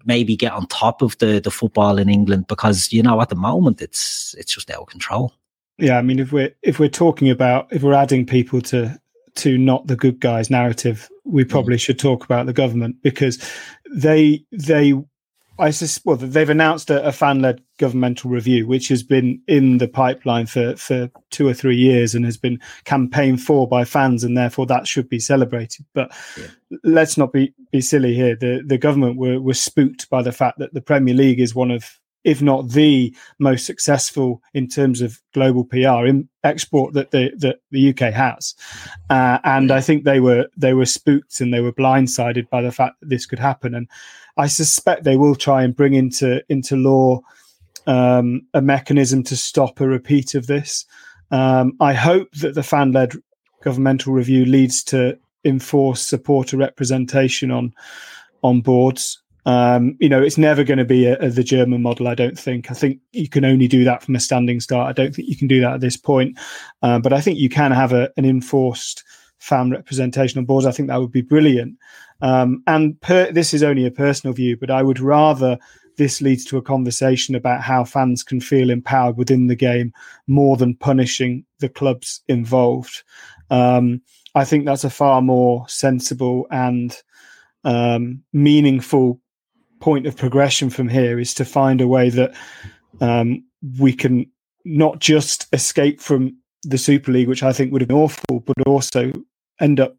maybe 0.05 0.35
get 0.35 0.51
on 0.51 0.67
top 0.67 1.01
of 1.01 1.17
the 1.19 1.39
the 1.39 1.51
football 1.51 1.97
in 1.97 2.09
England 2.09 2.47
because 2.47 2.91
you 2.91 3.03
know 3.03 3.21
at 3.21 3.29
the 3.29 3.35
moment 3.35 3.81
it's 3.81 4.35
it's 4.37 4.53
just 4.53 4.69
out 4.71 4.81
of 4.81 4.87
control. 4.87 5.33
Yeah, 5.77 5.97
I 5.97 6.01
mean 6.01 6.19
if 6.19 6.31
we're 6.31 6.53
if 6.61 6.79
we're 6.79 6.89
talking 6.89 7.29
about 7.29 7.71
if 7.71 7.83
we're 7.83 7.93
adding 7.93 8.25
people 8.25 8.61
to 8.61 8.99
to 9.35 9.57
not 9.57 9.87
the 9.87 9.95
good 9.95 10.19
guys 10.19 10.49
narrative, 10.49 11.09
we 11.25 11.43
mm. 11.43 11.49
probably 11.49 11.77
mm. 11.77 11.81
should 11.81 11.99
talk 11.99 12.23
about 12.23 12.45
the 12.45 12.53
government 12.53 12.97
because 13.01 13.39
they 13.93 14.45
they 14.51 14.93
I 15.59 15.69
sus- 15.69 16.03
well, 16.03 16.17
they've 16.17 16.49
announced 16.49 16.89
a, 16.89 17.05
a 17.05 17.11
fan-led 17.11 17.61
governmental 17.77 18.31
review, 18.31 18.65
which 18.65 18.87
has 18.87 19.03
been 19.03 19.41
in 19.47 19.77
the 19.77 19.87
pipeline 19.87 20.47
for, 20.47 20.75
for 20.75 21.09
two 21.29 21.47
or 21.47 21.53
three 21.53 21.75
years 21.75 22.15
and 22.15 22.25
has 22.25 22.37
been 22.37 22.59
campaigned 22.85 23.41
for 23.41 23.67
by 23.67 23.85
fans, 23.85 24.23
and 24.23 24.37
therefore 24.37 24.65
that 24.65 24.87
should 24.87 25.09
be 25.09 25.19
celebrated. 25.19 25.85
But 25.93 26.11
yeah. 26.37 26.47
let's 26.83 27.17
not 27.17 27.31
be, 27.33 27.53
be 27.71 27.81
silly 27.81 28.15
here. 28.15 28.35
The 28.35 28.63
the 28.65 28.77
government 28.77 29.17
were, 29.17 29.39
were 29.39 29.53
spooked 29.53 30.09
by 30.09 30.21
the 30.21 30.31
fact 30.31 30.59
that 30.59 30.73
the 30.73 30.81
Premier 30.81 31.13
League 31.13 31.39
is 31.39 31.53
one 31.53 31.71
of 31.71 31.99
if 32.23 32.41
not 32.41 32.69
the 32.69 33.15
most 33.39 33.65
successful 33.65 34.41
in 34.53 34.67
terms 34.67 35.01
of 35.01 35.19
global 35.33 35.65
PR 35.65 36.05
in 36.05 36.29
export 36.43 36.93
that 36.93 37.11
the 37.11 37.31
that 37.37 37.59
the 37.71 37.89
UK 37.89 38.13
has. 38.13 38.55
Uh, 39.09 39.39
and 39.43 39.71
I 39.71 39.81
think 39.81 40.03
they 40.03 40.19
were 40.19 40.47
they 40.57 40.73
were 40.73 40.85
spooked 40.85 41.41
and 41.41 41.53
they 41.53 41.61
were 41.61 41.73
blindsided 41.73 42.49
by 42.49 42.61
the 42.61 42.71
fact 42.71 42.99
that 42.99 43.09
this 43.09 43.25
could 43.25 43.39
happen. 43.39 43.75
And 43.75 43.89
I 44.37 44.47
suspect 44.47 45.03
they 45.03 45.17
will 45.17 45.35
try 45.35 45.63
and 45.63 45.75
bring 45.75 45.93
into 45.93 46.43
into 46.49 46.75
law 46.75 47.21
um, 47.87 48.45
a 48.53 48.61
mechanism 48.61 49.23
to 49.23 49.35
stop 49.35 49.79
a 49.79 49.87
repeat 49.87 50.35
of 50.35 50.47
this. 50.47 50.85
Um, 51.31 51.73
I 51.79 51.93
hope 51.93 52.31
that 52.35 52.55
the 52.55 52.63
fan 52.63 52.91
led 52.91 53.13
governmental 53.63 54.13
review 54.13 54.45
leads 54.45 54.83
to 54.85 55.17
enforce 55.45 56.01
supporter 56.01 56.57
representation 56.57 57.51
on 57.51 57.73
on 58.43 58.61
boards. 58.61 59.19
Um, 59.45 59.97
you 59.99 60.07
know, 60.07 60.21
it's 60.21 60.37
never 60.37 60.63
going 60.63 60.77
to 60.77 60.85
be 60.85 61.05
a, 61.05 61.17
a, 61.17 61.29
the 61.29 61.43
German 61.43 61.81
model. 61.81 62.07
I 62.07 62.15
don't 62.15 62.39
think. 62.39 62.71
I 62.71 62.73
think 62.73 62.99
you 63.11 63.27
can 63.27 63.43
only 63.43 63.67
do 63.67 63.83
that 63.83 64.01
from 64.01 64.15
a 64.15 64.19
standing 64.19 64.61
start. 64.61 64.89
I 64.89 64.93
don't 64.93 65.13
think 65.13 65.27
you 65.27 65.35
can 65.35 65.47
do 65.47 65.59
that 65.61 65.73
at 65.73 65.81
this 65.81 65.97
point. 65.97 66.39
Uh, 66.81 66.99
but 66.99 67.11
I 67.11 67.19
think 67.19 67.37
you 67.37 67.49
can 67.49 67.71
have 67.71 67.91
a, 67.91 68.09
an 68.15 68.25
enforced 68.25 69.03
fan 69.43 69.71
representation 69.71 70.39
on 70.39 70.45
boards. 70.45 70.65
I 70.65 70.71
think 70.71 70.87
that 70.87 71.01
would 71.01 71.11
be 71.11 71.21
brilliant. 71.21 71.77
Um, 72.21 72.63
and 72.65 72.99
per, 73.01 73.29
this 73.31 73.53
is 73.53 73.61
only 73.61 73.85
a 73.85 73.91
personal 73.91 74.33
view, 74.33 74.55
but 74.55 74.71
I 74.71 74.81
would 74.81 74.99
rather 74.99 75.59
this 75.97 76.21
leads 76.21 76.45
to 76.45 76.57
a 76.57 76.61
conversation 76.61 77.35
about 77.35 77.61
how 77.61 77.83
fans 77.83 78.23
can 78.23 78.39
feel 78.39 78.69
empowered 78.69 79.17
within 79.17 79.47
the 79.47 79.55
game 79.55 79.91
more 80.27 80.55
than 80.55 80.75
punishing 80.75 81.45
the 81.59 81.67
clubs 81.67 82.21
involved. 82.27 83.03
Um, 83.49 84.01
I 84.33 84.45
think 84.45 84.65
that's 84.65 84.85
a 84.85 84.89
far 84.89 85.21
more 85.21 85.67
sensible 85.67 86.47
and 86.49 86.95
um, 87.65 88.23
meaningful 88.31 89.19
point 89.81 90.07
of 90.07 90.15
progression 90.15 90.69
from 90.69 90.87
here 90.87 91.19
is 91.19 91.33
to 91.33 91.45
find 91.45 91.81
a 91.81 91.87
way 91.87 92.09
that 92.09 92.33
um, 93.01 93.43
we 93.77 93.93
can 93.93 94.25
not 94.63 94.99
just 94.99 95.47
escape 95.51 95.99
from 95.99 96.37
the 96.63 96.77
Super 96.77 97.11
League, 97.11 97.27
which 97.27 97.43
I 97.43 97.53
think 97.53 97.71
would 97.71 97.81
have 97.81 97.89
been 97.89 97.97
awful, 97.97 98.39
but 98.39 98.55
also 98.65 99.11
end 99.59 99.79
up 99.79 99.95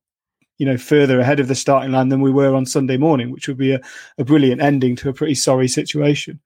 you 0.59 0.67
know 0.67 0.77
further 0.77 1.21
ahead 1.21 1.41
of 1.41 1.49
the 1.49 1.55
starting 1.55 1.93
line 1.93 2.09
than 2.09 2.21
we 2.21 2.33
were 2.33 2.55
on 2.55 2.67
Sunday 2.67 2.97
morning, 2.97 3.31
which 3.31 3.49
would 3.49 3.59
be 3.59 3.73
a, 3.73 3.81
a 4.19 4.25
brilliant 4.25 4.61
ending 4.61 4.97
to 4.97 5.09
a 5.09 5.15
pretty 5.15 5.35
sorry 5.35 5.69
situation. 5.69 6.41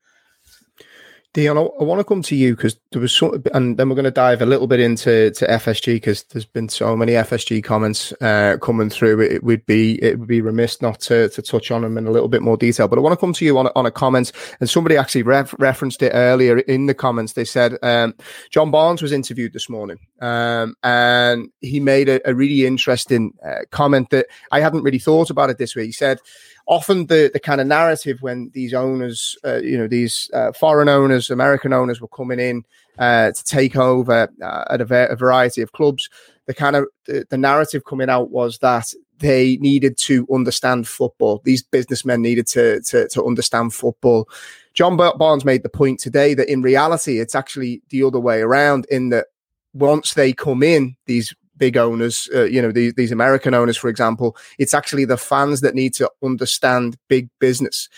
Dion, 1.35 1.59
I, 1.59 1.61
I 1.61 1.85
want 1.85 2.01
to 2.01 2.05
come 2.05 2.23
to 2.23 2.35
you 2.35 2.57
because 2.57 2.79
there 2.93 3.03
was 3.03 3.15
some, 3.15 3.43
and 3.53 3.77
then 3.77 3.89
we're 3.89 3.95
going 3.95 4.05
to 4.05 4.11
dive 4.11 4.41
a 4.41 4.47
little 4.47 4.67
bit 4.67 4.81
into 4.81 5.31
to 5.31 5.47
FSG 5.47 5.97
because 5.97 6.23
there's 6.25 6.47
been 6.47 6.71
so 6.71 6.97
many 6.97 7.13
FSG 7.13 7.63
comments 7.63 8.13
uh, 8.23 8.57
coming 8.63 8.89
through. 8.89 9.21
It, 9.21 9.33
it, 9.33 9.45
would 9.45 9.67
be 9.67 10.03
it 10.03 10.19
would 10.19 10.29
be 10.29 10.41
remiss 10.41 10.81
not 10.81 11.01
to, 11.01 11.29
to 11.29 11.43
touch 11.43 11.71
on 11.71 11.83
them 11.83 11.99
in 11.99 12.07
a 12.07 12.11
little 12.11 12.29
bit 12.29 12.41
more 12.41 12.57
detail. 12.57 12.89
But 12.89 12.99
I 12.99 13.03
want 13.03 13.13
to 13.13 13.21
come 13.21 13.35
to 13.35 13.45
you 13.45 13.59
on 13.59 13.69
on 13.77 13.85
a 13.85 13.91
comment, 13.91 14.33
and 14.59 14.71
somebody 14.71 14.97
actually 14.97 15.23
ref, 15.23 15.55
referenced 15.59 16.03
it 16.03 16.13
earlier 16.15 16.61
in 16.61 16.87
the 16.87 16.95
comments. 16.95 17.35
They 17.35 17.45
said 17.45 17.77
um, 17.83 18.15
John 18.49 18.71
Barnes 18.71 19.03
was 19.03 19.13
interviewed 19.13 19.53
this 19.53 19.69
morning, 19.69 19.99
um, 20.23 20.77
and 20.83 21.51
he 21.61 21.79
made 21.79 22.09
a, 22.09 22.27
a 22.29 22.35
really 22.35 22.65
interesting 22.65 23.35
uh, 23.45 23.65
comment 23.71 24.09
that 24.11 24.27
I 24.51 24.61
hadn't 24.61 24.83
really 24.83 24.99
thought 24.99 25.29
about 25.29 25.51
it 25.51 25.59
this 25.59 25.77
way. 25.77 25.85
He 25.85 25.93
said 25.93 26.21
often 26.69 27.07
the 27.07 27.31
the 27.33 27.41
kind 27.41 27.61
of 27.61 27.67
narrative 27.67 28.19
when 28.21 28.51
these 28.55 28.75
owners, 28.75 29.37
uh, 29.45 29.57
you 29.57 29.77
know, 29.77 29.89
these 29.89 30.31
uh, 30.33 30.53
foreign 30.53 30.89
owners, 30.89 31.31
American 31.31 31.73
owners 31.73 32.01
were 32.01 32.09
coming 32.09 32.39
in 32.39 32.65
uh, 32.99 33.33
to 33.33 33.45
take 33.45 33.77
over 33.77 34.29
uh, 34.43 34.65
at 34.71 34.81
a, 34.81 35.11
a, 35.11 35.17
variety 35.17 35.63
of 35.63 35.73
clubs, 35.73 36.11
the 36.47 36.55
kind 36.55 36.77
of 36.77 36.87
the, 37.07 37.27
the, 37.31 37.39
narrative 37.39 37.85
coming 37.85 38.11
out 38.11 38.31
was 38.31 38.59
that 38.59 38.93
they 39.19 39.57
needed 39.59 39.97
to 39.97 40.27
understand 40.33 40.87
football. 40.87 41.41
These 41.45 41.63
businessmen 41.63 42.23
needed 42.23 42.47
to 42.49 42.81
to, 42.83 43.09
to 43.09 43.25
understand 43.25 43.73
football. 43.75 44.29
John 44.75 44.97
Barnes 44.97 45.45
made 45.45 45.65
the 45.65 45.69
point 45.69 45.99
today 45.99 46.35
that 46.35 46.51
in 46.51 46.63
reality, 46.63 47.19
it's 47.19 47.35
actually 47.35 47.83
the 47.89 48.03
other 48.05 48.21
way 48.21 48.41
around. 48.43 48.87
In 48.91 49.09
that 49.09 49.27
once 49.73 50.15
they 50.15 50.33
come 50.33 50.63
in, 50.63 50.97
these 51.07 51.35
big 51.59 51.77
owners, 51.77 52.29
uh, 52.35 52.45
you 52.45 52.63
know, 52.63 52.73
these, 52.73 52.95
these 52.95 53.13
American 53.13 53.55
owners, 53.55 53.77
for 53.77 53.89
example, 53.89 54.37
it's 54.59 54.75
actually 54.75 55.05
the 55.05 55.17
fans 55.17 55.61
that 55.61 55.75
need 55.75 55.95
to 55.95 56.11
understand 56.23 56.97
big 57.09 57.29
business. 57.39 57.89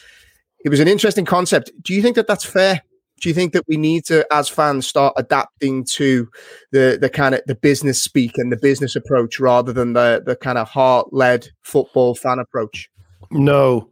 It 0.64 0.68
was 0.68 0.80
an 0.80 0.88
interesting 0.88 1.24
concept. 1.24 1.70
Do 1.82 1.94
you 1.94 2.02
think 2.02 2.16
that 2.16 2.26
that's 2.26 2.44
fair? 2.44 2.82
Do 3.20 3.28
you 3.28 3.34
think 3.34 3.52
that 3.52 3.64
we 3.68 3.76
need 3.76 4.04
to, 4.06 4.26
as 4.32 4.48
fans, 4.48 4.86
start 4.86 5.12
adapting 5.16 5.84
to 5.92 6.28
the 6.72 6.98
the 6.98 7.10
kind 7.10 7.34
of 7.34 7.42
the 7.46 7.54
business 7.54 8.00
speak 8.00 8.38
and 8.38 8.50
the 8.50 8.56
business 8.56 8.96
approach 8.96 9.38
rather 9.38 9.74
than 9.74 9.92
the 9.92 10.22
the 10.24 10.36
kind 10.36 10.56
of 10.56 10.68
heart 10.68 11.12
led 11.12 11.48
football 11.62 12.14
fan 12.14 12.38
approach? 12.38 12.90
No, 13.30 13.90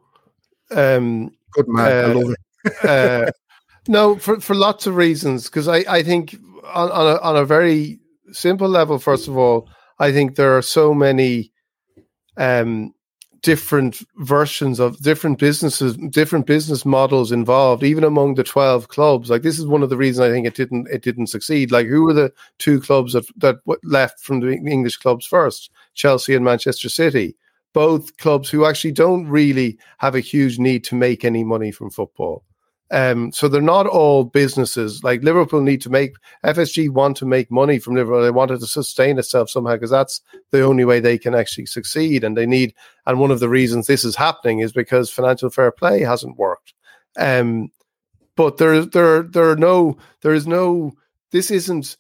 um, 0.70 1.30
good 1.52 1.68
man. 1.68 1.86
Uh, 1.86 2.08
I 2.08 2.12
love 2.12 2.34
it. 2.64 2.84
uh, 2.84 3.30
no, 3.88 4.16
for 4.16 4.40
for 4.40 4.54
lots 4.54 4.86
of 4.86 4.96
reasons. 4.96 5.44
Because 5.44 5.68
I 5.68 5.84
I 5.88 6.02
think 6.02 6.34
on 6.64 6.90
on 6.90 7.16
a, 7.16 7.20
on 7.20 7.36
a 7.36 7.44
very 7.44 8.00
simple 8.32 8.68
level, 8.68 8.98
first 8.98 9.28
of 9.28 9.36
all, 9.36 9.68
I 9.98 10.12
think 10.12 10.36
there 10.36 10.56
are 10.56 10.62
so 10.62 10.94
many 10.94 11.52
um, 12.36 12.94
different 13.42 14.02
versions 14.16 14.80
of 14.80 14.98
different 15.02 15.38
businesses, 15.38 15.96
different 16.10 16.46
business 16.46 16.84
models 16.84 17.32
involved, 17.32 17.82
even 17.82 18.04
among 18.04 18.34
the 18.34 18.44
twelve 18.44 18.88
clubs. 18.88 19.30
Like 19.30 19.42
this 19.42 19.58
is 19.58 19.66
one 19.66 19.82
of 19.82 19.90
the 19.90 19.96
reasons 19.96 20.26
I 20.26 20.30
think 20.30 20.46
it 20.46 20.54
didn't 20.54 20.88
it 20.88 21.02
didn't 21.02 21.28
succeed. 21.28 21.70
Like 21.70 21.86
who 21.86 22.04
were 22.04 22.14
the 22.14 22.32
two 22.58 22.80
clubs 22.80 23.12
that 23.12 23.26
that 23.38 23.56
left 23.82 24.20
from 24.20 24.40
the 24.40 24.52
English 24.52 24.96
clubs 24.96 25.26
first? 25.26 25.70
Chelsea 25.94 26.34
and 26.34 26.44
Manchester 26.44 26.88
City. 26.88 27.36
Both 27.74 28.16
clubs 28.16 28.48
who 28.48 28.64
actually 28.64 28.92
don't 28.92 29.28
really 29.28 29.78
have 29.98 30.14
a 30.14 30.20
huge 30.20 30.58
need 30.58 30.84
to 30.84 30.94
make 30.94 31.24
any 31.24 31.44
money 31.44 31.70
from 31.70 31.90
football. 31.90 32.44
Um, 32.90 33.32
so 33.32 33.48
they're 33.48 33.60
not 33.60 33.86
all 33.86 34.24
businesses. 34.24 35.04
Like 35.04 35.22
Liverpool 35.22 35.60
need 35.60 35.82
to 35.82 35.90
make 35.90 36.14
FSG 36.44 36.88
want 36.88 37.18
to 37.18 37.26
make 37.26 37.50
money 37.50 37.78
from 37.78 37.94
Liverpool. 37.94 38.22
They 38.22 38.30
wanted 38.30 38.60
to 38.60 38.66
sustain 38.66 39.18
itself 39.18 39.50
somehow 39.50 39.74
because 39.74 39.90
that's 39.90 40.22
the 40.52 40.62
only 40.62 40.84
way 40.84 40.98
they 40.98 41.18
can 41.18 41.34
actually 41.34 41.66
succeed. 41.66 42.24
And 42.24 42.36
they 42.36 42.46
need. 42.46 42.74
And 43.06 43.20
one 43.20 43.30
of 43.30 43.40
the 43.40 43.48
reasons 43.48 43.86
this 43.86 44.04
is 44.04 44.16
happening 44.16 44.60
is 44.60 44.72
because 44.72 45.10
financial 45.10 45.50
fair 45.50 45.70
play 45.70 46.00
hasn't 46.00 46.38
worked. 46.38 46.72
Um, 47.18 47.70
but 48.36 48.56
there, 48.56 48.84
there, 48.84 49.22
there 49.22 49.50
are 49.50 49.56
no. 49.56 49.98
There 50.22 50.34
is 50.34 50.46
no. 50.46 50.92
This 51.30 51.50
isn't. 51.50 51.96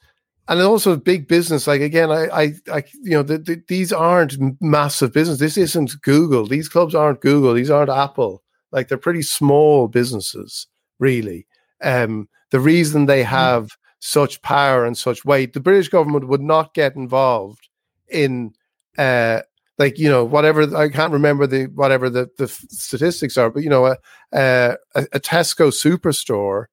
And 0.50 0.62
also 0.62 0.96
big 0.96 1.28
business. 1.28 1.66
Like 1.66 1.82
again, 1.82 2.10
I, 2.10 2.28
I, 2.28 2.54
I 2.72 2.84
you 3.02 3.10
know, 3.10 3.22
the, 3.22 3.36
the, 3.36 3.62
these 3.68 3.92
aren't 3.92 4.38
massive 4.62 5.12
business. 5.12 5.38
This 5.38 5.58
isn't 5.58 6.00
Google. 6.00 6.46
These 6.46 6.70
clubs 6.70 6.94
aren't 6.94 7.20
Google. 7.20 7.52
These 7.52 7.70
aren't 7.70 7.90
Apple. 7.90 8.42
Like 8.72 8.88
they're 8.88 8.96
pretty 8.96 9.20
small 9.20 9.88
businesses 9.88 10.66
really. 10.98 11.46
Um, 11.82 12.28
the 12.50 12.60
reason 12.60 13.06
they 13.06 13.22
mm. 13.22 13.26
have 13.26 13.64
mm. 13.64 13.76
such 14.00 14.42
power 14.42 14.84
and 14.84 14.96
such 14.96 15.24
weight, 15.24 15.52
the 15.52 15.60
British 15.60 15.88
government 15.88 16.28
would 16.28 16.40
not 16.40 16.74
get 16.74 16.96
involved 16.96 17.68
in, 18.08 18.54
uh, 18.96 19.42
like 19.78 19.98
you 19.98 20.08
know, 20.08 20.24
whatever 20.24 20.76
I 20.76 20.88
can't 20.88 21.12
remember 21.12 21.46
the 21.46 21.66
whatever 21.66 22.10
the, 22.10 22.28
the 22.38 22.48
statistics 22.48 23.36
are, 23.36 23.50
but 23.50 23.62
you 23.62 23.70
know, 23.70 23.86
a, 23.86 23.96
a, 24.32 24.76
a 24.94 25.20
Tesco 25.20 25.70
superstore, 25.70 26.66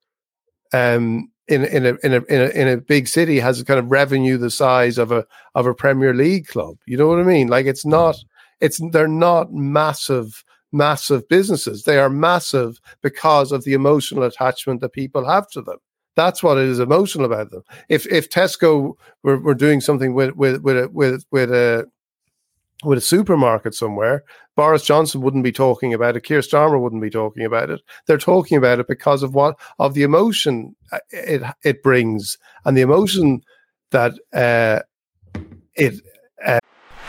um, 0.74 1.30
in 1.48 1.66
in 1.66 1.86
a, 1.86 1.94
in 2.04 2.14
a 2.14 2.22
in 2.24 2.42
a 2.42 2.48
in 2.50 2.68
a 2.68 2.78
big 2.78 3.08
city 3.08 3.40
has 3.40 3.60
a 3.60 3.66
kind 3.66 3.80
of 3.80 3.92
revenue 3.92 4.38
the 4.38 4.50
size 4.50 4.98
of 4.98 5.12
a 5.12 5.26
of 5.54 5.68
a 5.68 5.74
Premier 5.74 6.14
League 6.14 6.48
club. 6.48 6.78
You 6.88 6.98
know 6.98 7.08
what 7.08 7.20
I 7.20 7.24
mean? 7.24 7.48
Like 7.48 7.68
it's 7.68 7.86
not, 7.86 8.16
it's 8.62 8.82
they're 8.92 9.08
not 9.08 9.54
massive 9.54 10.44
massive 10.76 11.28
businesses. 11.30 11.84
They 11.84 11.98
are 11.98 12.10
massive 12.10 12.80
because 13.02 13.52
of 13.52 13.64
the 13.64 13.74
emotional 13.74 14.24
attachment 14.24 14.82
that 14.82 14.94
people 14.94 15.28
have 15.28 15.50
to 15.52 15.62
them. 15.62 15.78
That's 16.16 16.44
what 16.44 16.58
is 16.58 16.80
emotional 16.80 17.26
about 17.26 17.52
them. 17.52 17.64
If 17.90 18.06
if 18.12 18.30
Tesco 18.30 18.94
were, 19.24 19.38
were 19.38 19.56
doing 19.56 19.82
something 19.82 20.14
with 20.14 20.36
with 20.36 20.62
with 20.62 20.78
a, 20.78 20.90
with 20.90 21.26
with 21.32 21.52
a 21.52 21.86
with 22.84 22.98
a 22.98 23.02
supermarket 23.02 23.74
somewhere, 23.74 24.24
Boris 24.56 24.86
Johnson 24.86 25.22
wouldn't 25.22 25.44
be 25.44 25.52
talking 25.52 25.94
about 25.94 26.16
it. 26.16 26.24
Keir 26.24 26.40
Starmer 26.40 26.80
wouldn't 26.80 27.02
be 27.02 27.10
talking 27.10 27.46
about 27.46 27.70
it. 27.70 27.82
They're 28.06 28.18
talking 28.18 28.58
about 28.58 28.80
it 28.80 28.88
because 28.88 29.24
of 29.24 29.34
what 29.34 29.58
of 29.80 29.94
the 29.94 30.04
emotion 30.04 30.76
uh, 30.92 31.00
it 31.10 31.42
it 31.64 31.84
brings 31.84 32.38
and 32.64 32.78
the 32.78 32.82
emotion 32.82 33.42
that 33.92 34.14
uh, 34.34 34.82
it 35.76 36.02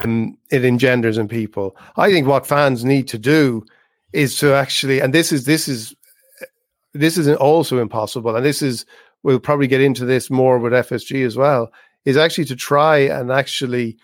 and 0.00 0.36
it 0.50 0.64
engenders 0.64 1.18
in 1.18 1.28
people. 1.28 1.76
I 1.96 2.10
think 2.10 2.26
what 2.26 2.46
fans 2.46 2.84
need 2.84 3.08
to 3.08 3.18
do 3.18 3.64
is 4.12 4.36
to 4.38 4.54
actually, 4.54 5.00
and 5.00 5.14
this 5.14 5.32
is 5.32 5.44
this 5.44 5.68
is 5.68 5.94
this 6.92 7.18
is 7.18 7.28
also 7.28 7.78
impossible, 7.78 8.34
and 8.34 8.44
this 8.44 8.62
is 8.62 8.86
we'll 9.22 9.40
probably 9.40 9.66
get 9.66 9.80
into 9.80 10.04
this 10.04 10.30
more 10.30 10.58
with 10.58 10.72
FSG 10.72 11.24
as 11.24 11.36
well. 11.36 11.70
Is 12.04 12.16
actually 12.16 12.44
to 12.46 12.56
try 12.56 12.98
and 12.98 13.32
actually 13.32 13.96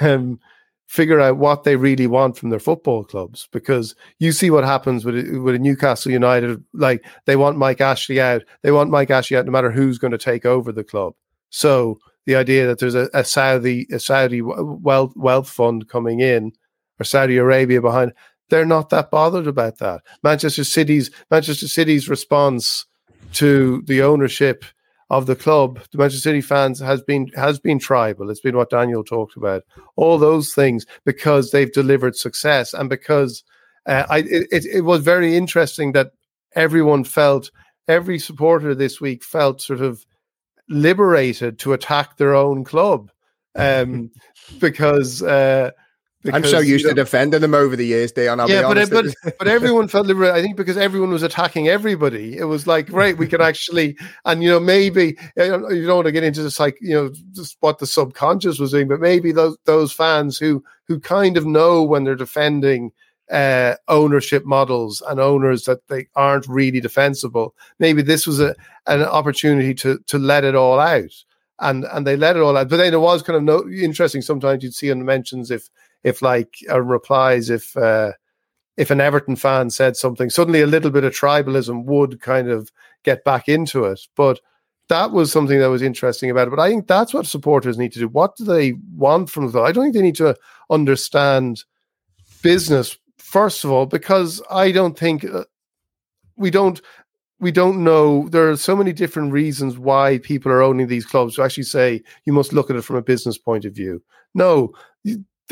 um, 0.00 0.40
figure 0.86 1.20
out 1.20 1.38
what 1.38 1.64
they 1.64 1.76
really 1.76 2.06
want 2.06 2.36
from 2.36 2.50
their 2.50 2.58
football 2.58 3.04
clubs 3.04 3.48
because 3.52 3.94
you 4.18 4.32
see 4.32 4.50
what 4.50 4.64
happens 4.64 5.04
with 5.04 5.14
with 5.38 5.60
Newcastle 5.60 6.12
United. 6.12 6.62
Like 6.72 7.04
they 7.26 7.36
want 7.36 7.58
Mike 7.58 7.80
Ashley 7.80 8.20
out, 8.20 8.42
they 8.62 8.72
want 8.72 8.90
Mike 8.90 9.10
Ashley 9.10 9.36
out, 9.36 9.46
no 9.46 9.52
matter 9.52 9.70
who's 9.70 9.98
going 9.98 10.10
to 10.10 10.18
take 10.18 10.44
over 10.44 10.72
the 10.72 10.84
club. 10.84 11.14
So 11.50 11.98
the 12.26 12.36
idea 12.36 12.66
that 12.66 12.78
there's 12.78 12.94
a, 12.94 13.08
a 13.14 13.24
Saudi 13.24 13.86
a 13.90 13.98
Saudi 13.98 14.42
wealth 14.42 15.12
wealth 15.16 15.48
fund 15.48 15.88
coming 15.88 16.20
in 16.20 16.52
or 17.00 17.04
Saudi 17.04 17.36
Arabia 17.36 17.80
behind, 17.80 18.12
they're 18.50 18.64
not 18.64 18.90
that 18.90 19.10
bothered 19.10 19.46
about 19.46 19.78
that. 19.78 20.02
Manchester 20.22 20.64
City's 20.64 21.10
Manchester 21.30 21.68
City's 21.68 22.08
response 22.08 22.86
to 23.34 23.82
the 23.86 24.02
ownership 24.02 24.64
of 25.10 25.26
the 25.26 25.36
club, 25.36 25.78
the 25.90 25.98
Manchester 25.98 26.22
City 26.22 26.40
fans 26.40 26.80
has 26.80 27.02
been 27.02 27.28
has 27.34 27.58
been 27.58 27.78
tribal. 27.78 28.30
It's 28.30 28.40
been 28.40 28.56
what 28.56 28.70
Daniel 28.70 29.04
talked 29.04 29.36
about. 29.36 29.62
All 29.96 30.18
those 30.18 30.54
things 30.54 30.86
because 31.04 31.50
they've 31.50 31.72
delivered 31.72 32.16
success 32.16 32.72
and 32.72 32.88
because 32.88 33.44
uh, 33.86 34.04
I 34.08 34.18
it, 34.18 34.64
it 34.64 34.84
was 34.84 35.02
very 35.02 35.36
interesting 35.36 35.92
that 35.92 36.12
everyone 36.54 37.04
felt 37.04 37.50
every 37.88 38.18
supporter 38.18 38.74
this 38.74 39.00
week 39.00 39.22
felt 39.22 39.60
sort 39.60 39.80
of 39.80 40.06
liberated 40.72 41.58
to 41.60 41.72
attack 41.72 42.16
their 42.16 42.34
own 42.34 42.64
club 42.64 43.10
um, 43.54 44.10
because 44.58 45.22
uh, 45.22 45.70
I'm 46.32 46.44
so 46.44 46.60
used 46.60 46.84
you 46.84 46.90
know, 46.90 46.94
to 46.94 47.02
defending 47.02 47.40
them 47.40 47.54
over 47.54 47.74
the 47.74 47.86
years, 47.86 48.12
Dion. 48.12 48.38
I'll 48.38 48.48
yeah, 48.48 48.62
but, 48.62 48.90
but 48.90 49.06
but 49.38 49.48
everyone 49.48 49.88
felt 49.88 50.06
liberated. 50.06 50.36
I 50.36 50.42
think 50.42 50.56
because 50.56 50.76
everyone 50.76 51.10
was 51.10 51.24
attacking 51.24 51.68
everybody, 51.68 52.36
it 52.36 52.44
was 52.44 52.66
like 52.66 52.88
right, 52.92 53.16
we 53.16 53.26
can 53.26 53.40
actually, 53.40 53.96
and 54.24 54.42
you 54.42 54.48
know, 54.48 54.60
maybe 54.60 55.16
you 55.36 55.86
don't 55.86 55.96
want 55.96 56.06
to 56.06 56.12
get 56.12 56.22
into 56.22 56.42
this 56.42 56.60
like 56.60 56.78
you 56.80 56.94
know 56.94 57.10
just 57.32 57.56
what 57.60 57.78
the 57.78 57.86
subconscious 57.86 58.60
was 58.60 58.70
doing, 58.70 58.88
but 58.88 59.00
maybe 59.00 59.32
those 59.32 59.56
those 59.64 59.92
fans 59.92 60.38
who 60.38 60.62
who 60.86 61.00
kind 61.00 61.36
of 61.36 61.44
know 61.44 61.82
when 61.82 62.04
they're 62.04 62.14
defending 62.14 62.92
uh, 63.32 63.76
ownership 63.88 64.44
models 64.44 65.02
and 65.08 65.18
owners 65.18 65.64
that 65.64 65.88
they 65.88 66.06
aren't 66.14 66.46
really 66.46 66.80
defensible. 66.80 67.54
Maybe 67.78 68.02
this 68.02 68.26
was 68.26 68.40
a 68.40 68.54
an 68.86 69.02
opportunity 69.02 69.74
to 69.74 69.98
to 70.06 70.18
let 70.18 70.44
it 70.44 70.54
all 70.54 70.78
out, 70.78 71.14
and 71.58 71.84
and 71.84 72.06
they 72.06 72.16
let 72.16 72.36
it 72.36 72.42
all 72.42 72.56
out. 72.56 72.68
But 72.68 72.76
then 72.76 72.92
it 72.92 73.00
was 73.00 73.22
kind 73.22 73.36
of 73.38 73.42
no, 73.42 73.68
interesting. 73.70 74.20
Sometimes 74.20 74.62
you'd 74.62 74.74
see 74.74 74.92
on 74.92 74.98
the 74.98 75.04
mentions 75.04 75.50
if 75.50 75.70
if 76.04 76.20
like 76.20 76.56
uh, 76.68 76.82
replies 76.82 77.48
if 77.48 77.74
uh, 77.76 78.12
if 78.76 78.90
an 78.90 79.00
Everton 79.00 79.36
fan 79.36 79.70
said 79.70 79.96
something, 79.96 80.28
suddenly 80.28 80.60
a 80.60 80.66
little 80.66 80.90
bit 80.90 81.04
of 81.04 81.14
tribalism 81.14 81.84
would 81.84 82.20
kind 82.20 82.50
of 82.50 82.70
get 83.02 83.24
back 83.24 83.48
into 83.48 83.84
it. 83.84 84.00
But 84.14 84.40
that 84.88 85.12
was 85.12 85.32
something 85.32 85.58
that 85.58 85.70
was 85.70 85.80
interesting 85.80 86.30
about 86.30 86.48
it. 86.48 86.50
But 86.50 86.60
I 86.60 86.68
think 86.68 86.86
that's 86.86 87.14
what 87.14 87.26
supporters 87.26 87.78
need 87.78 87.92
to 87.92 87.98
do. 87.98 88.08
What 88.08 88.36
do 88.36 88.44
they 88.44 88.74
want 88.94 89.30
from 89.30 89.50
the? 89.50 89.62
I 89.62 89.72
don't 89.72 89.84
think 89.84 89.94
they 89.94 90.02
need 90.02 90.16
to 90.16 90.36
understand 90.68 91.64
business 92.42 92.98
first 93.32 93.64
of 93.64 93.70
all 93.70 93.86
because 93.86 94.42
I 94.50 94.72
don't 94.72 94.98
think 94.98 95.24
uh, 95.24 95.44
we 96.36 96.50
don't 96.50 96.80
we 97.40 97.50
don't 97.50 97.82
know 97.82 98.28
there 98.28 98.50
are 98.50 98.56
so 98.56 98.76
many 98.76 98.92
different 98.92 99.32
reasons 99.32 99.78
why 99.78 100.18
people 100.18 100.52
are 100.52 100.62
owning 100.62 100.86
these 100.86 101.06
clubs 101.06 101.34
to 101.34 101.42
actually 101.42 101.64
say 101.64 102.02
you 102.26 102.32
must 102.32 102.52
look 102.52 102.70
at 102.70 102.76
it 102.76 102.84
from 102.84 102.96
a 102.96 103.02
business 103.02 103.38
point 103.38 103.64
of 103.64 103.74
view 103.74 104.02
no 104.34 104.72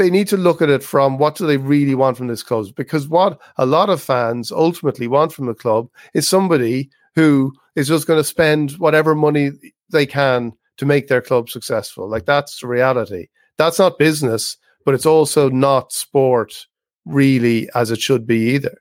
they 0.00 0.08
need 0.10 0.28
to 0.28 0.36
look 0.36 0.62
at 0.62 0.70
it 0.70 0.82
from 0.82 1.18
what 1.18 1.36
do 1.36 1.46
they 1.46 1.58
really 1.58 1.94
want 1.94 2.16
from 2.16 2.28
this 2.28 2.42
club? 2.42 2.66
Because 2.74 3.06
what 3.06 3.38
a 3.58 3.66
lot 3.66 3.90
of 3.90 4.00
fans 4.00 4.50
ultimately 4.50 5.06
want 5.06 5.30
from 5.30 5.48
a 5.48 5.54
club 5.54 5.90
is 6.14 6.26
somebody 6.26 6.88
who 7.14 7.52
is 7.76 7.88
just 7.88 8.06
going 8.06 8.18
to 8.18 8.24
spend 8.24 8.72
whatever 8.72 9.14
money 9.14 9.50
they 9.90 10.06
can 10.06 10.52
to 10.78 10.86
make 10.86 11.08
their 11.08 11.20
club 11.20 11.50
successful. 11.50 12.08
Like 12.08 12.24
that's 12.24 12.60
the 12.60 12.66
reality. 12.66 13.26
That's 13.58 13.78
not 13.78 13.98
business, 13.98 14.56
but 14.86 14.94
it's 14.94 15.04
also 15.04 15.50
not 15.50 15.92
sport 15.92 16.66
really 17.10 17.68
as 17.74 17.90
it 17.90 18.00
should 18.00 18.26
be 18.26 18.54
either. 18.54 18.76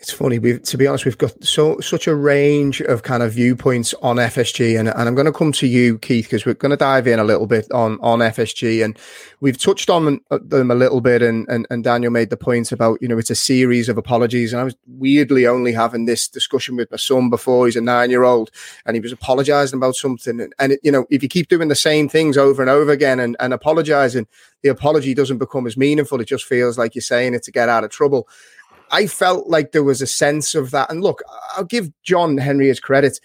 It's 0.00 0.12
funny. 0.12 0.38
We've, 0.38 0.62
to 0.62 0.78
be 0.78 0.86
honest, 0.86 1.04
we've 1.04 1.18
got 1.18 1.42
so 1.42 1.80
such 1.80 2.06
a 2.06 2.14
range 2.14 2.80
of 2.80 3.02
kind 3.02 3.20
of 3.20 3.32
viewpoints 3.32 3.94
on 3.94 4.16
FSG, 4.16 4.78
and, 4.78 4.88
and 4.88 5.08
I'm 5.08 5.16
going 5.16 5.26
to 5.26 5.32
come 5.32 5.50
to 5.52 5.66
you, 5.66 5.98
Keith, 5.98 6.26
because 6.26 6.46
we're 6.46 6.54
going 6.54 6.70
to 6.70 6.76
dive 6.76 7.08
in 7.08 7.18
a 7.18 7.24
little 7.24 7.48
bit 7.48 7.68
on 7.72 7.98
on 8.00 8.20
FSG, 8.20 8.84
and 8.84 8.96
we've 9.40 9.58
touched 9.58 9.90
on 9.90 10.20
uh, 10.30 10.38
them 10.40 10.70
a 10.70 10.76
little 10.76 11.00
bit, 11.00 11.20
and, 11.20 11.48
and 11.48 11.66
and 11.68 11.82
Daniel 11.82 12.12
made 12.12 12.30
the 12.30 12.36
point 12.36 12.70
about 12.70 13.02
you 13.02 13.08
know 13.08 13.18
it's 13.18 13.30
a 13.30 13.34
series 13.34 13.88
of 13.88 13.98
apologies, 13.98 14.52
and 14.52 14.60
I 14.60 14.64
was 14.64 14.76
weirdly 14.86 15.48
only 15.48 15.72
having 15.72 16.04
this 16.04 16.28
discussion 16.28 16.76
with 16.76 16.92
my 16.92 16.96
son 16.96 17.28
before 17.28 17.66
he's 17.66 17.74
a 17.74 17.80
nine 17.80 18.10
year 18.10 18.22
old, 18.22 18.52
and 18.86 18.94
he 18.94 19.00
was 19.00 19.10
apologising 19.10 19.78
about 19.78 19.96
something, 19.96 20.40
and, 20.40 20.52
and 20.60 20.72
it, 20.72 20.80
you 20.84 20.92
know 20.92 21.06
if 21.10 21.24
you 21.24 21.28
keep 21.28 21.48
doing 21.48 21.66
the 21.66 21.74
same 21.74 22.08
things 22.08 22.38
over 22.38 22.62
and 22.62 22.70
over 22.70 22.92
again 22.92 23.18
and, 23.18 23.36
and 23.40 23.52
apologising, 23.52 24.28
the 24.62 24.68
apology 24.68 25.12
doesn't 25.12 25.38
become 25.38 25.66
as 25.66 25.76
meaningful. 25.76 26.20
It 26.20 26.28
just 26.28 26.44
feels 26.44 26.78
like 26.78 26.94
you're 26.94 27.02
saying 27.02 27.34
it 27.34 27.42
to 27.44 27.52
get 27.52 27.68
out 27.68 27.82
of 27.82 27.90
trouble. 27.90 28.28
I 28.90 29.06
felt 29.06 29.48
like 29.48 29.72
there 29.72 29.84
was 29.84 30.02
a 30.02 30.06
sense 30.06 30.54
of 30.54 30.70
that. 30.70 30.90
And 30.90 31.02
look, 31.02 31.22
I'll 31.56 31.64
give 31.64 31.90
John 32.02 32.38
Henry 32.38 32.68
his 32.68 32.80
credit. 32.80 33.20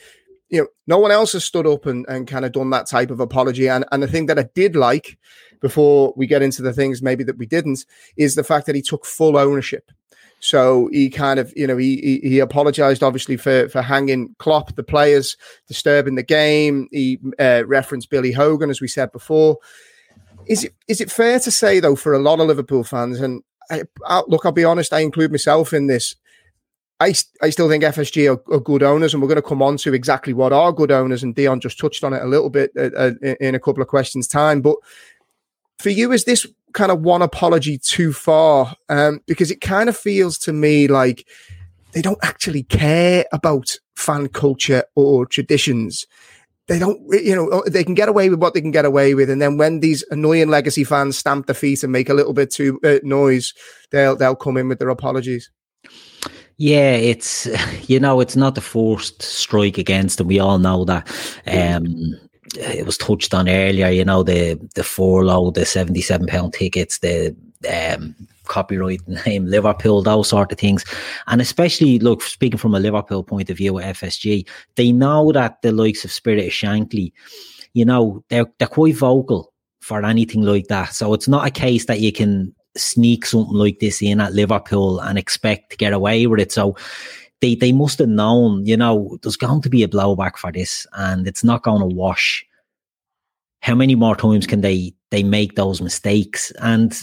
You 0.50 0.62
know, 0.62 0.68
no 0.88 0.98
one 1.00 1.12
else 1.12 1.34
has 1.34 1.44
stood 1.44 1.66
up 1.66 1.86
and, 1.86 2.06
and 2.08 2.28
kind 2.28 2.46
of 2.46 2.52
done 2.52 2.70
that 2.72 2.88
type 2.88 3.12
of 3.12 3.20
apology. 3.20 3.68
And, 3.68 3.86
and 3.92 4.04
the 4.04 4.08
thing 4.08 4.28
that 4.28 4.40
I 4.40 4.48
did 4.54 4.76
like 4.76 5.18
before 5.62 6.14
we 6.16 6.28
get 6.28 6.42
into 6.42 6.62
the 6.62 6.74
things 6.74 7.02
maybe 7.02 7.24
that 7.24 7.38
we 7.38 7.46
didn't 7.46 7.86
is 8.18 8.36
the 8.36 8.44
fact 8.44 8.66
that 8.68 8.76
he 8.76 8.82
took 8.82 9.06
full 9.06 9.38
ownership. 9.38 9.92
So 10.44 10.90
he 10.92 11.10
kind 11.10 11.40
of, 11.40 11.54
you 11.56 11.66
know, 11.66 11.78
he 11.78 12.20
he, 12.22 12.30
he 12.30 12.40
apologized 12.40 13.02
obviously 13.02 13.38
for 13.38 13.70
for 13.70 13.82
hanging 13.82 14.36
Klopp, 14.40 14.76
the 14.76 14.84
players, 14.84 15.38
disturbing 15.70 16.16
the 16.16 16.24
game. 16.24 16.90
He 16.92 17.18
uh, 17.40 17.64
referenced 17.66 18.10
Billy 18.10 18.34
Hogan, 18.34 18.70
as 18.70 18.82
we 18.82 18.90
said 18.90 19.14
before. 19.14 19.58
Is 20.46 20.66
it 20.66 20.74
is 20.90 21.00
it 21.00 21.10
fair 21.10 21.40
to 21.40 21.50
say 21.50 21.80
though, 21.80 21.96
for 21.96 22.14
a 22.14 22.20
lot 22.20 22.42
of 22.42 22.48
Liverpool 22.48 22.84
fans, 22.84 23.22
and 23.22 23.42
I, 23.70 23.84
I, 24.06 24.24
look, 24.28 24.46
I'll 24.46 24.52
be 24.52 24.64
honest, 24.64 24.94
I 24.94 25.00
include 25.00 25.32
myself 25.32 25.74
in 25.74 25.88
this. 25.88 26.16
I, 27.00 27.14
I 27.42 27.50
still 27.50 27.70
think 27.70 27.84
FSG 27.84 28.32
are, 28.32 28.54
are, 28.54 28.60
good 28.60 28.84
owners, 28.84 29.14
and 29.14 29.22
we're 29.22 29.28
going 29.28 29.42
to 29.42 29.48
come 29.48 29.62
on 29.62 29.78
to 29.78 29.94
exactly 29.94 30.32
what 30.34 30.54
are 30.54 30.72
good 30.72 30.92
owners. 30.92 31.24
And 31.24 31.36
Dion 31.36 31.60
just 31.60 31.80
touched 31.80 32.04
on 32.04 32.14
it 32.14 32.22
a 32.22 32.28
little 32.28 32.50
bit 32.50 32.72
uh, 32.78 32.90
uh, 32.96 33.12
in 33.42 33.56
a 33.56 33.60
couple 33.60 33.82
of 33.82 33.88
questions' 33.88 34.28
time. 34.28 34.62
But 34.62 34.76
for 35.80 35.90
you, 35.90 36.12
is 36.12 36.24
this 36.24 36.48
kind 36.74 36.92
of 36.92 37.02
one 37.02 37.22
apology 37.22 37.78
too 37.78 38.14
far? 38.14 38.76
Um, 38.90 39.22
because 39.28 39.52
it 39.52 39.60
kind 39.60 39.90
of 39.90 39.98
feels 39.98 40.38
to 40.40 40.54
me 40.54 40.88
like 40.88 41.28
they 41.92 42.02
don't 42.02 42.24
actually 42.24 42.64
care 42.64 43.26
about 43.32 43.78
fan 43.96 44.28
culture 44.28 44.84
or 44.96 45.26
traditions 45.26 46.08
they 46.68 46.80
don't, 46.80 47.02
you 47.12 47.36
know, 47.36 47.64
they 47.68 47.84
can 47.84 47.94
get 47.94 48.10
away 48.10 48.30
with 48.30 48.40
what 48.40 48.54
they 48.54 48.62
can 48.62 48.72
get 48.72 48.86
away 48.86 49.14
with, 49.16 49.30
and 49.30 49.42
then 49.42 49.58
when 49.58 49.82
these 49.82 50.04
annoying 50.12 50.50
legacy 50.50 50.84
fans 50.84 51.18
stamp 51.18 51.46
their 51.48 51.56
feet 51.56 51.84
and 51.84 51.92
make 51.92 52.10
a 52.10 52.14
little 52.14 52.34
bit 52.34 52.52
too 52.52 52.80
uh, 52.84 53.00
noise, 53.04 53.54
they'll 53.92 54.16
they'll 54.16 54.36
come 54.36 54.58
in 54.58 54.70
with 54.70 54.80
their 54.80 54.90
apologies. 54.90 55.50
Yeah, 56.58 56.94
it's 56.94 57.48
you 57.90 58.00
know, 58.00 58.20
it's 58.20 58.36
not 58.36 58.56
the 58.56 58.62
first 58.62 59.22
strike 59.22 59.78
against 59.78 60.18
them. 60.18 60.28
We 60.28 60.40
all 60.40 60.60
know 60.60 60.86
that. 60.86 61.08
Um, 61.48 62.16
it 62.56 62.86
was 62.86 62.98
touched 62.98 63.34
on 63.34 63.50
earlier. 63.50 63.90
You 63.90 64.06
know, 64.06 64.24
the 64.24 64.60
the 64.76 64.84
furlough, 64.84 65.52
the 65.52 65.66
seventy 65.66 66.02
seven 66.02 66.28
pound 66.28 66.54
tickets, 66.54 67.00
the 67.00 67.36
um, 67.70 68.16
copyright 68.46 69.08
name 69.26 69.46
Liverpool, 69.46 70.02
those 70.02 70.30
sort 70.30 70.52
of 70.52 70.58
things. 70.58 70.84
And 71.28 71.42
especially, 71.42 72.00
look, 72.00 72.22
speaking 72.22 72.58
from 72.58 72.76
a 72.76 72.80
Liverpool 72.80 73.24
point 73.24 73.50
of 73.50 73.58
view 73.58 73.80
at 73.80 73.96
FSG, 73.96 74.48
they 74.76 74.92
know 74.92 75.32
that 75.32 75.62
the 75.62 75.72
likes 75.72 76.06
of 76.06 76.12
Spirit 76.12 76.46
of 76.46 76.52
Shankly, 76.52 77.12
you 77.74 77.86
know, 77.86 78.24
they're, 78.30 78.46
they're 78.60 78.68
quite 78.68 78.96
vocal 78.96 79.54
for 79.82 80.06
anything 80.06 80.44
like 80.44 80.68
that. 80.68 80.94
So 80.94 81.14
it's 81.14 81.28
not 81.28 81.46
a 81.46 81.52
case 81.52 81.86
that 81.86 82.00
you 82.00 82.12
can 82.12 82.54
sneak 82.76 83.26
something 83.26 83.56
like 83.56 83.80
this 83.80 84.02
in 84.02 84.22
at 84.22 84.34
Liverpool 84.34 85.00
and 85.00 85.18
expect 85.18 85.72
to 85.72 85.78
get 85.78 85.94
away 85.94 86.26
with 86.26 86.40
it. 86.40 86.52
So 86.52 86.76
they, 87.42 87.56
they 87.56 87.72
must 87.72 88.00
have 88.00 88.10
known, 88.10 88.66
you 88.66 88.78
know, 88.78 89.18
there's 89.22 89.36
going 89.36 89.62
to 89.62 89.70
be 89.70 89.84
a 89.84 89.88
blowback 89.88 90.38
for 90.38 90.52
this 90.52 90.88
and 90.94 91.28
it's 91.28 91.44
not 91.44 91.64
going 91.64 91.82
to 91.82 91.96
wash. 91.96 92.46
How 93.62 93.76
many 93.76 93.96
more 93.96 94.16
times 94.16 94.48
can 94.48 94.62
they 94.62 94.94
they 95.10 95.24
make 95.24 95.56
those 95.56 95.82
mistakes? 95.82 96.52
And 96.62 96.94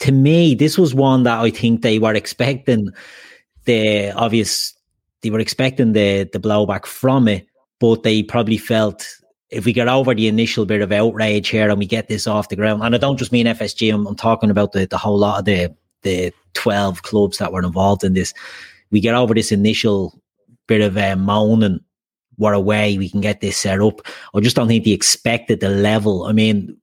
to 0.00 0.12
me, 0.12 0.54
this 0.54 0.78
was 0.78 0.94
one 0.94 1.22
that 1.24 1.40
I 1.40 1.50
think 1.50 1.82
they 1.82 1.98
were 1.98 2.14
expecting 2.14 2.88
the 3.64 4.12
obvious, 4.12 4.74
they 5.22 5.30
were 5.30 5.38
expecting 5.38 5.92
the 5.92 6.28
the 6.32 6.40
blowback 6.40 6.86
from 6.86 7.28
it, 7.28 7.46
but 7.80 8.02
they 8.02 8.22
probably 8.22 8.58
felt 8.58 9.06
if 9.50 9.66
we 9.66 9.72
get 9.72 9.88
over 9.88 10.14
the 10.14 10.28
initial 10.28 10.64
bit 10.64 10.80
of 10.80 10.92
outrage 10.92 11.48
here 11.48 11.68
and 11.68 11.78
we 11.78 11.86
get 11.86 12.08
this 12.08 12.26
off 12.26 12.48
the 12.48 12.56
ground, 12.56 12.82
and 12.82 12.94
I 12.94 12.98
don't 12.98 13.18
just 13.18 13.32
mean 13.32 13.46
FSG, 13.46 13.92
I'm, 13.92 14.06
I'm 14.06 14.16
talking 14.16 14.50
about 14.50 14.72
the, 14.72 14.86
the 14.86 14.98
whole 14.98 15.18
lot 15.18 15.40
of 15.40 15.44
the 15.44 15.74
the 16.02 16.32
12 16.54 17.02
clubs 17.02 17.38
that 17.38 17.52
were 17.52 17.62
involved 17.62 18.02
in 18.02 18.14
this. 18.14 18.34
We 18.90 19.00
get 19.00 19.14
over 19.14 19.34
this 19.34 19.52
initial 19.52 20.20
bit 20.66 20.80
of 20.80 20.96
uh, 20.96 21.16
moaning 21.16 21.80
we're 22.38 22.52
away, 22.52 22.98
we 22.98 23.08
can 23.08 23.20
get 23.20 23.40
this 23.40 23.56
set 23.56 23.80
up. 23.80 24.00
I 24.34 24.40
just 24.40 24.56
don't 24.56 24.68
think 24.68 24.84
they 24.84 24.92
expected 24.92 25.60
the 25.60 25.68
level. 25.68 26.24
I 26.24 26.32
mean, 26.32 26.76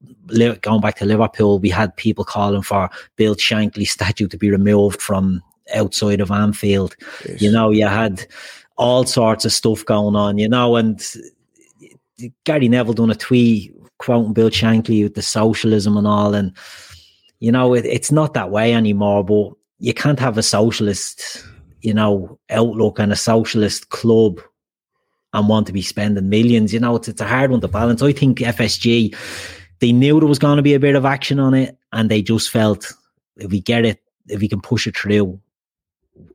going 0.61 0.81
back 0.81 0.95
to 0.97 1.05
Liverpool, 1.05 1.59
we 1.59 1.69
had 1.69 1.95
people 1.95 2.23
calling 2.23 2.61
for 2.61 2.89
Bill 3.15 3.35
Shankly 3.35 3.87
statue 3.87 4.27
to 4.27 4.37
be 4.37 4.51
removed 4.51 5.01
from 5.01 5.41
outside 5.75 6.21
of 6.21 6.31
Anfield. 6.31 6.95
Yes. 7.27 7.41
You 7.41 7.51
know, 7.51 7.71
you 7.71 7.87
had 7.87 8.25
all 8.77 9.05
sorts 9.05 9.45
of 9.45 9.51
stuff 9.51 9.83
going 9.85 10.15
on, 10.15 10.37
you 10.37 10.47
know, 10.47 10.75
and 10.75 11.03
Gary 12.45 12.67
Neville 12.67 12.93
done 12.93 13.11
a 13.11 13.15
tweet 13.15 13.75
quoting 13.97 14.33
Bill 14.33 14.49
Shankly 14.49 15.03
with 15.03 15.15
the 15.15 15.21
socialism 15.21 15.97
and 15.97 16.07
all. 16.07 16.33
And, 16.33 16.55
you 17.39 17.51
know, 17.51 17.73
it, 17.73 17.85
it's 17.85 18.11
not 18.11 18.33
that 18.33 18.49
way 18.49 18.73
anymore, 18.73 19.23
but 19.23 19.51
you 19.79 19.93
can't 19.93 20.19
have 20.19 20.37
a 20.37 20.43
socialist, 20.43 21.45
you 21.81 21.93
know, 21.93 22.39
outlook 22.49 22.99
and 22.99 23.11
a 23.11 23.17
socialist 23.17 23.89
club 23.89 24.41
and 25.33 25.47
want 25.47 25.67
to 25.67 25.73
be 25.73 25.81
spending 25.81 26.29
millions. 26.29 26.73
You 26.73 26.79
know, 26.79 26.95
it's, 26.95 27.07
it's 27.07 27.21
a 27.21 27.27
hard 27.27 27.51
one 27.51 27.61
to 27.61 27.67
balance. 27.67 28.01
I 28.01 28.13
think 28.13 28.39
FSG, 28.39 29.15
they 29.79 29.91
knew 29.91 30.19
there 30.19 30.27
was 30.27 30.39
going 30.39 30.57
to 30.57 30.63
be 30.63 30.73
a 30.73 30.79
bit 30.79 30.95
of 30.95 31.05
action 31.05 31.39
on 31.39 31.53
it 31.53 31.77
and 31.93 32.09
they 32.09 32.21
just 32.21 32.49
felt 32.49 32.93
if 33.37 33.51
we 33.51 33.61
get 33.61 33.85
it, 33.85 34.01
if 34.27 34.41
we 34.41 34.47
can 34.47 34.61
push 34.61 34.87
it 34.87 34.97
through, 34.97 35.39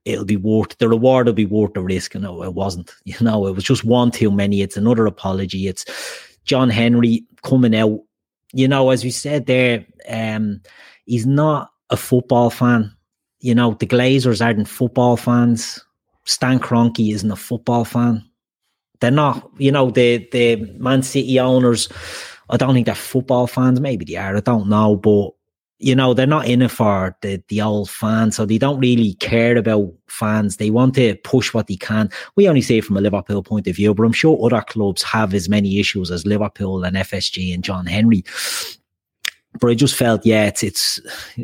it'll 0.04 0.24
be 0.24 0.36
worth 0.36 0.76
the 0.78 0.88
reward 0.88 1.26
will 1.26 1.34
be 1.34 1.46
worth 1.46 1.74
the 1.74 1.80
risk. 1.80 2.14
And 2.14 2.24
no, 2.24 2.42
it 2.42 2.54
wasn't. 2.54 2.94
You 3.04 3.16
know, 3.20 3.46
it 3.46 3.54
was 3.54 3.64
just 3.64 3.84
one 3.84 4.10
too 4.10 4.30
many. 4.30 4.62
It's 4.62 4.76
another 4.76 5.06
apology. 5.06 5.68
It's 5.68 5.84
John 6.44 6.70
Henry 6.70 7.24
coming 7.42 7.76
out. 7.76 8.00
You 8.52 8.68
know, 8.68 8.90
as 8.90 9.04
we 9.04 9.10
said 9.10 9.46
there, 9.46 9.84
um, 10.08 10.60
he's 11.06 11.26
not 11.26 11.70
a 11.90 11.96
football 11.96 12.50
fan. 12.50 12.94
You 13.40 13.54
know, 13.54 13.74
the 13.74 13.86
Glazers 13.86 14.44
aren't 14.44 14.68
football 14.68 15.16
fans. 15.16 15.84
Stan 16.24 16.58
Kroenke 16.58 17.12
isn't 17.12 17.30
a 17.30 17.36
football 17.36 17.84
fan. 17.84 18.24
They're 19.04 19.10
not, 19.10 19.50
you 19.58 19.70
know, 19.70 19.90
the 19.90 20.26
the 20.32 20.56
Man 20.78 21.02
City 21.02 21.38
owners, 21.38 21.90
I 22.48 22.56
don't 22.56 22.72
think 22.72 22.86
they're 22.86 22.94
football 22.94 23.46
fans. 23.46 23.78
Maybe 23.78 24.06
they 24.06 24.16
are, 24.16 24.34
I 24.34 24.40
don't 24.40 24.66
know, 24.66 24.96
but 24.96 25.32
you 25.78 25.94
know, 25.94 26.14
they're 26.14 26.26
not 26.26 26.46
in 26.46 26.62
it 26.62 26.70
for 26.70 27.14
the, 27.20 27.42
the 27.48 27.60
old 27.60 27.90
fans, 27.90 28.34
so 28.36 28.46
they 28.46 28.56
don't 28.56 28.80
really 28.80 29.12
care 29.14 29.58
about 29.58 29.92
fans. 30.06 30.56
They 30.56 30.70
want 30.70 30.94
to 30.94 31.16
push 31.16 31.52
what 31.52 31.66
they 31.66 31.76
can. 31.76 32.08
We 32.34 32.48
only 32.48 32.62
say 32.62 32.80
from 32.80 32.96
a 32.96 33.02
Liverpool 33.02 33.42
point 33.42 33.66
of 33.66 33.76
view, 33.76 33.92
but 33.92 34.04
I'm 34.04 34.12
sure 34.12 34.38
other 34.42 34.64
clubs 34.64 35.02
have 35.02 35.34
as 35.34 35.46
many 35.46 35.78
issues 35.78 36.10
as 36.10 36.24
Liverpool 36.24 36.82
and 36.82 36.96
FSG 36.96 37.52
and 37.52 37.62
John 37.62 37.84
Henry. 37.84 38.24
But 39.60 39.70
I 39.70 39.74
just 39.74 39.94
felt, 39.94 40.26
yeah, 40.26 40.46
it's 40.46 40.62
it's 40.62 41.00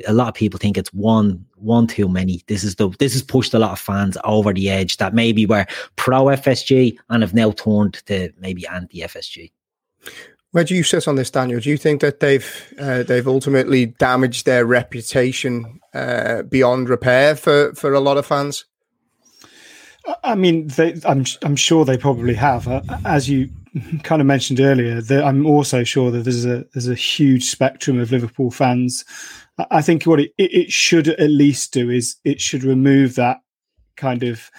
a 0.06 0.12
lot 0.12 0.28
of 0.28 0.34
people 0.34 0.58
think 0.58 0.76
it's 0.76 0.92
one 0.92 1.44
one 1.56 1.86
too 1.86 2.08
many. 2.08 2.42
This 2.48 2.64
is 2.64 2.74
the 2.74 2.90
this 2.98 3.12
has 3.12 3.22
pushed 3.22 3.54
a 3.54 3.58
lot 3.58 3.72
of 3.72 3.78
fans 3.78 4.16
over 4.24 4.52
the 4.52 4.68
edge 4.70 4.96
that 4.96 5.14
maybe 5.14 5.46
were 5.46 5.66
pro 5.96 6.24
FSG 6.24 6.98
and 7.08 7.22
have 7.22 7.34
now 7.34 7.52
turned 7.52 7.94
to 8.06 8.32
maybe 8.38 8.66
anti 8.66 9.00
FSG. 9.00 9.52
Where 10.52 10.64
do 10.64 10.74
you 10.74 10.82
sit 10.82 11.06
on 11.06 11.14
this, 11.14 11.30
Daniel? 11.30 11.61
Do 11.61 11.70
you 11.70 11.76
think 11.76 12.00
that 12.00 12.18
they've 12.18 12.74
uh, 12.78 13.04
they've 13.04 13.28
ultimately 13.28 13.86
damaged 13.86 14.46
their 14.46 14.66
reputation 14.66 15.80
uh, 15.94 16.42
beyond 16.42 16.88
repair 16.88 17.36
for, 17.36 17.72
for 17.74 17.92
a 17.94 18.00
lot 18.00 18.16
of 18.16 18.26
fans? 18.26 18.64
I 20.24 20.34
mean, 20.34 20.66
they, 20.68 21.00
I'm 21.04 21.24
I'm 21.42 21.56
sure 21.56 21.84
they 21.84 21.96
probably 21.96 22.34
have. 22.34 22.66
Uh, 22.66 22.80
as 23.04 23.28
you 23.28 23.50
kind 24.03 24.21
of 24.21 24.27
mentioned 24.27 24.61
earlier, 24.61 25.01
that 25.01 25.25
I'm 25.25 25.47
also 25.47 25.85
sure 25.85 26.11
that 26.11 26.25
there's 26.25 26.45
a 26.45 26.64
there's 26.73 26.89
a 26.89 26.95
huge 26.95 27.45
spectrum 27.45 27.99
of 27.99 28.12
Liverpool 28.12 28.51
fans. 28.51 29.05
I 29.71 29.83
think 29.83 30.05
what 30.05 30.21
it, 30.21 30.33
it 30.39 30.73
should 30.73 31.09
at 31.09 31.31
least 31.31 31.73
do 31.73 31.91
is 31.91 32.16
it 32.25 32.41
should 32.41 32.64
remove 32.64 33.14
that 33.16 33.39
kind 33.97 34.23
of 34.23 34.51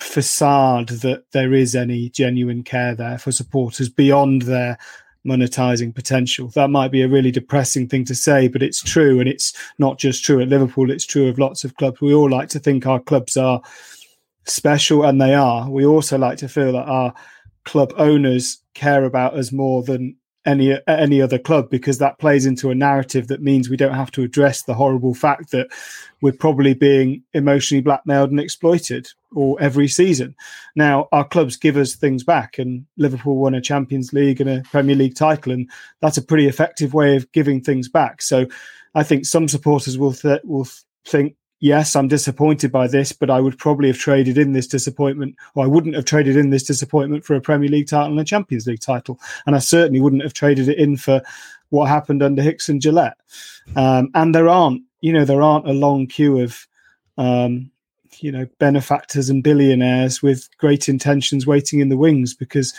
facade 0.00 0.88
that 0.88 1.24
there 1.32 1.52
is 1.52 1.76
any 1.76 2.08
genuine 2.08 2.62
care 2.62 2.94
there 2.94 3.18
for 3.18 3.30
supporters 3.30 3.88
beyond 3.88 4.42
their 4.42 4.78
monetizing 5.26 5.94
potential. 5.94 6.48
That 6.48 6.70
might 6.70 6.90
be 6.90 7.02
a 7.02 7.08
really 7.08 7.30
depressing 7.30 7.88
thing 7.88 8.04
to 8.06 8.14
say, 8.14 8.48
but 8.48 8.62
it's 8.62 8.82
true. 8.82 9.20
And 9.20 9.28
it's 9.28 9.52
not 9.78 9.98
just 9.98 10.24
true 10.24 10.40
at 10.40 10.48
Liverpool, 10.48 10.90
it's 10.90 11.04
true 11.04 11.28
of 11.28 11.38
lots 11.38 11.64
of 11.64 11.74
clubs. 11.76 12.00
We 12.00 12.14
all 12.14 12.30
like 12.30 12.48
to 12.50 12.58
think 12.58 12.86
our 12.86 13.00
clubs 13.00 13.36
are 13.36 13.60
special, 14.46 15.04
and 15.04 15.20
they 15.20 15.34
are. 15.34 15.68
We 15.68 15.84
also 15.84 16.16
like 16.16 16.38
to 16.38 16.48
feel 16.48 16.72
that 16.72 16.88
our 16.88 17.12
club 17.66 17.92
owners 17.98 18.62
care 18.72 19.04
about 19.04 19.34
us 19.34 19.52
more 19.52 19.82
than 19.82 20.16
any 20.46 20.78
any 20.86 21.20
other 21.20 21.38
club 21.38 21.68
because 21.68 21.98
that 21.98 22.18
plays 22.18 22.46
into 22.46 22.70
a 22.70 22.74
narrative 22.74 23.26
that 23.26 23.42
means 23.42 23.68
we 23.68 23.76
don't 23.76 23.94
have 23.94 24.12
to 24.12 24.22
address 24.22 24.62
the 24.62 24.74
horrible 24.74 25.12
fact 25.12 25.50
that 25.50 25.66
we're 26.22 26.32
probably 26.32 26.72
being 26.72 27.20
emotionally 27.34 27.82
blackmailed 27.82 28.30
and 28.30 28.38
exploited 28.38 29.08
or 29.34 29.60
every 29.60 29.88
season. 29.88 30.36
Now 30.76 31.08
our 31.10 31.26
clubs 31.26 31.56
give 31.56 31.76
us 31.76 31.96
things 31.96 32.22
back 32.22 32.58
and 32.58 32.86
Liverpool 32.96 33.36
won 33.36 33.56
a 33.56 33.60
Champions 33.60 34.12
League 34.12 34.40
and 34.40 34.48
a 34.48 34.62
Premier 34.70 34.94
League 34.94 35.16
title 35.16 35.52
and 35.52 35.68
that's 36.00 36.16
a 36.16 36.22
pretty 36.22 36.46
effective 36.46 36.94
way 36.94 37.16
of 37.16 37.30
giving 37.32 37.60
things 37.60 37.88
back. 37.88 38.22
So 38.22 38.46
I 38.94 39.02
think 39.02 39.26
some 39.26 39.48
supporters 39.48 39.98
will 39.98 40.12
th- 40.12 40.42
will 40.44 40.68
think 41.04 41.34
yes, 41.60 41.96
I'm 41.96 42.08
disappointed 42.08 42.70
by 42.70 42.86
this, 42.86 43.12
but 43.12 43.30
I 43.30 43.40
would 43.40 43.58
probably 43.58 43.88
have 43.88 43.98
traded 43.98 44.38
in 44.38 44.52
this 44.52 44.66
disappointment, 44.66 45.36
or 45.54 45.64
I 45.64 45.68
wouldn't 45.68 45.94
have 45.94 46.04
traded 46.04 46.36
in 46.36 46.50
this 46.50 46.64
disappointment 46.64 47.24
for 47.24 47.34
a 47.34 47.40
Premier 47.40 47.68
League 47.68 47.88
title 47.88 48.12
and 48.12 48.20
a 48.20 48.24
Champions 48.24 48.66
League 48.66 48.80
title. 48.80 49.18
And 49.46 49.56
I 49.56 49.60
certainly 49.60 50.00
wouldn't 50.00 50.22
have 50.22 50.34
traded 50.34 50.68
it 50.68 50.78
in 50.78 50.96
for 50.96 51.22
what 51.70 51.88
happened 51.88 52.22
under 52.22 52.42
Hicks 52.42 52.68
and 52.68 52.80
Gillett. 52.80 53.14
Um, 53.74 54.10
and 54.14 54.34
there 54.34 54.48
aren't, 54.48 54.82
you 55.00 55.12
know, 55.12 55.24
there 55.24 55.42
aren't 55.42 55.68
a 55.68 55.72
long 55.72 56.06
queue 56.06 56.40
of, 56.40 56.66
um, 57.18 57.70
you 58.18 58.30
know, 58.30 58.46
benefactors 58.58 59.28
and 59.28 59.42
billionaires 59.42 60.22
with 60.22 60.48
great 60.58 60.88
intentions 60.88 61.46
waiting 61.46 61.80
in 61.80 61.88
the 61.88 61.96
wings 61.96 62.34
because 62.34 62.72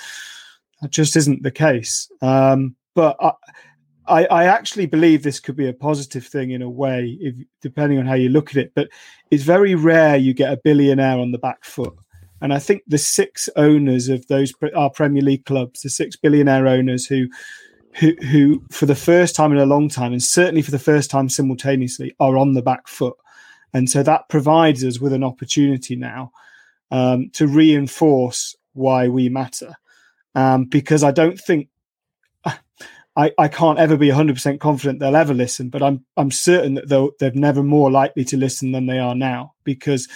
that 0.81 0.91
just 0.91 1.15
isn't 1.15 1.43
the 1.43 1.51
case. 1.51 2.09
Um, 2.21 2.75
but 2.95 3.17
I, 3.19 3.31
I, 4.07 4.25
I, 4.25 4.43
actually 4.45 4.85
believe 4.85 5.23
this 5.23 5.39
could 5.39 5.55
be 5.55 5.67
a 5.67 5.73
positive 5.73 6.25
thing 6.25 6.51
in 6.51 6.61
a 6.61 6.69
way, 6.69 7.17
if, 7.19 7.35
depending 7.61 7.99
on 7.99 8.05
how 8.05 8.13
you 8.13 8.29
look 8.29 8.51
at 8.51 8.57
it. 8.57 8.71
But 8.75 8.89
it's 9.31 9.43
very 9.43 9.75
rare 9.75 10.17
you 10.17 10.33
get 10.33 10.51
a 10.51 10.61
billionaire 10.63 11.19
on 11.19 11.31
the 11.31 11.37
back 11.37 11.63
foot. 11.65 11.93
And 12.41 12.53
I 12.53 12.59
think 12.59 12.83
the 12.87 12.97
six 12.97 13.49
owners 13.55 14.09
of 14.09 14.27
those 14.27 14.53
our 14.75 14.89
Premier 14.89 15.21
League 15.21 15.45
clubs, 15.45 15.81
the 15.81 15.89
six 15.89 16.15
billionaire 16.15 16.67
owners 16.67 17.05
who, 17.05 17.27
who, 17.95 18.13
who 18.29 18.63
for 18.71 18.85
the 18.85 18.95
first 18.95 19.35
time 19.35 19.51
in 19.51 19.57
a 19.57 19.65
long 19.65 19.89
time, 19.89 20.11
and 20.11 20.21
certainly 20.21 20.61
for 20.61 20.71
the 20.71 20.79
first 20.79 21.09
time 21.09 21.29
simultaneously, 21.29 22.15
are 22.19 22.37
on 22.37 22.53
the 22.53 22.61
back 22.61 22.87
foot. 22.87 23.15
And 23.73 23.89
so 23.89 24.03
that 24.03 24.29
provides 24.29 24.83
us 24.83 24.99
with 24.99 25.13
an 25.13 25.23
opportunity 25.23 25.95
now 25.95 26.31
um, 26.91 27.29
to 27.33 27.47
reinforce 27.47 28.55
why 28.73 29.07
we 29.07 29.29
matter. 29.29 29.75
Um, 30.35 30.65
because 30.65 31.03
I 31.03 31.11
don't 31.11 31.39
think 31.39 31.69
I, 33.17 33.31
I 33.39 33.47
can't 33.47 33.79
ever 33.79 33.97
be 33.97 34.09
100% 34.09 34.59
confident 34.59 34.99
they'll 34.99 35.15
ever 35.15 35.33
listen, 35.33 35.69
but 35.69 35.81
I'm 35.81 36.05
I'm 36.15 36.29
certain 36.29 36.75
that 36.75 36.87
they'll, 36.87 37.11
they're 37.19 37.31
never 37.33 37.63
more 37.63 37.89
likely 37.89 38.23
to 38.25 38.37
listen 38.37 38.71
than 38.71 38.85
they 38.85 38.99
are 38.99 39.15
now 39.15 39.55
because 39.63 40.07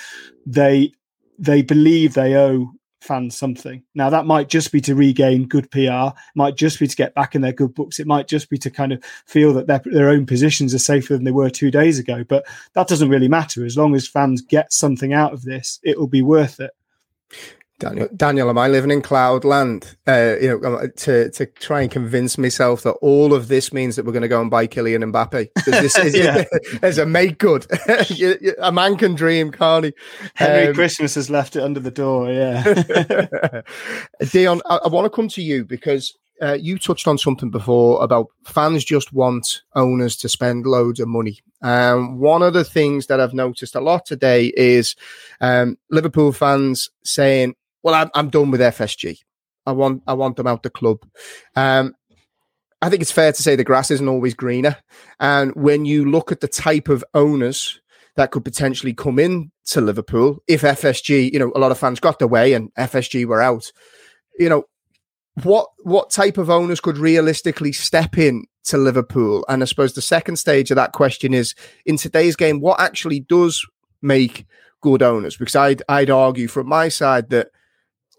they 0.46 0.94
they 1.40 1.64
believe 1.64 2.14
they 2.14 2.36
owe 2.36 2.72
fans 3.02 3.36
something. 3.36 3.82
Now 3.96 4.12
that 4.12 4.28
might 4.28 4.50
just 4.50 4.72
be 4.72 4.80
to 4.82 4.94
regain 4.94 5.48
good 5.48 5.72
PR, 5.72 6.16
might 6.36 6.56
just 6.56 6.80
be 6.80 6.86
to 6.86 6.96
get 6.96 7.16
back 7.16 7.34
in 7.34 7.42
their 7.42 7.52
good 7.52 7.74
books. 7.74 8.00
It 8.00 8.06
might 8.06 8.28
just 8.28 8.52
be 8.52 8.60
to 8.60 8.70
kind 8.70 8.94
of 8.94 9.04
feel 9.26 9.52
that 9.54 9.66
their 9.66 9.82
their 9.86 10.10
own 10.10 10.28
positions 10.28 10.76
are 10.76 10.80
safer 10.80 11.16
than 11.16 11.24
they 11.24 11.32
were 11.32 11.50
two 11.50 11.72
days 11.72 11.98
ago. 11.98 12.24
But 12.24 12.46
that 12.74 12.88
doesn't 12.88 13.10
really 13.10 13.28
matter 13.28 13.66
as 13.66 13.76
long 13.76 13.96
as 13.96 14.08
fans 14.08 14.44
get 14.44 14.72
something 14.72 15.12
out 15.12 15.34
of 15.34 15.42
this. 15.42 15.80
It 15.82 15.98
will 15.98 16.08
be 16.08 16.22
worth 16.22 16.60
it. 16.60 16.72
Daniel, 17.82 18.08
Daniel, 18.16 18.50
am 18.50 18.60
I 18.60 18.68
living 18.68 18.92
in 18.92 19.02
cloudland? 19.02 19.96
Uh, 20.08 20.36
you 20.40 20.60
know, 20.60 20.88
to 20.88 21.32
to 21.32 21.46
try 21.48 21.82
and 21.82 21.90
convince 21.90 22.38
myself 22.38 22.84
that 22.84 22.92
all 23.02 23.34
of 23.34 23.48
this 23.48 23.74
means 23.74 23.96
that 23.96 24.06
we're 24.06 24.12
going 24.12 24.22
to 24.22 24.28
go 24.28 24.40
and 24.40 24.52
buy 24.52 24.68
Kylian 24.68 25.12
Mbappe. 25.12 25.50
This 25.66 25.98
is 25.98 26.16
yeah. 26.16 26.44
as 26.84 27.00
a 27.00 27.08
make 27.08 27.40
good. 27.40 27.66
a 28.60 28.72
man 28.72 28.98
can 28.98 29.16
dream, 29.16 29.52
can't 29.52 29.86
he? 29.86 29.94
Henry 30.36 30.68
um, 30.68 30.76
Christmas 30.76 31.16
has 31.16 31.32
left 31.32 31.56
it 31.56 31.64
under 31.64 31.80
the 31.80 31.90
door. 31.90 32.32
Yeah, 32.32 33.62
Dion, 34.30 34.62
I, 34.68 34.76
I 34.86 34.88
want 34.88 35.06
to 35.06 35.10
come 35.10 35.28
to 35.30 35.42
you 35.42 35.66
because 35.66 36.16
uh, 36.40 36.58
you 36.60 36.78
touched 36.78 37.08
on 37.08 37.18
something 37.18 37.50
before 37.50 38.04
about 38.04 38.28
fans 38.46 38.84
just 38.86 39.12
want 39.12 39.62
owners 39.76 40.16
to 40.18 40.30
spend 40.30 40.68
loads 40.68 41.00
of 41.00 41.08
money. 41.08 41.40
Um, 41.64 42.20
one 42.20 42.44
of 42.44 42.54
the 42.54 42.64
things 42.64 43.08
that 43.08 43.20
I've 43.20 43.34
noticed 43.34 43.76
a 43.76 43.82
lot 43.82 44.06
today 44.06 44.52
is 44.56 44.96
um, 45.40 45.78
Liverpool 45.90 46.32
fans 46.32 46.90
saying, 47.04 47.56
well, 47.84 47.96
I'm, 47.96 48.10
I'm 48.14 48.30
done 48.30 48.52
with 48.52 48.62
FSG. 48.62 49.20
I 49.66 49.72
want 49.74 50.04
I 50.08 50.14
want 50.14 50.38
them 50.38 50.48
out 50.48 50.64
the 50.64 50.70
club. 50.70 51.00
Um, 51.56 51.96
I 52.82 52.90
think 52.90 53.02
it's 53.02 53.12
fair 53.12 53.32
to 53.32 53.44
say 53.44 53.56
the 53.56 53.64
grass 53.64 53.92
isn't 53.92 54.08
always 54.08 54.34
greener. 54.34 54.78
And 55.20 55.54
when 55.56 55.86
you 55.86 56.10
look 56.10 56.32
at 56.32 56.40
the 56.40 56.48
type 56.48 56.90
of 56.90 57.04
owners 57.14 57.80
that 58.16 58.32
could 58.32 58.44
potentially 58.44 58.94
come 58.94 59.20
in 59.20 59.52
to 59.68 59.82
Liverpool, 59.82 60.40
if 60.48 60.62
FSG, 60.62 61.32
you 61.32 61.38
know, 61.38 61.52
a 61.56 61.60
lot 61.60 61.72
of 61.72 61.78
fans 61.78 62.00
got 62.00 62.18
their 62.18 62.28
way 62.28 62.54
and 62.54 62.74
FSG 62.74 63.26
were 63.26 63.42
out, 63.42 63.72
you 64.40 64.50
know, 64.50 64.64
what 65.44 65.68
what 65.84 66.10
type 66.10 66.38
of 66.38 66.50
owners 66.50 66.82
could 66.82 66.98
realistically 66.98 67.72
step 67.72 68.18
in 68.18 68.46
to 68.66 68.78
Liverpool? 68.78 69.46
And 69.48 69.62
I 69.62 69.66
suppose 69.66 69.94
the 69.94 70.02
second 70.02 70.38
stage 70.38 70.72
of 70.72 70.76
that 70.76 70.92
question 70.92 71.34
is 71.34 71.54
in 71.86 71.98
today's 71.98 72.36
game, 72.36 72.60
what 72.60 72.80
actually 72.80 73.22
does 73.22 73.66
make 74.02 74.46
good 74.82 75.04
owners? 75.04 75.38
Because 75.38 75.56
I'd 75.56 75.84
I'd 75.88 76.10
argue 76.10 76.48
from 76.48 76.68
my 76.68 76.90
side 76.90 77.30
that 77.30 77.50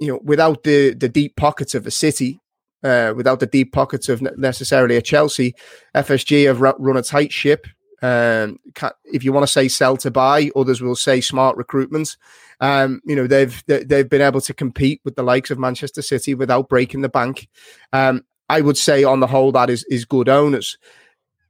you 0.03 0.09
know, 0.09 0.20
without 0.24 0.64
the 0.64 0.94
the 0.94 1.09
deep 1.09 1.36
pockets 1.36 1.76
of 1.76 1.86
a 1.86 1.90
City, 1.90 2.40
uh, 2.82 3.12
without 3.16 3.38
the 3.38 3.46
deep 3.46 3.72
pockets 3.72 4.09
of 4.09 4.20
necessarily 4.36 4.96
a 4.96 5.03
Chelsea, 5.03 5.55
FSG 5.94 6.46
have 6.46 6.61
run 6.61 6.96
a 6.96 7.03
tight 7.03 7.32
ship. 7.32 7.68
Um, 8.03 8.59
if 9.05 9.22
you 9.22 9.32
want 9.32 9.44
to 9.44 9.53
say 9.53 9.68
sell 9.68 9.96
to 9.98 10.11
buy, 10.11 10.50
others 10.57 10.82
will 10.82 10.96
say 10.96 11.20
smart 11.20 11.57
recruitment. 11.57 12.16
Um, 12.61 13.00
you 13.05 13.14
know 13.14 13.28
they've 13.28 13.62
they've 13.66 14.09
been 14.09 14.20
able 14.20 14.40
to 14.40 14.53
compete 14.53 15.00
with 15.05 15.14
the 15.14 15.22
likes 15.22 15.53
of 15.53 15.59
Manchester 15.61 16.03
City 16.03 16.34
without 16.34 16.68
breaking 16.68 17.03
the 17.03 17.09
bank. 17.09 17.48
Um, 17.92 18.24
I 18.48 18.61
would 18.61 18.76
say 18.76 19.05
on 19.05 19.20
the 19.20 19.28
whole 19.28 19.53
that 19.53 19.70
is 19.70 19.84
is 19.84 20.05
good 20.05 20.28
owners. 20.28 20.78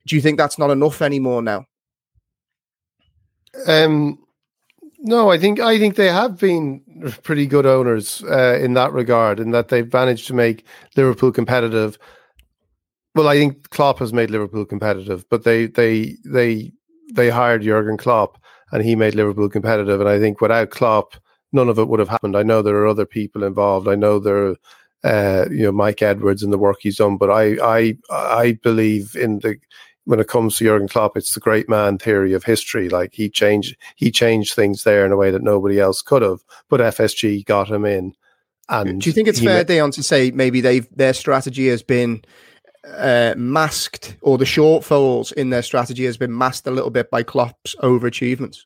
Do 0.06 0.14
you 0.14 0.20
think 0.20 0.36
that's 0.36 0.58
not 0.58 0.70
enough 0.70 1.00
anymore 1.00 1.40
now? 1.40 1.64
Um, 3.66 4.18
no, 5.02 5.30
I 5.30 5.38
think 5.38 5.58
I 5.58 5.78
think 5.78 5.96
they 5.96 6.06
have 6.06 6.38
been 6.38 6.80
pretty 7.24 7.46
good 7.46 7.66
owners 7.66 8.22
uh, 8.24 8.58
in 8.60 8.74
that 8.74 8.92
regard, 8.92 9.40
in 9.40 9.50
that 9.50 9.68
they've 9.68 9.92
managed 9.92 10.28
to 10.28 10.34
make 10.34 10.64
Liverpool 10.96 11.32
competitive. 11.32 11.98
Well, 13.16 13.28
I 13.28 13.36
think 13.36 13.68
Klopp 13.70 13.98
has 13.98 14.12
made 14.12 14.30
Liverpool 14.30 14.64
competitive, 14.64 15.28
but 15.28 15.42
they 15.42 15.66
they 15.66 16.16
they 16.24 16.72
they 17.12 17.30
hired 17.30 17.62
Jurgen 17.62 17.96
Klopp, 17.96 18.38
and 18.70 18.84
he 18.84 18.94
made 18.94 19.16
Liverpool 19.16 19.48
competitive. 19.48 20.00
And 20.00 20.08
I 20.08 20.20
think 20.20 20.40
without 20.40 20.70
Klopp, 20.70 21.16
none 21.52 21.68
of 21.68 21.80
it 21.80 21.88
would 21.88 22.00
have 22.00 22.08
happened. 22.08 22.36
I 22.36 22.44
know 22.44 22.62
there 22.62 22.76
are 22.76 22.86
other 22.86 23.06
people 23.06 23.42
involved. 23.42 23.88
I 23.88 23.96
know 23.96 24.20
there, 24.20 24.54
uh, 25.02 25.46
you 25.50 25.64
know, 25.64 25.72
Mike 25.72 26.00
Edwards 26.00 26.44
and 26.44 26.52
the 26.52 26.58
work 26.58 26.78
he's 26.80 26.96
done. 26.98 27.16
But 27.16 27.30
I 27.30 27.56
I 27.60 27.98
I 28.10 28.52
believe 28.62 29.16
in 29.16 29.40
the 29.40 29.56
when 30.04 30.20
it 30.20 30.28
comes 30.28 30.56
to 30.56 30.64
Jurgen 30.64 30.88
Klopp, 30.88 31.16
it's 31.16 31.34
the 31.34 31.40
great 31.40 31.68
man 31.68 31.98
theory 31.98 32.32
of 32.32 32.44
history. 32.44 32.88
Like 32.88 33.12
he 33.14 33.28
changed 33.28 33.76
he 33.96 34.10
changed 34.10 34.54
things 34.54 34.84
there 34.84 35.06
in 35.06 35.12
a 35.12 35.16
way 35.16 35.30
that 35.30 35.42
nobody 35.42 35.78
else 35.78 36.02
could 36.02 36.22
have. 36.22 36.40
But 36.68 36.80
FSG 36.80 37.44
got 37.44 37.70
him 37.70 37.84
in. 37.84 38.14
And 38.68 39.00
do 39.00 39.10
you 39.10 39.12
think 39.14 39.28
it's 39.28 39.40
fair, 39.40 39.64
Dion, 39.64 39.90
to 39.92 40.02
say 40.02 40.30
maybe 40.30 40.60
they've 40.60 40.88
their 40.94 41.14
strategy 41.14 41.68
has 41.68 41.82
been 41.82 42.24
uh, 42.96 43.34
masked, 43.36 44.16
or 44.22 44.38
the 44.38 44.44
shortfalls 44.44 45.32
in 45.32 45.50
their 45.50 45.62
strategy 45.62 46.04
has 46.04 46.16
been 46.16 46.36
masked 46.36 46.66
a 46.66 46.70
little 46.70 46.90
bit 46.90 47.10
by 47.10 47.22
Klopp's 47.22 47.76
overachievements? 47.82 48.60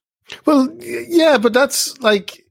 Well, 0.45 0.68
yeah, 0.80 1.39
but 1.39 1.53
that's 1.53 1.99
like 2.01 2.45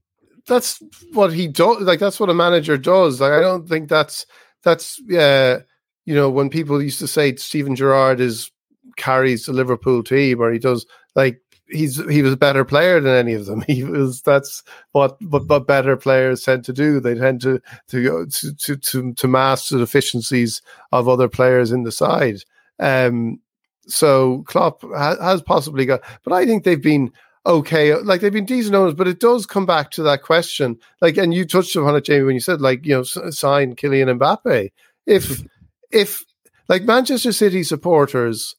that's 0.46 0.82
what 1.12 1.32
he 1.32 1.48
does. 1.48 1.80
Like 1.80 1.98
that's 1.98 2.20
what 2.20 2.30
a 2.30 2.34
manager 2.34 2.76
does. 2.76 3.20
Like 3.20 3.32
I 3.32 3.40
don't 3.40 3.68
think 3.68 3.88
that's 3.88 4.26
that's 4.62 5.00
yeah. 5.06 5.60
You 6.04 6.14
know, 6.14 6.30
when 6.30 6.50
people 6.50 6.80
used 6.80 7.00
to 7.00 7.08
say 7.08 7.34
Steven 7.34 7.74
Gerrard 7.74 8.20
is 8.20 8.52
carries 8.96 9.46
the 9.46 9.52
Liverpool 9.52 10.02
team 10.02 10.40
or 10.40 10.52
he 10.52 10.58
does 10.58 10.86
like 11.14 11.40
he's 11.68 11.96
he 12.08 12.22
was 12.22 12.32
a 12.32 12.36
better 12.36 12.64
player 12.64 13.00
than 13.00 13.14
any 13.14 13.34
of 13.34 13.46
them. 13.46 13.62
He 13.66 13.82
was 13.84 14.22
that's 14.22 14.62
what 14.92 15.20
what, 15.22 15.46
what 15.46 15.66
better 15.66 15.96
players 15.96 16.42
tend 16.42 16.64
to 16.64 16.72
do. 16.72 17.00
They 17.00 17.14
tend 17.14 17.40
to 17.42 17.60
to 17.88 18.26
to 18.26 18.54
to 18.54 18.76
to, 18.76 19.14
to 19.14 19.28
master 19.28 19.76
the 19.76 19.84
deficiencies 19.84 20.62
of 20.92 21.08
other 21.08 21.28
players 21.28 21.72
in 21.72 21.82
the 21.82 21.92
side. 21.92 22.42
Um, 22.78 23.40
so 23.86 24.42
Klopp 24.46 24.82
ha- 24.82 25.20
has 25.20 25.42
possibly 25.42 25.86
got, 25.86 26.00
but 26.24 26.32
I 26.32 26.44
think 26.44 26.64
they've 26.64 26.82
been 26.82 27.12
okay. 27.44 27.94
Like 27.94 28.20
they've 28.20 28.32
been 28.32 28.44
decent 28.44 28.74
owners, 28.74 28.94
but 28.94 29.08
it 29.08 29.20
does 29.20 29.46
come 29.46 29.66
back 29.66 29.90
to 29.92 30.02
that 30.02 30.22
question. 30.22 30.78
Like, 31.00 31.16
and 31.16 31.32
you 31.32 31.44
touched 31.44 31.76
upon 31.76 31.96
it, 31.96 32.04
Jamie, 32.04 32.24
when 32.24 32.34
you 32.34 32.40
said 32.40 32.60
like 32.60 32.84
you 32.84 32.94
know 32.94 33.02
sign 33.02 33.76
Kylian 33.76 34.18
Mbappe. 34.18 34.70
If 35.06 35.42
if 35.90 36.24
like 36.68 36.82
Manchester 36.82 37.32
City 37.32 37.62
supporters 37.62 38.56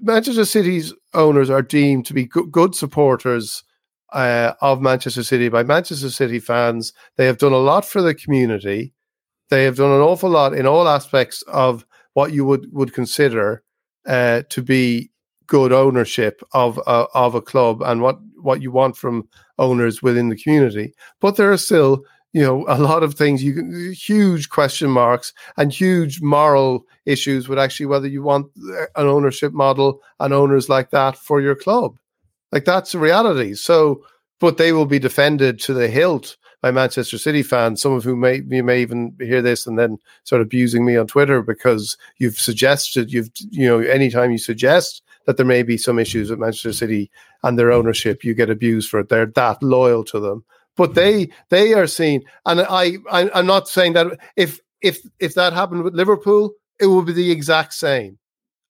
Manchester 0.00 0.44
City's 0.44 0.92
owners 1.14 1.50
are 1.50 1.62
deemed 1.62 2.06
to 2.06 2.14
be 2.14 2.24
good 2.24 2.74
supporters 2.74 3.62
uh, 4.12 4.54
of 4.60 4.80
Manchester 4.80 5.22
City 5.22 5.48
by 5.48 5.62
Manchester 5.62 6.10
City 6.10 6.40
fans. 6.40 6.92
They 7.16 7.26
have 7.26 7.38
done 7.38 7.52
a 7.52 7.58
lot 7.58 7.84
for 7.84 8.02
the 8.02 8.14
community. 8.14 8.94
They 9.50 9.64
have 9.64 9.76
done 9.76 9.90
an 9.90 10.00
awful 10.00 10.30
lot 10.30 10.54
in 10.54 10.66
all 10.66 10.88
aspects 10.88 11.42
of 11.42 11.84
what 12.14 12.32
you 12.32 12.44
would 12.44 12.66
would 12.72 12.92
consider 12.92 13.62
uh, 14.06 14.42
to 14.48 14.62
be 14.62 15.10
good 15.46 15.72
ownership 15.72 16.42
of 16.52 16.80
uh, 16.86 17.06
of 17.14 17.34
a 17.34 17.42
club 17.42 17.82
and 17.82 18.00
what 18.00 18.18
what 18.40 18.62
you 18.62 18.70
want 18.70 18.96
from 18.96 19.28
owners 19.58 20.02
within 20.02 20.28
the 20.28 20.36
community. 20.36 20.94
But 21.20 21.36
there 21.36 21.52
are 21.52 21.58
still 21.58 22.04
you 22.32 22.42
know 22.42 22.64
a 22.68 22.78
lot 22.78 23.02
of 23.02 23.14
things 23.14 23.42
you 23.42 23.54
can 23.54 23.92
huge 23.92 24.50
question 24.50 24.90
marks 24.90 25.32
and 25.56 25.72
huge 25.72 26.20
moral 26.20 26.86
issues 27.06 27.48
with 27.48 27.58
actually 27.58 27.86
whether 27.86 28.06
you 28.06 28.22
want 28.22 28.46
uh, 28.72 28.86
an 28.96 29.06
ownership 29.06 29.52
model 29.52 30.00
and 30.20 30.32
owners 30.32 30.68
like 30.68 30.90
that 30.90 31.16
for 31.16 31.40
your 31.40 31.54
club. 31.54 31.96
Like 32.52 32.64
that's 32.64 32.92
the 32.92 32.98
reality. 32.98 33.54
So 33.54 34.04
but 34.38 34.56
they 34.56 34.72
will 34.72 34.86
be 34.86 34.98
defended 34.98 35.60
to 35.60 35.74
the 35.74 35.88
hilt 35.88 36.36
by 36.62 36.70
Manchester 36.70 37.18
City 37.18 37.42
fans, 37.42 37.80
some 37.80 37.92
of 37.92 38.04
whom 38.04 38.20
may 38.20 38.42
you 38.48 38.62
may 38.62 38.80
even 38.80 39.14
hear 39.18 39.42
this 39.42 39.66
and 39.66 39.78
then 39.78 39.98
start 40.24 40.42
abusing 40.42 40.84
me 40.84 40.96
on 40.96 41.06
Twitter 41.06 41.42
because 41.42 41.96
you've 42.18 42.38
suggested 42.38 43.12
you've 43.12 43.30
you 43.50 43.66
know 43.66 43.80
anytime 43.80 44.30
you 44.30 44.38
suggest 44.38 45.02
that 45.26 45.36
there 45.36 45.46
may 45.46 45.62
be 45.62 45.76
some 45.76 45.98
issues 45.98 46.30
with 46.30 46.38
Manchester 46.38 46.72
City 46.72 47.10
and 47.42 47.58
their 47.58 47.72
ownership, 47.72 48.24
you 48.24 48.34
get 48.34 48.50
abused 48.50 48.88
for 48.88 49.00
it. 49.00 49.08
They're 49.08 49.26
that 49.26 49.62
loyal 49.62 50.04
to 50.04 50.18
them 50.18 50.44
but 50.80 50.94
they 50.94 51.28
they 51.50 51.74
are 51.74 51.86
seen, 51.86 52.22
and 52.46 52.62
I, 52.62 52.96
I 53.12 53.30
I'm 53.34 53.46
not 53.46 53.68
saying 53.68 53.92
that 53.92 54.18
if 54.34 54.60
if 54.80 54.96
if 55.18 55.34
that 55.34 55.52
happened 55.52 55.82
with 55.82 55.94
Liverpool, 55.94 56.54
it 56.80 56.86
would 56.86 57.04
be 57.04 57.12
the 57.12 57.30
exact 57.30 57.74
same. 57.74 58.18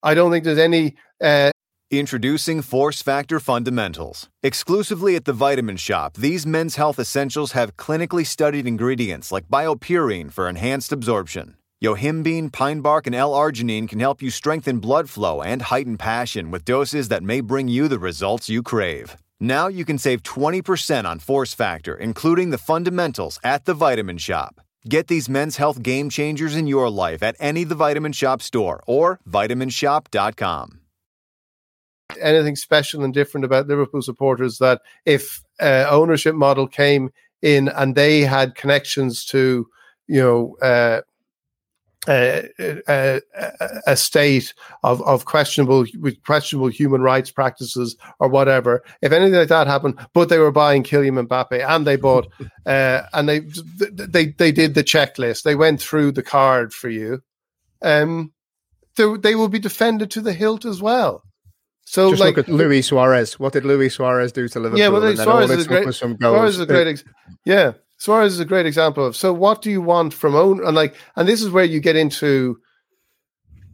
I 0.02 0.14
don't 0.14 0.32
think 0.32 0.44
there's 0.44 0.58
any. 0.58 0.96
Uh, 1.22 1.52
Introducing 1.92 2.62
Force 2.62 3.00
Factor 3.02 3.38
Fundamentals. 3.38 4.28
Exclusively 4.42 5.14
at 5.14 5.24
the 5.24 5.32
Vitamin 5.32 5.76
Shoppe, 5.76 6.16
these 6.16 6.46
men's 6.46 6.74
health 6.76 6.98
essentials 6.98 7.52
have 7.52 7.76
clinically 7.76 8.26
studied 8.26 8.66
ingredients 8.66 9.30
like 9.30 9.48
BioPerine 9.48 10.32
for 10.32 10.48
enhanced 10.48 10.92
absorption. 10.92 11.56
Yohimbine, 11.82 12.52
pine 12.52 12.80
bark, 12.80 13.06
and 13.06 13.14
L-arginine 13.14 13.88
can 13.88 14.00
help 14.00 14.20
you 14.22 14.30
strengthen 14.30 14.80
blood 14.80 15.08
flow 15.11 15.42
and 15.42 15.62
heighten 15.62 15.96
passion 15.96 16.50
with 16.50 16.64
doses 16.64 17.08
that 17.08 17.22
may 17.22 17.40
bring 17.40 17.68
you 17.68 17.88
the 17.88 17.98
results 17.98 18.48
you 18.48 18.62
crave. 18.62 19.16
Now 19.41 19.68
you 19.68 19.86
can 19.86 19.97
save 19.97 20.22
20% 20.22 21.07
on 21.07 21.18
Force 21.18 21.55
Factor, 21.55 21.95
including 21.95 22.51
the 22.51 22.59
fundamentals 22.59 23.41
at 23.43 23.64
the 23.64 23.72
Vitamin 23.72 24.18
Shoppe. 24.18 24.61
Get 24.88 25.09
these 25.09 25.28
men's 25.28 25.57
health 25.57 25.82
game 25.82 26.11
changers 26.11 26.55
in 26.55 26.66
your 26.66 26.91
life 26.91 27.22
at 27.22 27.36
any 27.38 27.64
The 27.64 27.74
Vitamin 27.74 28.12
Shoppe 28.12 28.43
store 28.43 28.82
or 28.86 29.18
vitaminshoppe.com. 29.28 30.80
Anything 32.20 32.57
special 32.57 33.05
and 33.05 33.14
different 33.14 33.45
about 33.45 33.66
Liverpool 33.66 34.03
supporters 34.03 34.59
that 34.59 34.82
if 35.07 35.43
uh, 35.61 35.86
ownership 35.88 36.34
model 36.34 36.66
came 36.66 37.11
in 37.41 37.68
and 37.68 37.95
they 37.95 38.22
had 38.22 38.55
connections 38.55 39.24
to, 39.26 39.66
you 40.07 40.20
know, 40.20 40.57
uh, 40.61 41.01
a, 42.09 42.48
a, 42.88 43.20
a, 43.86 43.96
state 43.96 44.55
of, 44.82 45.03
of 45.03 45.26
questionable 45.26 45.84
with 45.98 46.22
questionable 46.22 46.68
human 46.68 47.03
rights 47.03 47.30
practices 47.30 47.96
or 48.18 48.28
whatever. 48.28 48.82
If 49.03 49.12
anything 49.12 49.34
like 49.34 49.48
that 49.48 49.66
happened, 49.66 49.98
but 50.14 50.28
they 50.28 50.38
were 50.38 50.51
buying 50.51 50.82
Kylian 50.82 51.26
Mbappe 51.26 51.66
and 51.66 51.86
they 51.86 51.96
bought 51.96 52.28
uh, 52.66 53.03
and 53.12 53.28
they 53.28 53.40
they 53.78 54.26
they 54.26 54.53
did 54.53 54.74
the 54.74 54.84
checklist. 54.84 55.42
They 55.42 55.55
went 55.55 55.80
through 55.80 56.12
the 56.12 56.22
card 56.22 56.72
for 56.72 56.88
you. 56.88 57.22
Um, 57.82 58.32
they, 58.96 59.16
they 59.16 59.34
will 59.34 59.48
be 59.48 59.59
defended 59.59 60.11
to 60.12 60.20
the 60.20 60.32
hilt 60.32 60.64
as 60.64 60.80
well. 60.80 61.22
So, 61.84 62.11
Just 62.11 62.20
like 62.20 62.36
look 62.36 62.48
at 62.48 62.55
Luis 62.55 62.86
Suarez. 62.86 63.38
What 63.40 63.53
did 63.53 63.64
Luis 63.64 63.94
Suarez 63.94 64.32
do 64.32 64.46
to 64.48 64.61
Liverpool? 64.61 64.78
Yeah, 64.78 64.88
well, 64.88 65.16
Suarez 65.16 65.51
is, 65.51 65.66
a, 65.66 65.68
great, 65.68 65.92
Suarez 65.92 66.55
is 66.55 66.61
a 66.61 66.66
great. 66.66 66.86
Ex- 66.86 67.05
yeah, 67.44 67.72
Suarez 68.01 68.32
is 68.32 68.40
a 68.40 68.46
great 68.46 68.64
example 68.64 69.05
of. 69.05 69.14
So, 69.14 69.30
what 69.30 69.61
do 69.61 69.70
you 69.70 69.82
want 69.82 70.14
from 70.14 70.34
own? 70.34 70.64
And 70.66 70.74
like, 70.74 70.94
and 71.16 71.28
this 71.28 71.42
is 71.42 71.51
where 71.51 71.64
you 71.64 71.80
get 71.80 71.96
into 71.96 72.59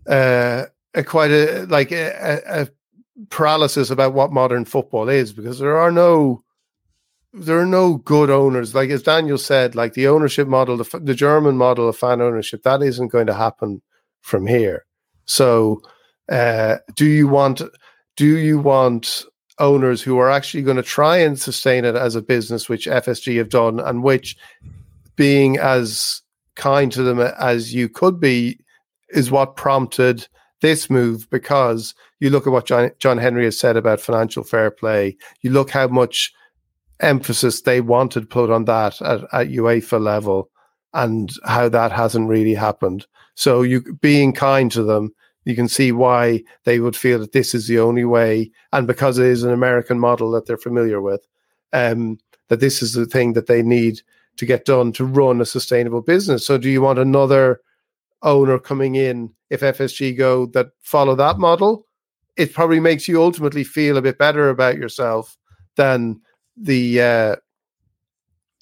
uh, 0.09 0.65
a 0.95 1.05
quite 1.05 1.31
a 1.31 1.65
like 1.67 1.93
a, 1.93 2.43
a 2.49 2.69
paralysis 3.31 3.89
about 3.89 4.15
what 4.15 4.33
modern 4.33 4.65
football 4.65 5.09
is 5.09 5.33
because 5.33 5.61
there 5.61 5.79
are 5.79 5.93
no 5.93 6.43
there 7.33 7.61
are 7.61 7.67
no 7.67 7.99
good 7.99 8.29
owners. 8.29 8.75
Like 8.75 8.91
as 8.91 9.05
Daniel 9.05 9.39
said, 9.39 9.77
like 9.77 9.95
the 9.95 10.09
ownership 10.09 10.49
model, 10.49 10.77
the, 10.77 10.99
the 10.99 11.15
German 11.15 11.57
model 11.57 11.89
of 11.89 11.97
fan 11.97 12.21
ownership, 12.21 12.65
that 12.65 12.83
isn't 12.83 13.13
going 13.13 13.29
to 13.29 13.35
happen 13.35 13.81
from 14.23 14.49
here. 14.49 14.87
So, 15.27 15.83
uh, 16.29 16.79
do 16.97 17.07
you 17.07 17.29
want 17.29 17.63
do 18.17 18.37
you 18.37 18.59
want 18.59 19.25
owners 19.59 20.03
who 20.03 20.19
are 20.19 20.31
actually 20.31 20.63
going 20.63 20.77
to 20.77 20.83
try 20.83 21.17
and 21.17 21.39
sustain 21.39 21.85
it 21.85 21.95
as 21.95 22.15
a 22.15 22.23
business, 22.23 22.69
which 22.69 22.87
FSG 22.87 23.39
have 23.39 23.49
done, 23.49 23.81
and 23.81 24.03
which 24.03 24.37
being 25.17 25.59
as 25.59 26.23
kind 26.55 26.91
to 26.93 27.03
them 27.03 27.21
as 27.21 27.75
you 27.75 27.89
could 27.89 28.21
be 28.21 28.59
is 29.11 29.31
what 29.31 29.57
prompted 29.57 30.27
this 30.61 30.89
move 30.91 31.29
because 31.31 31.95
you 32.21 32.31
look 32.31 32.47
at 32.47 32.53
what 32.53 32.67
John, 32.99 33.19
Henry 33.19 33.45
has 33.45 33.59
said 33.59 33.77
about 33.77 34.01
financial 34.01 34.43
fair 34.43 34.71
play, 34.71 35.17
you 35.43 35.51
look 35.51 35.71
how 35.71 35.89
much 35.89 36.33
emphasis 37.01 37.63
they 37.63 37.81
wanted 37.81 38.31
put 38.31 38.51
on 38.51 38.65
that 38.65 39.01
at, 39.03 39.23
at 39.33 39.49
UEFA 39.49 40.01
level 40.01 40.51
and 40.95 41.31
how 41.45 41.69
that 41.69 41.93
hasn't 41.93 42.29
really 42.29 42.55
happened. 42.55 43.07
So 43.35 43.63
you 43.63 43.83
being 44.01 44.33
kind 44.33 44.73
to 44.73 44.83
them 44.83 45.15
you 45.47 45.55
can 45.55 45.69
see 45.69 45.93
why 45.93 46.43
they 46.65 46.81
would 46.81 46.97
feel 46.97 47.21
that 47.21 47.31
this 47.31 47.55
is 47.55 47.69
the 47.69 47.79
only 47.79 48.05
way, 48.05 48.51
and 48.73 48.87
because 48.87 49.17
it 49.17 49.27
is 49.27 49.45
an 49.45 49.53
American 49.53 49.99
model 49.99 50.33
that 50.33 50.45
they're 50.45 50.59
familiar 50.59 51.01
with, 51.01 51.25
um, 51.73 52.19
that 52.49 52.59
this 52.59 52.83
is 52.83 52.95
the 52.95 53.07
thing 53.07 53.33
that 53.35 53.47
they 53.47 53.63
need 53.63 54.01
to 54.37 54.45
get 54.45 54.65
done 54.65 54.93
to 54.93 55.05
run 55.05 55.41
a 55.41 55.47
sustainable 55.47 56.03
business. 56.03 56.45
So, 56.45 56.59
do 56.59 56.69
you 56.69 56.83
want 56.83 56.99
another 56.99 57.61
owner 58.23 58.59
coming 58.59 58.97
in 58.97 59.33
if 59.49 59.61
FSG 59.61 60.19
go 60.19 60.47
that 60.47 60.71
follow 60.83 61.15
that 61.15 61.39
model, 61.39 61.87
it 62.37 62.53
probably 62.53 62.81
makes 62.81 63.07
you 63.07 63.23
ultimately 63.23 63.63
feel 63.63 63.97
a 63.97 64.03
bit 64.03 64.19
better 64.19 64.51
about 64.51 64.77
yourself 64.77 65.39
than 65.77 66.21
the 66.57 67.01
uh, 67.01 67.37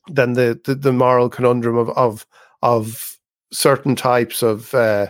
than 0.09 0.35
the, 0.35 0.61
the, 0.67 0.75
the 0.75 0.93
moral 0.93 1.31
conundrum 1.31 1.79
of 1.79 1.89
of 1.91 2.27
of 2.63 3.19
certain 3.53 3.97
types 3.97 4.43
of 4.43 4.75
uh, 4.75 5.07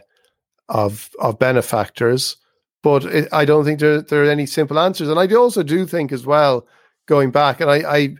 of 0.69 1.11
of 1.19 1.39
benefactors. 1.39 2.37
But 2.83 3.05
it, 3.05 3.29
I 3.33 3.45
don't 3.45 3.65
think 3.65 3.81
there 3.81 4.03
there 4.03 4.25
are 4.25 4.31
any 4.31 4.47
simple 4.47 4.79
answers, 4.79 5.09
and 5.09 5.19
I 5.19 5.33
also 5.35 5.63
do 5.63 5.87
think 5.87 6.13
as 6.13 6.27
well, 6.27 6.67
going 7.07 7.31
back, 7.31 7.61
and 7.61 7.71
I, 7.71 7.77
I 7.77 8.17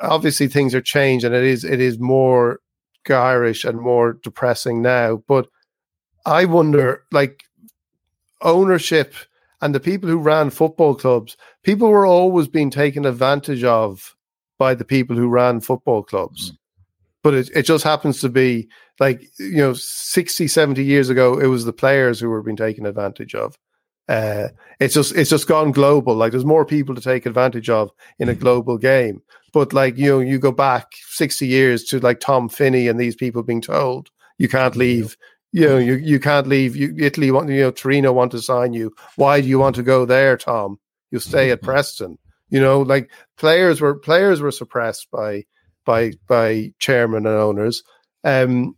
obviously 0.00 0.48
things 0.48 0.74
are 0.74 0.80
changed, 0.80 1.24
and 1.24 1.34
it 1.34 1.44
is 1.44 1.64
it 1.64 1.80
is 1.80 1.98
more 1.98 2.60
garish 3.04 3.64
and 3.64 3.80
more 3.80 4.14
depressing 4.22 4.82
now. 4.82 5.22
But 5.26 5.48
I 6.26 6.44
wonder, 6.44 7.04
like 7.10 7.44
ownership 8.42 9.14
and 9.60 9.74
the 9.74 9.80
people 9.80 10.08
who 10.08 10.18
ran 10.18 10.50
football 10.50 10.94
clubs, 10.94 11.36
people 11.62 11.88
were 11.88 12.06
always 12.06 12.48
being 12.48 12.70
taken 12.70 13.04
advantage 13.04 13.64
of 13.64 14.16
by 14.58 14.74
the 14.74 14.84
people 14.84 15.16
who 15.16 15.28
ran 15.28 15.60
football 15.60 16.02
clubs. 16.02 16.52
Mm. 16.52 16.56
But 17.22 17.34
it, 17.34 17.50
it 17.54 17.62
just 17.62 17.84
happens 17.84 18.20
to 18.20 18.28
be 18.28 18.68
like, 19.00 19.22
you 19.38 19.56
know, 19.56 19.72
60, 19.72 20.46
70 20.46 20.84
years 20.84 21.08
ago, 21.08 21.38
it 21.38 21.46
was 21.46 21.64
the 21.64 21.72
players 21.72 22.20
who 22.20 22.28
were 22.28 22.42
being 22.42 22.56
taken 22.56 22.86
advantage 22.86 23.34
of. 23.34 23.58
Uh, 24.08 24.48
it's 24.80 24.94
just 24.94 25.14
it's 25.14 25.30
just 25.30 25.46
gone 25.46 25.70
global. 25.70 26.14
Like 26.16 26.32
there's 26.32 26.44
more 26.44 26.64
people 26.64 26.96
to 26.96 27.00
take 27.00 27.26
advantage 27.26 27.70
of 27.70 27.90
in 28.18 28.28
a 28.28 28.32
mm-hmm. 28.32 28.40
global 28.40 28.76
game. 28.76 29.22
But 29.52 29.72
like 29.72 29.96
you 29.96 30.10
know, 30.10 30.18
you 30.18 30.38
go 30.38 30.50
back 30.50 30.86
60 31.10 31.46
years 31.46 31.84
to 31.84 32.00
like 32.00 32.18
Tom 32.18 32.48
Finney 32.48 32.88
and 32.88 32.98
these 32.98 33.14
people 33.14 33.44
being 33.44 33.60
told 33.60 34.10
you 34.38 34.48
can't 34.48 34.74
leave 34.74 35.16
you 35.52 35.68
know, 35.68 35.78
you, 35.78 35.94
you 35.96 36.20
can't 36.20 36.46
leave. 36.46 36.76
You, 36.76 36.94
Italy 36.98 37.30
want, 37.30 37.48
you 37.48 37.60
know, 37.60 37.70
Torino 37.70 38.12
want 38.12 38.30
to 38.32 38.40
sign 38.40 38.72
you. 38.72 38.94
Why 39.16 39.40
do 39.40 39.48
you 39.48 39.58
want 39.58 39.74
to 39.76 39.82
go 39.82 40.04
there, 40.04 40.36
Tom? 40.36 40.78
You'll 41.10 41.20
stay 41.20 41.50
at 41.50 41.58
mm-hmm. 41.58 41.66
Preston. 41.66 42.18
You 42.50 42.60
know, 42.60 42.80
like 42.80 43.10
players 43.36 43.80
were 43.80 43.94
players 43.94 44.40
were 44.40 44.50
suppressed 44.50 45.10
by 45.10 45.44
by 45.84 46.12
by 46.28 46.72
chairman 46.78 47.26
and 47.26 47.36
owners, 47.36 47.82
um, 48.24 48.76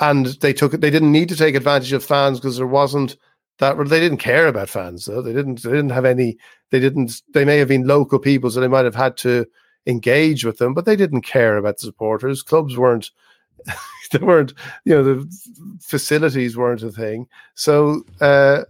and 0.00 0.26
they 0.40 0.52
took 0.52 0.72
they 0.72 0.90
didn't 0.90 1.12
need 1.12 1.28
to 1.28 1.36
take 1.36 1.54
advantage 1.54 1.92
of 1.92 2.04
fans 2.04 2.40
because 2.40 2.56
there 2.56 2.66
wasn't 2.66 3.16
that 3.58 3.76
they 3.88 4.00
didn't 4.00 4.18
care 4.18 4.48
about 4.48 4.68
fans 4.68 5.04
though 5.04 5.22
they 5.22 5.32
didn't 5.32 5.62
they 5.62 5.70
didn't 5.70 5.90
have 5.90 6.04
any 6.04 6.36
they 6.70 6.80
didn't 6.80 7.22
they 7.34 7.44
may 7.44 7.58
have 7.58 7.68
been 7.68 7.86
local 7.86 8.18
people 8.18 8.50
so 8.50 8.60
they 8.60 8.68
might 8.68 8.84
have 8.84 8.94
had 8.94 9.16
to 9.16 9.46
engage 9.86 10.44
with 10.44 10.58
them 10.58 10.74
but 10.74 10.84
they 10.84 10.96
didn't 10.96 11.22
care 11.22 11.56
about 11.56 11.76
the 11.76 11.86
supporters 11.86 12.42
clubs 12.42 12.76
weren't 12.76 13.10
there 14.12 14.26
weren't, 14.26 14.54
you 14.84 14.94
know, 14.94 15.02
the 15.02 15.78
facilities 15.80 16.56
weren't 16.56 16.82
a 16.82 16.90
thing. 16.90 17.26
So 17.54 18.02
uh, 18.20 18.62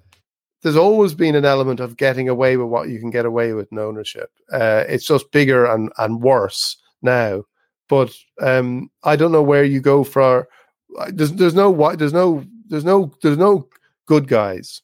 there's 0.63 0.77
always 0.77 1.15
been 1.15 1.35
an 1.35 1.45
element 1.45 1.81
of 1.81 1.97
getting 1.97 2.29
away 2.29 2.57
with 2.57 2.69
what 2.69 2.89
you 2.89 2.99
can 2.99 3.11
get 3.11 3.27
away 3.27 3.53
with 3.53 3.71
in 3.73 3.79
ownership. 3.79 4.31
Uh, 4.53 4.85
it's 4.89 5.07
just 5.07 5.33
bigger 5.33 5.67
and, 5.67 5.93
and 5.99 6.21
worse 6.21 6.77
now. 7.03 7.45
But 7.89 8.15
um, 8.41 8.91
I 9.03 9.17
don't 9.17 9.33
know 9.33 9.43
where 9.43 9.65
you 9.65 9.81
go 9.81 10.05
for. 10.05 10.49
There's 11.09 11.33
there's 11.33 11.55
no 11.55 11.71
why 11.71 11.97
there's 11.97 12.13
no 12.13 12.45
there's 12.69 12.85
no 12.85 13.13
there's 13.23 13.39
no 13.39 13.69
good 14.07 14.29
guys. 14.29 14.83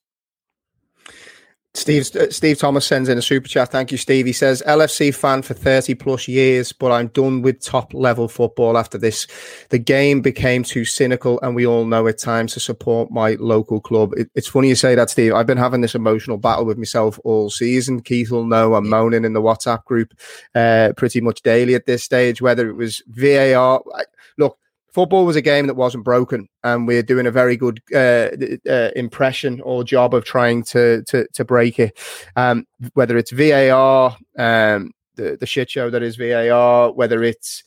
Steve 1.77 2.09
uh, 2.17 2.31
Steve 2.31 2.59
Thomas 2.59 2.87
sends 2.87 3.09
in 3.09 3.19
a 3.19 3.23
super 3.23 3.49
chat. 3.49 3.71
Thank 3.71 3.93
you, 3.93 3.99
Steve. 3.99 4.27
He 4.27 4.33
says 4.33 4.63
LFC 4.67 5.15
fan 5.15 5.43
for 5.43 5.55
30 5.55 5.95
plus 5.95 6.27
years, 6.27 6.73
but 6.73 6.91
I'm 6.91 7.09
done 7.09 7.43
with 7.43 7.61
top 7.61 7.93
level 7.93 8.29
football 8.29 8.79
after 8.79 8.97
this. 8.97 9.27
The 9.69 9.79
game 9.79 10.23
became 10.23 10.63
too 10.63 10.85
cynical, 10.85 11.39
and 11.43 11.55
we 11.55 11.67
all 11.67 11.85
know 11.85 12.07
it's 12.07 12.23
time 12.23 12.47
to 12.49 12.61
support 12.61 13.11
my 13.11 13.37
local 13.39 13.81
club. 13.81 14.15
It, 14.17 14.31
it's 14.35 14.49
funny 14.49 14.69
you 14.69 14.75
say 14.75 14.95
that, 14.95 15.11
Steve. 15.11 15.35
I've 15.35 15.47
been 15.47 15.59
having 15.59 15.83
this 15.83 15.95
emotional 15.95 16.39
battle 16.39 16.65
with 16.65 16.79
myself 16.79 17.21
all 17.25 17.51
season. 17.51 18.01
Keith 18.01 18.31
will 18.31 18.47
know 18.47 18.75
I'm 18.75 18.89
moaning 18.89 19.25
in 19.25 19.35
the 19.35 19.43
WhatsApp 19.43 19.85
group 19.85 20.15
uh, 20.55 20.93
pretty 20.97 21.21
much 21.21 21.43
daily 21.43 21.75
at 21.75 21.87
this 21.87 22.03
stage, 22.03 22.41
whether 22.41 22.69
it 22.71 22.75
was 22.75 23.03
VAR. 23.09 23.83
I, 23.95 24.05
look, 24.39 24.59
football 24.97 25.27
was 25.27 25.37
a 25.37 25.43
game 25.43 25.67
that 25.67 25.75
wasn't 25.75 26.03
broken, 26.05 26.49
and 26.65 26.87
we're 26.87 27.03
doing 27.03 27.27
a 27.27 27.31
very 27.31 27.55
good 27.55 27.83
uh, 27.95 28.31
uh, 28.67 28.91
impression 28.97 29.61
or 29.61 29.85
job 29.85 30.15
of 30.15 30.25
trying 30.25 30.63
to 30.65 31.03
to, 31.03 31.27
to 31.35 31.45
break 31.45 31.79
it. 31.79 31.99
Um, 32.35 32.65
whether 32.95 33.19
it's 33.19 33.31
VAR, 33.31 34.17
um, 34.39 34.93
the 35.17 35.37
the 35.39 35.45
shit 35.45 35.69
show 35.69 35.91
that 35.91 36.03
is 36.03 36.17
VAR, 36.17 36.93
whether 36.95 37.23
it's 37.23 37.63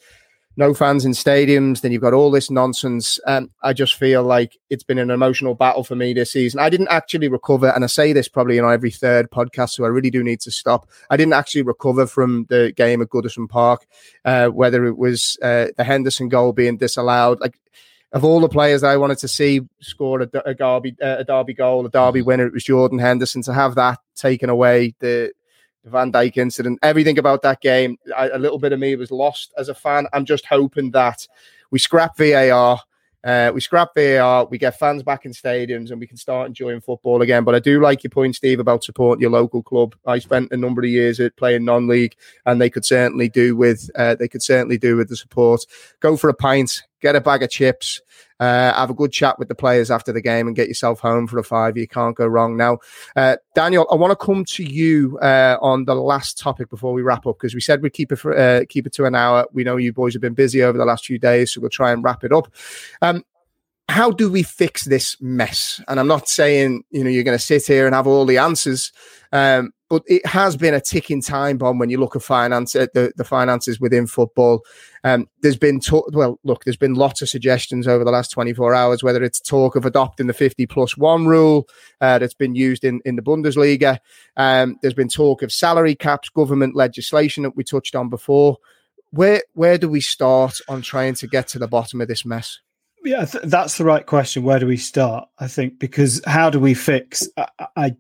no 0.59 0.73
fans 0.73 1.05
in 1.05 1.13
stadiums, 1.13 1.79
then 1.79 1.93
you've 1.93 2.01
got 2.01 2.13
all 2.13 2.29
this 2.29 2.51
nonsense. 2.51 3.17
And 3.25 3.49
I 3.63 3.71
just 3.71 3.95
feel 3.95 4.23
like 4.23 4.57
it's 4.69 4.83
been 4.83 4.99
an 4.99 5.09
emotional 5.09 5.55
battle 5.55 5.85
for 5.85 5.95
me 5.95 6.13
this 6.13 6.33
season. 6.33 6.59
I 6.59 6.69
didn't 6.69 6.89
actually 6.89 7.29
recover, 7.29 7.69
and 7.69 7.85
I 7.85 7.87
say 7.87 8.11
this 8.11 8.27
probably 8.27 8.57
in 8.57 8.65
every 8.65 8.91
third 8.91 9.31
podcast, 9.31 9.69
so 9.71 9.85
I 9.85 9.87
really 9.87 10.09
do 10.09 10.21
need 10.21 10.41
to 10.41 10.51
stop. 10.51 10.89
I 11.09 11.15
didn't 11.15 11.33
actually 11.33 11.61
recover 11.61 12.05
from 12.05 12.45
the 12.49 12.73
game 12.75 13.01
at 13.01 13.07
Goodison 13.07 13.47
Park, 13.47 13.87
uh, 14.25 14.49
whether 14.49 14.85
it 14.85 14.97
was 14.97 15.37
uh, 15.41 15.67
the 15.77 15.85
Henderson 15.85 16.27
goal 16.27 16.51
being 16.51 16.75
disallowed. 16.75 17.39
Like 17.39 17.57
of 18.11 18.25
all 18.25 18.41
the 18.41 18.49
players 18.49 18.83
I 18.83 18.97
wanted 18.97 19.19
to 19.19 19.29
see 19.29 19.61
score 19.79 20.21
a, 20.21 20.29
a 20.45 20.53
Derby 20.53 20.97
uh, 21.01 21.17
a 21.19 21.23
Derby 21.23 21.53
goal, 21.53 21.85
a 21.85 21.89
Derby 21.89 22.21
winner, 22.21 22.47
it 22.47 22.53
was 22.53 22.65
Jordan 22.65 22.99
Henderson. 22.99 23.43
To 23.43 23.53
have 23.53 23.75
that 23.75 23.99
taken 24.15 24.49
away, 24.49 24.93
the 24.99 25.31
Van 25.89 26.11
Dijk 26.11 26.37
incident, 26.37 26.79
everything 26.81 27.17
about 27.17 27.41
that 27.41 27.61
game, 27.61 27.97
I, 28.15 28.29
a 28.29 28.37
little 28.37 28.59
bit 28.59 28.73
of 28.73 28.79
me 28.79 28.95
was 28.95 29.11
lost 29.11 29.53
as 29.57 29.69
a 29.69 29.75
fan. 29.75 30.07
I'm 30.13 30.25
just 30.25 30.45
hoping 30.45 30.91
that 30.91 31.27
we 31.71 31.79
scrap 31.79 32.17
VAR. 32.17 32.79
Uh, 33.21 33.51
we 33.53 33.59
scrap 33.59 33.89
VAR, 33.95 34.45
we 34.45 34.57
get 34.57 34.79
fans 34.79 35.03
back 35.03 35.25
in 35.25 35.33
stadiums, 35.33 35.91
and 35.91 35.99
we 35.99 36.07
can 36.07 36.15
start 36.15 36.47
enjoying 36.47 36.79
football 36.79 37.21
again. 37.21 37.43
But 37.43 37.53
I 37.53 37.59
do 37.59 37.81
like 37.81 38.01
your 38.01 38.11
point, 38.11 38.37
Steve, 38.37 38.61
about 38.61 38.83
supporting 38.83 39.21
your 39.21 39.31
local 39.31 39.61
club. 39.61 39.93
I 40.05 40.19
spent 40.19 40.53
a 40.53 40.57
number 40.57 40.81
of 40.81 40.89
years 40.89 41.19
at 41.19 41.35
playing 41.35 41.65
non-league, 41.65 42.15
and 42.45 42.61
they 42.61 42.69
could 42.69 42.85
certainly 42.85 43.27
do 43.27 43.57
with 43.57 43.89
uh, 43.95 44.15
they 44.15 44.29
could 44.29 44.41
certainly 44.41 44.77
do 44.77 44.95
with 44.95 45.09
the 45.09 45.17
support. 45.17 45.65
Go 45.99 46.15
for 46.15 46.29
a 46.29 46.33
pint, 46.33 46.83
get 47.01 47.15
a 47.15 47.21
bag 47.21 47.43
of 47.43 47.49
chips, 47.49 48.01
uh, 48.39 48.73
have 48.73 48.89
a 48.89 48.93
good 48.93 49.11
chat 49.11 49.37
with 49.37 49.47
the 49.47 49.55
players 49.55 49.91
after 49.91 50.11
the 50.11 50.21
game 50.21 50.47
and 50.47 50.55
get 50.55 50.67
yourself 50.67 50.99
home 50.99 51.27
for 51.27 51.37
a 51.37 51.43
five. 51.43 51.77
You 51.77 51.87
can't 51.87 52.15
go 52.15 52.25
wrong. 52.25 52.55
Now, 52.55 52.79
uh, 53.15 53.37
Daniel, 53.55 53.87
I 53.91 53.95
want 53.95 54.11
to 54.11 54.25
come 54.25 54.45
to 54.45 54.63
you 54.63 55.17
uh, 55.21 55.57
on 55.61 55.85
the 55.85 55.95
last 55.95 56.37
topic 56.37 56.69
before 56.69 56.93
we 56.93 57.01
wrap 57.01 57.25
up 57.27 57.37
because 57.37 57.53
we 57.53 57.61
said 57.61 57.81
we'd 57.81 57.93
keep 57.93 58.11
it 58.11 58.17
for, 58.17 58.37
uh, 58.37 58.61
keep 58.69 58.87
it 58.87 58.93
to 58.93 59.05
an 59.05 59.15
hour. 59.15 59.45
We 59.51 59.63
know 59.63 59.77
you 59.77 59.93
boys 59.93 60.13
have 60.13 60.21
been 60.21 60.33
busy 60.33 60.63
over 60.63 60.77
the 60.77 60.85
last 60.85 61.05
few 61.05 61.19
days, 61.19 61.51
so 61.51 61.61
we'll 61.61 61.69
try 61.69 61.91
and 61.91 62.03
wrap 62.03 62.23
it 62.23 62.31
up. 62.31 62.53
Um, 63.01 63.23
how 63.89 64.11
do 64.11 64.31
we 64.31 64.43
fix 64.43 64.85
this 64.85 65.17
mess? 65.19 65.81
And 65.87 65.99
I'm 65.99 66.07
not 66.07 66.29
saying 66.29 66.83
you 66.91 67.03
know 67.03 67.09
you're 67.09 67.23
going 67.23 67.37
to 67.37 67.43
sit 67.43 67.65
here 67.65 67.85
and 67.85 67.95
have 67.95 68.07
all 68.07 68.25
the 68.25 68.37
answers, 68.37 68.91
um, 69.31 69.71
but 69.89 70.03
it 70.05 70.25
has 70.25 70.55
been 70.55 70.75
a 70.75 70.79
ticking 70.79 71.21
time 71.21 71.57
bomb 71.57 71.79
when 71.79 71.89
you 71.89 71.97
look 71.97 72.15
at 72.15 72.21
finance, 72.21 72.75
at 72.75 72.93
the, 72.93 73.11
the 73.17 73.23
finances 73.23 73.79
within 73.79 74.05
football. 74.05 74.61
Um, 75.03 75.27
there's 75.41 75.57
been 75.57 75.81
well, 76.13 76.39
look, 76.43 76.63
there's 76.63 76.77
been 76.77 76.93
lots 76.93 77.23
of 77.23 77.29
suggestions 77.29 77.87
over 77.87 78.03
the 78.03 78.11
last 78.11 78.29
24 78.29 78.75
hours, 78.75 79.01
whether 79.01 79.23
it's 79.23 79.39
talk 79.41 79.75
of 79.75 79.85
adopting 79.85 80.27
the 80.27 80.33
50 80.33 80.67
plus 80.67 80.95
one 80.95 81.25
rule 81.25 81.67
uh, 81.99 82.19
that's 82.19 82.35
been 82.35 82.55
used 82.55 82.83
in 82.83 83.01
in 83.05 83.15
the 83.15 83.23
Bundesliga. 83.23 83.97
Um, 84.37 84.77
there's 84.81 84.93
been 84.93 85.09
talk 85.09 85.41
of 85.41 85.51
salary 85.51 85.95
caps, 85.95 86.29
government 86.29 86.75
legislation 86.75 87.43
that 87.43 87.55
we 87.55 87.63
touched 87.63 87.95
on 87.95 88.09
before. 88.09 88.57
Where 89.11 89.41
where 89.53 89.79
do 89.79 89.89
we 89.89 90.01
start 90.01 90.59
on 90.67 90.83
trying 90.83 91.15
to 91.15 91.27
get 91.27 91.47
to 91.49 91.59
the 91.59 91.67
bottom 91.67 92.01
of 92.01 92.07
this 92.07 92.23
mess? 92.23 92.59
Yeah, 93.03 93.25
th- 93.25 93.45
that's 93.45 93.77
the 93.77 93.85
right 93.85 94.05
question. 94.05 94.43
Where 94.43 94.59
do 94.59 94.67
we 94.67 94.77
start? 94.77 95.27
I 95.39 95.47
think 95.47 95.79
because 95.79 96.21
how 96.25 96.49
do 96.49 96.59
we 96.59 96.73
fix? 96.73 97.27
I, 97.37 97.47
I 97.75 97.95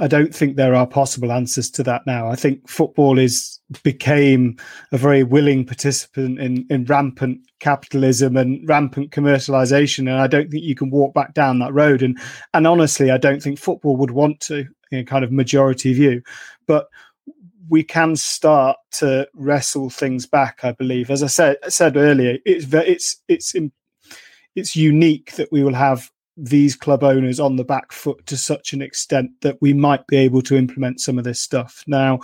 I 0.00 0.06
don't 0.06 0.34
think 0.34 0.56
there 0.56 0.74
are 0.74 0.86
possible 0.86 1.30
answers 1.30 1.70
to 1.72 1.82
that 1.82 2.06
now. 2.06 2.28
I 2.28 2.34
think 2.34 2.66
football 2.68 3.18
is 3.18 3.60
became 3.82 4.56
a 4.90 4.96
very 4.96 5.22
willing 5.22 5.66
participant 5.66 6.40
in, 6.40 6.66
in 6.70 6.86
rampant 6.86 7.40
capitalism 7.60 8.38
and 8.38 8.66
rampant 8.66 9.10
commercialization, 9.10 10.00
and 10.00 10.12
I 10.12 10.28
don't 10.28 10.50
think 10.50 10.64
you 10.64 10.74
can 10.74 10.90
walk 10.90 11.12
back 11.12 11.34
down 11.34 11.58
that 11.58 11.74
road. 11.74 12.02
And 12.02 12.18
and 12.54 12.66
honestly, 12.66 13.10
I 13.10 13.18
don't 13.18 13.42
think 13.42 13.58
football 13.58 13.96
would 13.98 14.12
want 14.12 14.40
to, 14.42 14.66
in 14.90 15.04
kind 15.04 15.24
of 15.24 15.32
majority 15.32 15.92
view. 15.92 16.22
But 16.66 16.86
we 17.68 17.82
can 17.82 18.16
start 18.16 18.78
to 18.92 19.28
wrestle 19.34 19.90
things 19.90 20.24
back. 20.24 20.60
I 20.62 20.72
believe, 20.72 21.10
as 21.10 21.22
I 21.22 21.26
said 21.26 21.56
said 21.68 21.98
earlier, 21.98 22.38
it's 22.46 22.72
it's 22.72 23.22
it's 23.28 23.54
it's 24.56 24.74
unique 24.74 25.32
that 25.32 25.52
we 25.52 25.62
will 25.62 25.74
have 25.74 26.10
these 26.36 26.76
club 26.76 27.02
owners 27.02 27.40
on 27.40 27.56
the 27.56 27.64
back 27.64 27.92
foot 27.92 28.24
to 28.26 28.36
such 28.36 28.74
an 28.74 28.82
extent 28.82 29.30
that 29.40 29.56
we 29.62 29.72
might 29.72 30.06
be 30.06 30.16
able 30.16 30.42
to 30.42 30.56
implement 30.56 31.00
some 31.00 31.16
of 31.16 31.24
this 31.24 31.40
stuff. 31.40 31.82
Now, 31.86 32.20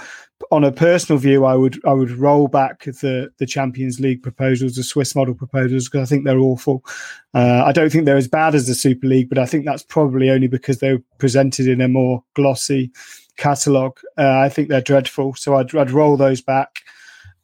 on 0.50 0.64
a 0.64 0.72
personal 0.72 1.18
view, 1.18 1.46
I 1.46 1.54
would 1.54 1.80
I 1.86 1.92
would 1.92 2.10
roll 2.10 2.48
back 2.48 2.84
the 2.84 3.30
the 3.38 3.46
Champions 3.46 4.00
League 4.00 4.22
proposals, 4.22 4.74
the 4.74 4.82
Swiss 4.82 5.14
model 5.14 5.34
proposals, 5.34 5.88
because 5.88 6.06
I 6.06 6.10
think 6.10 6.24
they're 6.24 6.38
awful. 6.38 6.84
Uh, 7.32 7.62
I 7.64 7.72
don't 7.72 7.90
think 7.90 8.04
they're 8.04 8.16
as 8.16 8.28
bad 8.28 8.54
as 8.54 8.66
the 8.66 8.74
Super 8.74 9.06
League, 9.06 9.30
but 9.30 9.38
I 9.38 9.46
think 9.46 9.64
that's 9.64 9.82
probably 9.82 10.28
only 10.28 10.48
because 10.48 10.78
they 10.78 10.92
were 10.92 11.02
presented 11.18 11.66
in 11.66 11.80
a 11.80 11.88
more 11.88 12.22
glossy 12.34 12.90
catalogue. 13.38 13.98
Uh, 14.18 14.40
I 14.40 14.50
think 14.50 14.68
they're 14.68 14.82
dreadful, 14.82 15.34
so 15.34 15.56
I'd, 15.56 15.74
I'd 15.74 15.90
roll 15.90 16.18
those 16.18 16.42
back. 16.42 16.80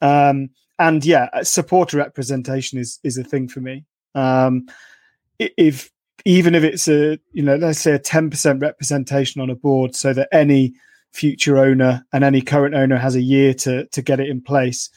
Um, 0.03 0.51
and 0.78 1.05
yeah, 1.05 1.28
supporter 1.43 1.97
representation 1.97 2.78
is 2.78 3.01
is 3.03 3.16
a 3.16 3.24
thing 3.24 3.49
for 3.49 3.61
me. 3.61 3.86
Um, 4.15 4.67
if 5.39 5.91
even 6.25 6.55
if 6.55 6.65
it's 6.65 6.89
a 6.89 7.19
you 7.33 7.43
know 7.43 7.57
let's 7.57 7.79
say 7.79 7.93
a 7.93 7.99
10% 7.99 8.61
representation 8.61 9.41
on 9.41 9.51
a 9.51 9.55
board 9.55 9.95
so 9.95 10.13
that 10.13 10.29
any 10.33 10.75
future 11.13 11.59
owner 11.59 12.05
and 12.13 12.25
any 12.25 12.43
current 12.43 12.75
owner 12.75 12.97
has 12.97 13.15
a 13.15 13.23
year 13.23 13.55
to 13.55 13.87
to 13.87 14.03
get 14.03 14.21
it 14.21 14.29
in 14.29 14.41
place 14.41 14.91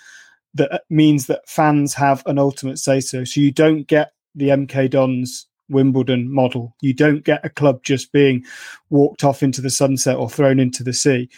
that 0.55 0.83
means 0.89 1.27
that 1.27 1.47
fans 1.47 1.93
have 1.93 2.23
an 2.25 2.39
ultimate 2.39 2.79
say 2.79 2.99
so 2.99 3.23
so 3.23 3.39
you 3.39 3.51
don't 3.51 3.87
get 3.87 4.11
the 4.35 4.49
mk 4.49 4.89
dons 4.89 5.47
wimbledon 5.71 6.31
model. 6.31 6.75
You 6.81 6.93
don't 6.93 7.23
get 7.23 7.45
a 7.45 7.49
club 7.49 7.83
just 7.83 8.11
being 8.11 8.45
walked 8.89 9.23
off 9.23 9.41
into 9.41 9.61
the 9.61 9.69
sunset 9.69 10.17
or 10.17 10.29
thrown 10.29 10.59
into 10.59 10.83
the 10.83 10.93
sea. 10.93 11.29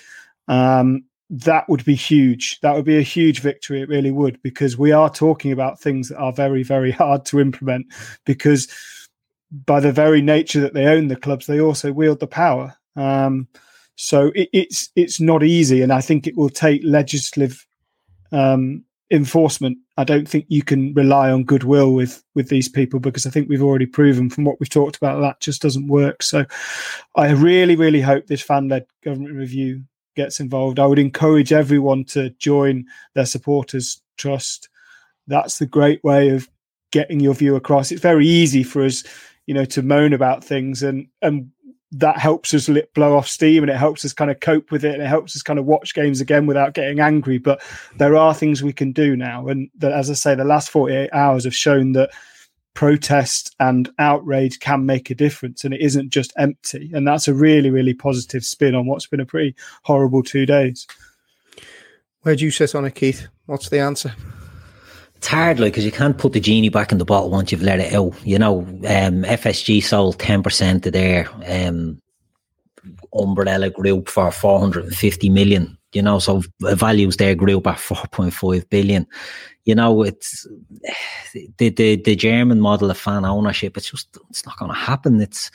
Um, 0.48 1.06
that 1.36 1.68
would 1.68 1.84
be 1.84 1.96
huge 1.96 2.60
that 2.62 2.76
would 2.76 2.86
be 2.86 2.98
a 2.98 3.02
huge 3.02 3.40
victory 3.40 3.82
it 3.82 3.90
really 3.90 4.12
would 4.12 4.42
because 4.44 4.78
we 4.78 4.92
are 4.92 5.10
talking 5.10 5.52
about 5.52 5.80
things 5.80 6.10
that 6.10 6.18
are 6.18 6.34
very 6.34 6.62
very 6.62 6.92
hard 6.92 7.26
to 7.26 7.40
implement 7.40 7.86
because 8.26 8.68
by 9.66 9.80
the 9.80 9.92
very 9.92 10.22
nature 10.22 10.60
that 10.60 10.74
they 10.74 10.86
own 10.86 11.08
the 11.08 11.16
clubs 11.16 11.48
they 11.48 11.60
also 11.60 11.92
wield 11.92 12.20
the 12.20 12.28
power 12.28 12.76
um, 12.96 13.48
so 13.96 14.32
it, 14.36 14.50
it's 14.54 14.90
it's 14.96 15.20
not 15.20 15.44
easy, 15.44 15.82
and 15.82 15.94
I 15.94 16.02
think 16.02 16.26
it 16.26 16.36
will 16.36 16.50
take 16.50 16.82
legislative 16.84 17.66
um, 18.32 18.84
enforcement. 19.12 19.78
I 19.98 20.04
don't 20.04 20.28
think 20.28 20.46
you 20.48 20.64
can 20.64 20.94
rely 20.94 21.32
on 21.32 21.44
goodwill 21.44 21.94
with 21.94 22.24
with 22.34 22.50
these 22.50 22.68
people 22.68 23.00
because 23.00 23.26
I 23.26 23.30
think 23.30 23.50
we've 23.50 23.64
already 23.64 23.86
proven 23.86 24.30
from 24.30 24.46
what 24.46 24.60
we've 24.60 24.70
talked 24.70 24.98
about 24.98 25.22
that 25.22 25.40
just 25.42 25.62
doesn't 25.62 25.88
work. 25.88 26.24
So 26.24 26.46
I 27.16 27.32
really, 27.32 27.76
really 27.76 28.02
hope 28.02 28.28
this 28.28 28.42
fan 28.42 28.68
led 28.68 28.86
government 29.04 29.36
review 29.36 29.84
gets 30.16 30.40
involved. 30.40 30.80
I 30.80 30.86
would 30.86 31.00
encourage 31.00 31.54
everyone 31.54 32.04
to 32.06 32.30
join 32.32 32.86
their 33.14 33.26
supporters 33.26 34.02
trust. 34.18 34.70
That's 35.28 35.58
the 35.58 35.66
great 35.66 36.04
way 36.04 36.30
of 36.30 36.50
getting 36.92 37.20
your 37.20 37.34
view 37.34 37.56
across. 37.56 37.92
It's 37.92 38.02
very 38.02 38.28
easy 38.28 38.64
for 38.64 38.84
us, 38.84 39.04
you 39.46 39.54
know, 39.54 39.66
to 39.66 39.82
moan 39.82 40.14
about 40.14 40.44
things 40.44 40.84
and 40.84 41.08
and 41.22 41.50
that 41.96 42.18
helps 42.18 42.54
us 42.56 42.70
blow 42.96 43.16
off 43.16 43.28
steam 43.28 43.62
and 43.62 43.70
it 43.70 43.78
helps 43.78 44.04
us 44.04 44.14
kind 44.14 44.32
of 44.32 44.40
cope 44.40 44.72
with 44.72 44.84
it 44.84 44.94
and 44.94 45.04
it 45.04 45.08
helps 45.08 45.36
us 45.36 45.44
kind 45.44 45.60
of 45.60 45.66
watch 45.66 45.94
games 45.94 46.20
again 46.20 46.48
without 46.48 46.74
getting 46.74 47.00
angry. 47.00 47.38
But 47.38 47.62
there 47.98 48.16
are 48.16 48.34
things 48.34 48.64
we 48.64 48.74
can 48.74 48.92
do 48.92 49.16
now. 49.16 49.48
And 49.48 49.70
that, 49.78 49.92
as 49.92 50.10
I 50.10 50.14
say, 50.14 50.34
the 50.34 50.44
last 50.44 50.72
48 50.72 51.12
hours 51.14 51.44
have 51.44 51.56
shown 51.56 51.92
that 51.92 52.10
protest 52.74 53.56
and 53.60 53.90
outrage 54.00 54.60
can 54.60 54.86
make 54.86 55.10
a 55.10 55.16
difference 55.16 55.64
and 55.64 55.74
it 55.74 55.82
isn't 55.82 56.10
just 56.10 56.34
empty. 56.38 56.92
And 56.94 57.08
that's 57.08 57.28
a 57.28 57.34
really, 57.34 57.70
really 57.70 57.94
positive 57.94 58.44
spin 58.44 58.76
on 58.76 58.86
what's 58.86 59.08
been 59.08 59.20
a 59.20 59.26
pretty 59.26 59.56
horrible 59.84 60.24
two 60.24 60.46
days. 60.46 60.88
Where 62.22 62.36
do 62.36 62.46
you 62.46 62.52
sit 62.52 62.74
on 62.74 62.86
it, 62.86 62.96
Keith? 62.96 63.28
What's 63.46 63.70
the 63.70 63.80
answer? 63.80 64.16
it's 65.24 65.30
hard, 65.30 65.58
like, 65.58 65.72
because 65.72 65.86
you 65.86 65.92
can't 65.92 66.18
put 66.18 66.34
the 66.34 66.40
genie 66.42 66.68
back 66.68 66.92
in 66.92 66.98
the 66.98 67.06
bottle 67.06 67.30
once 67.30 67.50
you've 67.50 67.64
let 67.64 67.80
it 67.80 67.94
out. 67.94 68.14
You 68.26 68.38
know, 68.38 68.60
um, 68.60 69.24
FSG 69.24 69.82
sold 69.82 70.18
10% 70.20 70.86
of 70.86 70.92
their 70.92 71.30
um, 71.48 71.98
umbrella 73.14 73.70
group 73.70 74.10
for 74.10 74.30
450 74.32 75.30
million, 75.30 75.78
you 75.94 76.02
know, 76.02 76.20
so 76.20 76.44
the 76.60 76.76
values 76.76 77.16
their 77.16 77.36
group 77.36 77.66
at 77.68 77.78
4.5 77.78 78.70
billion. 78.70 79.08
You 79.66 79.76
know, 79.76 80.04
it's 80.04 80.48
the, 81.58 81.70
the, 81.70 81.96
the 81.96 82.16
German 82.16 82.60
model 82.60 82.92
of 82.92 82.98
fan 82.98 83.26
ownership, 83.26 83.78
it's 83.78 83.90
just, 83.92 84.18
it's 84.30 84.46
not 84.46 84.58
going 84.58 84.72
to 84.72 84.78
happen. 84.78 85.22
It's, 85.22 85.52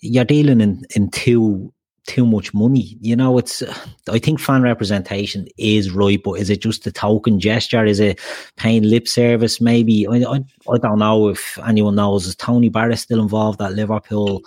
you're 0.00 0.24
dealing 0.24 0.60
in, 0.60 0.82
in 0.94 1.10
two 1.10 1.72
too 2.06 2.24
much 2.24 2.54
money. 2.54 2.96
You 3.00 3.16
know, 3.16 3.36
it's, 3.38 3.62
I 4.08 4.18
think 4.18 4.40
fan 4.40 4.62
representation 4.62 5.46
is 5.58 5.90
right, 5.90 6.22
but 6.22 6.34
is 6.34 6.50
it 6.50 6.62
just 6.62 6.86
a 6.86 6.92
token 6.92 7.40
gesture? 7.40 7.84
Is 7.84 8.00
it 8.00 8.20
paying 8.56 8.84
lip 8.84 9.08
service? 9.08 9.60
Maybe. 9.60 10.06
I, 10.06 10.18
I, 10.18 10.44
I 10.72 10.78
don't 10.78 10.98
know 10.98 11.28
if 11.28 11.58
anyone 11.66 11.96
knows. 11.96 12.26
Is 12.26 12.36
Tony 12.36 12.68
Barrett 12.68 12.98
still 12.98 13.20
involved 13.20 13.60
at 13.60 13.74
Liverpool? 13.74 14.42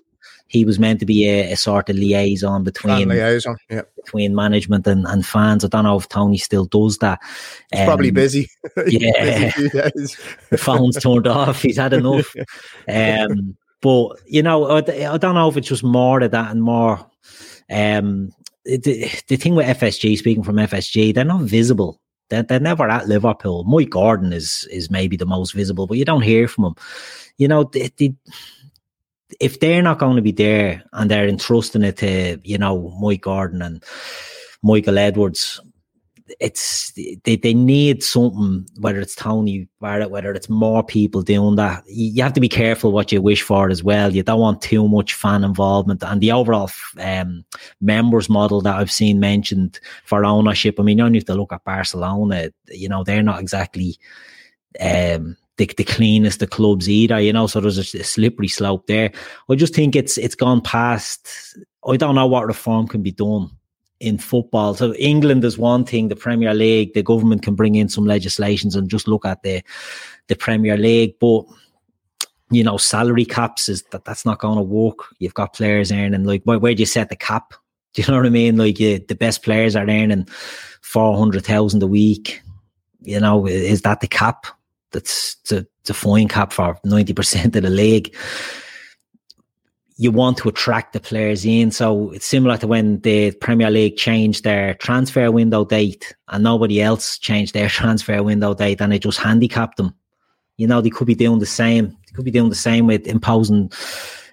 He 0.49 0.65
was 0.65 0.79
meant 0.79 0.99
to 0.99 1.05
be 1.05 1.29
a, 1.29 1.53
a 1.53 1.55
sort 1.55 1.89
of 1.89 1.95
liaison 1.95 2.63
between 2.63 3.07
liaison, 3.07 3.55
yeah. 3.69 3.83
between 3.95 4.35
management 4.35 4.85
and, 4.85 5.05
and 5.05 5.25
fans. 5.25 5.63
I 5.63 5.69
don't 5.69 5.85
know 5.85 5.97
if 5.97 6.09
Tony 6.09 6.37
still 6.37 6.65
does 6.65 6.97
that. 6.97 7.19
He's 7.71 7.81
um, 7.81 7.85
probably 7.87 8.11
busy. 8.25 8.49
yeah, 8.87 9.51
busy 9.55 9.69
the 10.49 10.57
phone's 10.57 10.97
turned 10.97 11.27
off. 11.27 11.61
He's 11.61 11.77
had 11.77 11.93
enough. 11.93 12.35
Um, 12.89 13.55
but 13.81 14.19
you 14.25 14.41
know, 14.41 14.65
I, 14.65 14.79
I 14.79 15.17
don't 15.17 15.35
know 15.35 15.47
if 15.47 15.55
it's 15.55 15.67
just 15.67 15.83
more 15.83 16.19
of 16.21 16.31
that 16.31 16.51
and 16.51 16.61
more 16.61 17.09
um, 17.69 18.31
the, 18.65 19.09
the 19.27 19.35
thing 19.35 19.55
with 19.55 19.67
FSG, 19.79 20.17
speaking 20.17 20.43
from 20.43 20.57
FSG, 20.57 21.13
they're 21.13 21.23
not 21.23 21.41
visible. 21.41 21.99
They're, 22.29 22.43
they're 22.43 22.59
never 22.59 22.87
at 22.89 23.07
Liverpool. 23.07 23.63
Mike 23.63 23.89
Gordon 23.89 24.33
is 24.33 24.67
is 24.71 24.91
maybe 24.91 25.17
the 25.17 25.25
most 25.25 25.53
visible, 25.53 25.87
but 25.87 25.97
you 25.97 26.05
don't 26.05 26.21
hear 26.21 26.47
from 26.47 26.65
him. 26.65 26.75
You 27.37 27.47
know, 27.47 27.63
they, 27.63 27.89
they, 27.97 28.13
if 29.39 29.59
they're 29.59 29.81
not 29.81 29.99
going 29.99 30.15
to 30.15 30.21
be 30.21 30.31
there 30.31 30.83
and 30.93 31.09
they're 31.09 31.27
entrusting 31.27 31.83
it 31.83 31.97
to, 31.97 32.39
you 32.43 32.57
know, 32.57 32.95
Mike 33.01 33.21
Gordon 33.21 33.61
and 33.61 33.83
Michael 34.63 34.97
Edwards, 34.97 35.61
it's 36.39 36.91
they, 37.23 37.35
they 37.35 37.53
need 37.53 38.03
something, 38.03 38.65
whether 38.79 38.99
it's 38.99 39.15
Tony 39.15 39.67
Barrett, 39.81 40.11
whether 40.11 40.31
it's 40.31 40.49
more 40.49 40.83
people 40.83 41.21
doing 41.21 41.55
that. 41.55 41.83
You 41.87 42.21
have 42.23 42.33
to 42.33 42.41
be 42.41 42.49
careful 42.49 42.91
what 42.91 43.11
you 43.11 43.21
wish 43.21 43.41
for 43.41 43.69
as 43.69 43.83
well. 43.83 44.13
You 44.13 44.23
don't 44.23 44.39
want 44.39 44.61
too 44.61 44.87
much 44.87 45.13
fan 45.13 45.43
involvement 45.43 46.03
and 46.03 46.21
the 46.21 46.31
overall 46.31 46.69
um, 46.99 47.43
members 47.81 48.29
model 48.29 48.61
that 48.61 48.75
I've 48.75 48.91
seen 48.91 49.19
mentioned 49.19 49.79
for 50.05 50.23
ownership. 50.23 50.79
I 50.79 50.83
mean, 50.83 50.99
you 50.99 51.03
only 51.03 51.19
have 51.19 51.25
to 51.25 51.35
look 51.35 51.53
at 51.53 51.63
Barcelona. 51.63 52.51
You 52.67 52.89
know, 52.89 53.03
they're 53.03 53.23
not 53.23 53.39
exactly 53.39 53.97
um, 54.79 55.35
the, 55.59 55.69
the 55.77 55.83
cleanest 55.83 56.39
the 56.39 56.47
clubs 56.47 56.89
either. 56.89 57.19
You 57.19 57.33
know, 57.33 57.45
so 57.45 57.61
there's 57.61 57.77
a, 57.77 57.99
a 57.99 58.03
slippery 58.03 58.47
slope 58.47 58.87
there. 58.87 59.11
I 59.49 59.55
just 59.55 59.75
think 59.75 59.95
it's 59.95 60.17
it's 60.17 60.35
gone 60.35 60.61
past. 60.61 61.55
I 61.87 61.97
don't 61.97 62.15
know 62.15 62.25
what 62.25 62.47
reform 62.47 62.87
can 62.87 63.03
be 63.03 63.11
done 63.11 63.51
in 63.99 64.17
football. 64.17 64.73
So 64.73 64.93
England 64.95 65.43
is 65.43 65.57
one 65.57 65.83
thing, 65.85 66.07
the 66.07 66.15
Premier 66.15 66.53
League, 66.53 66.93
the 66.93 67.03
government 67.03 67.43
can 67.43 67.53
bring 67.53 67.75
in 67.75 67.89
some 67.89 68.05
legislations 68.05 68.75
and 68.75 68.89
just 68.89 69.07
look 69.07 69.25
at 69.25 69.43
the 69.43 69.61
the 70.27 70.35
Premier 70.35 70.77
League, 70.77 71.15
but 71.19 71.43
you 72.51 72.63
know, 72.63 72.77
salary 72.77 73.25
caps 73.25 73.69
is 73.69 73.83
that 73.91 74.05
that's 74.05 74.25
not 74.25 74.39
going 74.39 74.57
to 74.57 74.63
work. 74.63 74.97
You've 75.19 75.35
got 75.35 75.53
players 75.53 75.91
earning 75.91 76.23
like 76.23 76.41
where, 76.43 76.57
where 76.57 76.73
do 76.73 76.81
you 76.81 76.87
set 76.87 77.09
the 77.09 77.15
cap? 77.15 77.53
Do 77.95 78.03
you 78.03 78.07
know 78.07 78.17
what 78.17 78.27
I 78.27 78.29
mean? 78.29 78.55
Like 78.55 78.79
you, 78.79 78.99
the 78.99 79.15
best 79.15 79.41
players 79.41 79.75
are 79.75 79.89
earning 79.89 80.27
four 80.81 81.17
hundred 81.17 81.43
thousand 81.43 81.81
a 81.81 81.87
week. 81.87 82.41
You 83.01 83.19
know, 83.19 83.47
is 83.47 83.81
that 83.81 84.01
the 84.01 84.07
cap? 84.07 84.45
That's 84.91 85.35
the 85.49 85.67
the 85.85 85.93
fine 85.93 86.27
cap 86.27 86.53
for 86.53 86.79
ninety 86.83 87.13
percent 87.13 87.55
of 87.55 87.63
the 87.63 87.69
league 87.69 88.15
you 89.99 90.11
want 90.11 90.37
to 90.37 90.47
attract 90.47 90.93
the 90.93 90.99
players 91.01 91.43
in. 91.43 91.71
So 91.71 92.11
it's 92.11 92.25
similar 92.25 92.55
to 92.59 92.67
when 92.67 93.01
the 93.01 93.31
Premier 93.33 93.69
League 93.69 93.97
changed 93.97 94.45
their 94.45 94.75
transfer 94.75 95.29
window 95.29 95.65
date 95.65 96.15
and 96.29 96.41
nobody 96.41 96.81
else 96.81 97.17
changed 97.17 97.53
their 97.53 97.67
transfer 97.79 98.23
window 98.23 98.53
date 98.53 98.79
and 98.79 98.93
it 98.93 99.01
just 99.01 99.19
handicapped 99.19 99.75
them. 99.75 99.93
You 100.55 100.67
know, 100.67 100.79
they 100.79 100.89
could 100.89 101.05
be 101.05 101.15
doing 101.15 101.39
the 101.39 101.45
same. 101.45 101.89
They 101.89 102.13
could 102.15 102.23
be 102.23 102.31
doing 102.31 102.47
the 102.47 102.55
same 102.55 102.87
with 102.87 103.07
imposing 103.07 103.73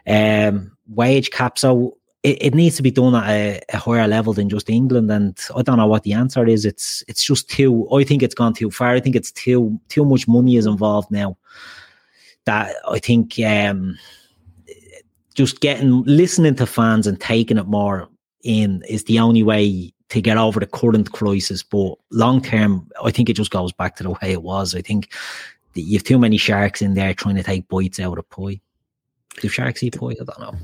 um, 0.06 0.70
wage 0.86 1.30
caps. 1.30 1.62
So 1.62 1.98
it, 2.26 2.38
it, 2.42 2.54
needs 2.54 2.76
to 2.76 2.82
be 2.82 2.90
done 2.90 3.14
at 3.14 3.28
a, 3.28 3.60
a, 3.72 3.76
higher 3.76 4.08
level 4.08 4.32
than 4.32 4.48
just 4.48 4.68
England. 4.68 5.10
And 5.10 5.38
I 5.54 5.62
don't 5.62 5.76
know 5.76 5.86
what 5.86 6.02
the 6.02 6.12
answer 6.12 6.44
is. 6.46 6.64
It's 6.64 7.04
it's 7.06 7.22
just 7.22 7.48
too. 7.48 7.88
I 7.92 8.02
think 8.02 8.22
it's 8.22 8.34
gone 8.34 8.52
too 8.52 8.70
far. 8.70 8.90
I 8.90 9.00
think 9.00 9.14
it's 9.14 9.30
too 9.30 9.80
too 9.88 10.04
much 10.04 10.26
money 10.26 10.56
is 10.56 10.66
involved 10.66 11.10
now. 11.10 11.36
That 12.44 12.74
I 12.88 12.98
think. 12.98 13.38
Um, 13.38 13.96
just 15.34 15.60
getting 15.60 16.02
listening 16.04 16.54
to 16.54 16.64
fans 16.64 17.06
and 17.06 17.20
taking 17.20 17.58
it 17.58 17.66
more 17.66 18.08
in 18.42 18.82
is 18.88 19.04
the 19.04 19.18
only 19.18 19.42
way 19.42 19.92
to 20.08 20.22
get 20.22 20.38
over 20.38 20.58
the 20.58 20.66
current 20.66 21.12
crisis. 21.12 21.62
But 21.62 21.96
long 22.10 22.40
term, 22.40 22.88
I 23.04 23.10
think 23.10 23.28
it 23.28 23.34
just 23.36 23.50
goes 23.50 23.70
back 23.70 23.96
to 23.96 24.02
the 24.02 24.10
way 24.12 24.32
it 24.32 24.42
was. 24.42 24.74
I 24.74 24.80
think 24.80 25.12
you 25.74 25.98
have 25.98 26.04
too 26.04 26.18
many 26.18 26.38
sharks 26.38 26.80
in 26.80 26.94
there 26.94 27.12
trying 27.12 27.36
to 27.36 27.42
take 27.42 27.68
bites 27.68 28.00
out 28.00 28.18
of 28.18 28.28
pie. 28.30 28.60
Do 29.42 29.48
sharks 29.48 29.82
eat 29.82 30.00
pie? 30.00 30.16
I 30.18 30.24
don't 30.24 30.40
know. 30.40 30.54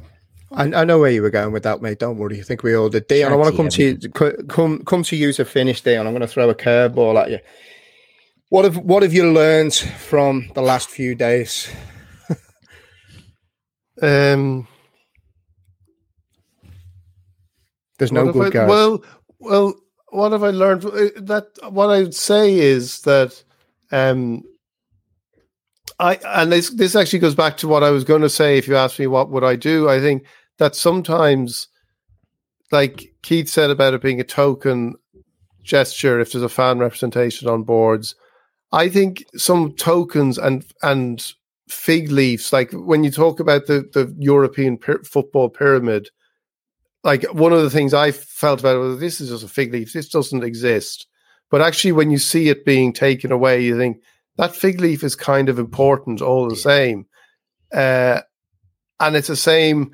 I, 0.55 0.65
I 0.65 0.85
know 0.85 0.99
where 0.99 1.11
you 1.11 1.23
were 1.23 1.31
going 1.31 1.53
with 1.53 1.63
that, 1.63 1.83
mate. 1.83 1.99
Don't 1.99 2.19
worry. 2.19 2.41
I 2.41 2.43
think 2.43 2.63
we 2.63 2.75
all 2.75 2.89
did. 2.89 3.07
Dion, 3.07 3.33
I 3.33 3.37
want 3.37 3.51
to 3.51 3.57
come 3.57 3.69
to 3.69 3.83
you. 3.83 4.45
Come, 4.49 4.85
come 4.85 5.03
to 5.05 5.17
you 5.17 5.33
to 5.33 5.45
finish, 5.45 5.81
Dion. 5.81 6.07
I'm 6.07 6.13
going 6.13 6.21
to 6.21 6.27
throw 6.27 6.51
a 6.51 6.55
curveball 6.55 7.21
at 7.21 7.31
you. 7.31 7.39
What 8.49 8.65
have 8.65 8.77
What 8.77 9.03
have 9.03 9.15
you 9.15 9.33
learned 9.33 9.75
from 9.75 10.51
the 10.55 10.63
last 10.63 10.91
few 10.91 11.15
days? 11.15 11.71
Um, 14.01 14.67
There's 17.99 18.11
no 18.11 18.33
good 18.33 18.49
I, 18.49 18.51
guys. 18.51 18.69
Well, 18.69 19.05
well, 19.39 19.75
what 20.09 20.33
have 20.33 20.43
I 20.43 20.51
learned? 20.51 20.85
Uh, 20.85 21.11
that 21.19 21.47
what 21.71 21.89
I 21.91 22.01
would 22.01 22.15
say 22.15 22.59
is 22.59 23.03
that, 23.03 23.45
um, 23.93 24.43
I 26.01 26.17
and 26.27 26.51
this 26.51 26.71
this 26.71 26.97
actually 26.97 27.21
goes 27.21 27.37
back 27.37 27.59
to 27.59 27.69
what 27.69 27.85
I 27.85 27.91
was 27.91 28.03
going 28.03 28.23
to 28.23 28.29
say. 28.29 28.59
If 28.59 28.67
you 28.67 28.77
ask 28.77 28.99
me 28.99 29.07
what 29.07 29.31
would 29.31 29.45
I 29.45 29.55
do, 29.55 29.89
I 29.89 30.01
think 30.01 30.25
that 30.63 30.77
sometimes, 30.77 31.67
like 32.71 33.13
Keith 33.23 33.49
said 33.49 33.71
about 33.71 33.95
it 33.95 34.01
being 34.01 34.21
a 34.21 34.25
token 34.25 34.95
gesture, 35.65 36.21
if 36.21 36.31
there's 36.31 36.45
a 36.45 36.49
fan 36.49 36.79
representation 36.79 37.49
on 37.49 37.65
boards, 37.65 38.15
I 38.71 38.89
think 38.89 39.25
some 39.35 39.73
tokens 39.73 40.39
and 40.39 40.65
and 40.81 41.33
fig 41.69 42.13
leaves. 42.13 42.53
Like 42.53 42.71
when 42.71 43.03
you 43.03 43.11
talk 43.11 43.41
about 43.41 43.67
the 43.67 43.91
the 43.93 44.15
European 44.21 44.79
football 44.79 45.49
pyramid, 45.49 46.11
like 47.03 47.25
one 47.33 47.53
of 47.53 47.63
the 47.63 47.71
things 47.71 47.93
I 47.93 48.13
felt 48.13 48.61
about 48.61 48.77
it 48.77 48.79
was 48.79 49.01
this 49.01 49.21
is 49.21 49.31
just 49.31 49.43
a 49.43 49.49
fig 49.49 49.73
leaf. 49.73 49.93
This 49.93 50.09
doesn't 50.09 50.45
exist. 50.45 51.09
But 51.51 51.61
actually, 51.61 51.91
when 51.91 52.13
you 52.13 52.19
see 52.19 52.51
it 52.51 52.65
being 52.65 52.93
taken 52.93 53.33
away, 53.33 53.65
you 53.65 53.77
think 53.77 54.01
that 54.37 54.55
fig 54.55 54.81
leaf 54.81 55.03
is 55.03 55.17
kind 55.17 55.49
of 55.49 55.59
important 55.59 56.23
all 56.23 56.49
the 56.49 56.55
same. 56.55 57.07
Uh, 57.75 58.21
and 59.01 59.17
it's 59.17 59.27
the 59.27 59.35
same. 59.35 59.91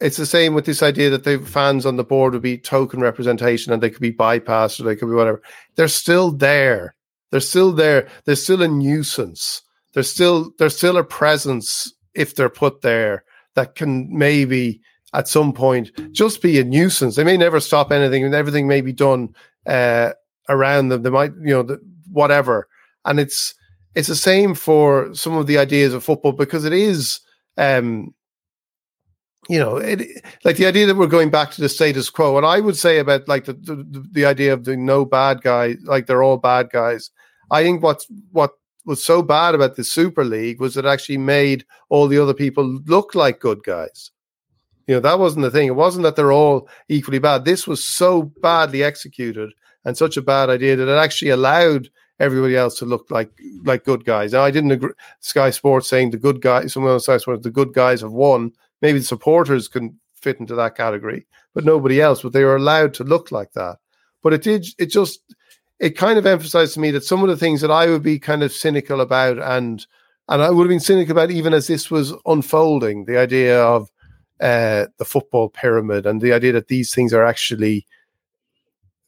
It's 0.00 0.16
the 0.16 0.26
same 0.26 0.54
with 0.54 0.64
this 0.64 0.82
idea 0.82 1.10
that 1.10 1.24
the 1.24 1.38
fans 1.38 1.84
on 1.84 1.96
the 1.96 2.04
board 2.04 2.32
would 2.32 2.42
be 2.42 2.56
token 2.56 3.00
representation 3.00 3.72
and 3.72 3.82
they 3.82 3.90
could 3.90 4.00
be 4.00 4.12
bypassed 4.12 4.80
or 4.80 4.84
they 4.84 4.96
could 4.96 5.08
be 5.08 5.14
whatever. 5.14 5.42
They're 5.76 5.88
still 5.88 6.30
there. 6.32 6.94
They're 7.30 7.40
still 7.40 7.72
there. 7.72 8.08
They're 8.24 8.34
still 8.34 8.62
a 8.62 8.68
nuisance. 8.68 9.62
They're 9.92 10.02
still 10.02 10.52
they're 10.58 10.70
still 10.70 10.96
a 10.96 11.04
presence 11.04 11.92
if 12.14 12.34
they're 12.34 12.48
put 12.48 12.80
there 12.82 13.24
that 13.54 13.74
can 13.74 14.08
maybe 14.16 14.80
at 15.12 15.28
some 15.28 15.52
point 15.52 15.90
just 16.12 16.42
be 16.42 16.58
a 16.58 16.64
nuisance. 16.64 17.16
They 17.16 17.24
may 17.24 17.36
never 17.36 17.60
stop 17.60 17.90
anything, 17.92 18.24
and 18.24 18.34
everything 18.34 18.68
may 18.68 18.80
be 18.80 18.92
done 18.92 19.34
uh, 19.66 20.12
around 20.48 20.88
them. 20.88 21.02
They 21.02 21.10
might, 21.10 21.32
you 21.40 21.54
know, 21.54 21.62
the, 21.62 21.80
whatever. 22.10 22.68
And 23.04 23.18
it's 23.18 23.54
it's 23.94 24.08
the 24.08 24.16
same 24.16 24.54
for 24.54 25.12
some 25.14 25.36
of 25.36 25.46
the 25.46 25.58
ideas 25.58 25.94
of 25.94 26.04
football 26.04 26.32
because 26.32 26.64
it 26.64 26.72
is, 26.72 27.20
um, 27.56 28.14
you 29.50 29.58
know, 29.58 29.78
it, 29.78 30.06
like 30.44 30.58
the 30.58 30.66
idea 30.66 30.86
that 30.86 30.94
we're 30.94 31.08
going 31.08 31.28
back 31.28 31.50
to 31.50 31.60
the 31.60 31.68
status 31.68 32.08
quo. 32.08 32.36
And 32.36 32.46
I 32.46 32.60
would 32.60 32.76
say 32.76 32.98
about 32.98 33.26
like 33.26 33.46
the 33.46 33.54
the, 33.54 34.06
the 34.12 34.24
idea 34.24 34.52
of 34.52 34.64
the 34.64 34.76
no 34.76 35.04
bad 35.04 35.42
guy, 35.42 35.74
like 35.82 36.06
they're 36.06 36.22
all 36.22 36.36
bad 36.36 36.70
guys. 36.70 37.10
I 37.50 37.64
think 37.64 37.82
what's 37.82 38.06
what 38.30 38.52
was 38.86 39.04
so 39.04 39.22
bad 39.22 39.56
about 39.56 39.74
the 39.74 39.82
Super 39.82 40.24
League 40.24 40.60
was 40.60 40.76
it 40.76 40.84
actually 40.84 41.18
made 41.18 41.64
all 41.88 42.06
the 42.06 42.22
other 42.22 42.32
people 42.32 42.64
look 42.86 43.16
like 43.16 43.40
good 43.40 43.64
guys. 43.64 44.12
You 44.86 44.94
know, 44.94 45.00
that 45.00 45.18
wasn't 45.18 45.42
the 45.42 45.50
thing. 45.50 45.66
It 45.66 45.74
wasn't 45.74 46.04
that 46.04 46.14
they're 46.14 46.32
all 46.32 46.68
equally 46.88 47.18
bad. 47.18 47.44
This 47.44 47.66
was 47.66 47.82
so 47.82 48.22
badly 48.40 48.84
executed 48.84 49.50
and 49.84 49.98
such 49.98 50.16
a 50.16 50.22
bad 50.22 50.48
idea 50.48 50.76
that 50.76 50.88
it 50.88 50.96
actually 50.96 51.30
allowed 51.30 51.90
everybody 52.20 52.56
else 52.56 52.78
to 52.78 52.84
look 52.84 53.10
like 53.10 53.32
like 53.64 53.84
good 53.84 54.04
guys. 54.04 54.32
Now, 54.32 54.44
I 54.44 54.52
didn't 54.52 54.70
agree. 54.70 54.92
Sky 55.18 55.50
Sports 55.50 55.88
saying 55.88 56.12
the 56.12 56.18
good 56.18 56.40
guys, 56.40 56.72
someone 56.72 56.92
on 56.92 57.00
Sky 57.00 57.16
Sports, 57.16 57.42
the 57.42 57.50
good 57.50 57.72
guys 57.72 58.02
have 58.02 58.12
won. 58.12 58.52
Maybe 58.82 58.98
the 58.98 59.04
supporters 59.04 59.68
can 59.68 59.98
fit 60.14 60.40
into 60.40 60.54
that 60.54 60.76
category, 60.76 61.26
but 61.54 61.64
nobody 61.64 62.00
else. 62.00 62.22
But 62.22 62.32
they 62.32 62.44
were 62.44 62.56
allowed 62.56 62.94
to 62.94 63.04
look 63.04 63.32
like 63.32 63.52
that. 63.52 63.78
But 64.22 64.34
it 64.34 64.42
did. 64.42 64.66
It 64.78 64.86
just 64.86 65.20
it 65.78 65.96
kind 65.96 66.18
of 66.18 66.26
emphasized 66.26 66.74
to 66.74 66.80
me 66.80 66.90
that 66.92 67.04
some 67.04 67.22
of 67.22 67.28
the 67.28 67.36
things 67.36 67.60
that 67.62 67.70
I 67.70 67.86
would 67.86 68.02
be 68.02 68.18
kind 68.18 68.42
of 68.42 68.52
cynical 68.52 69.00
about 69.00 69.38
and 69.38 69.86
and 70.28 70.42
I 70.42 70.50
would 70.50 70.64
have 70.64 70.68
been 70.70 70.80
cynical 70.80 71.12
about 71.12 71.30
even 71.30 71.52
as 71.52 71.66
this 71.66 71.90
was 71.90 72.12
unfolding, 72.24 73.06
the 73.06 73.18
idea 73.18 73.60
of 73.60 73.90
uh, 74.40 74.86
the 74.98 75.04
football 75.04 75.48
pyramid 75.48 76.06
and 76.06 76.20
the 76.20 76.32
idea 76.32 76.52
that 76.52 76.68
these 76.68 76.94
things 76.94 77.12
are 77.12 77.24
actually 77.24 77.86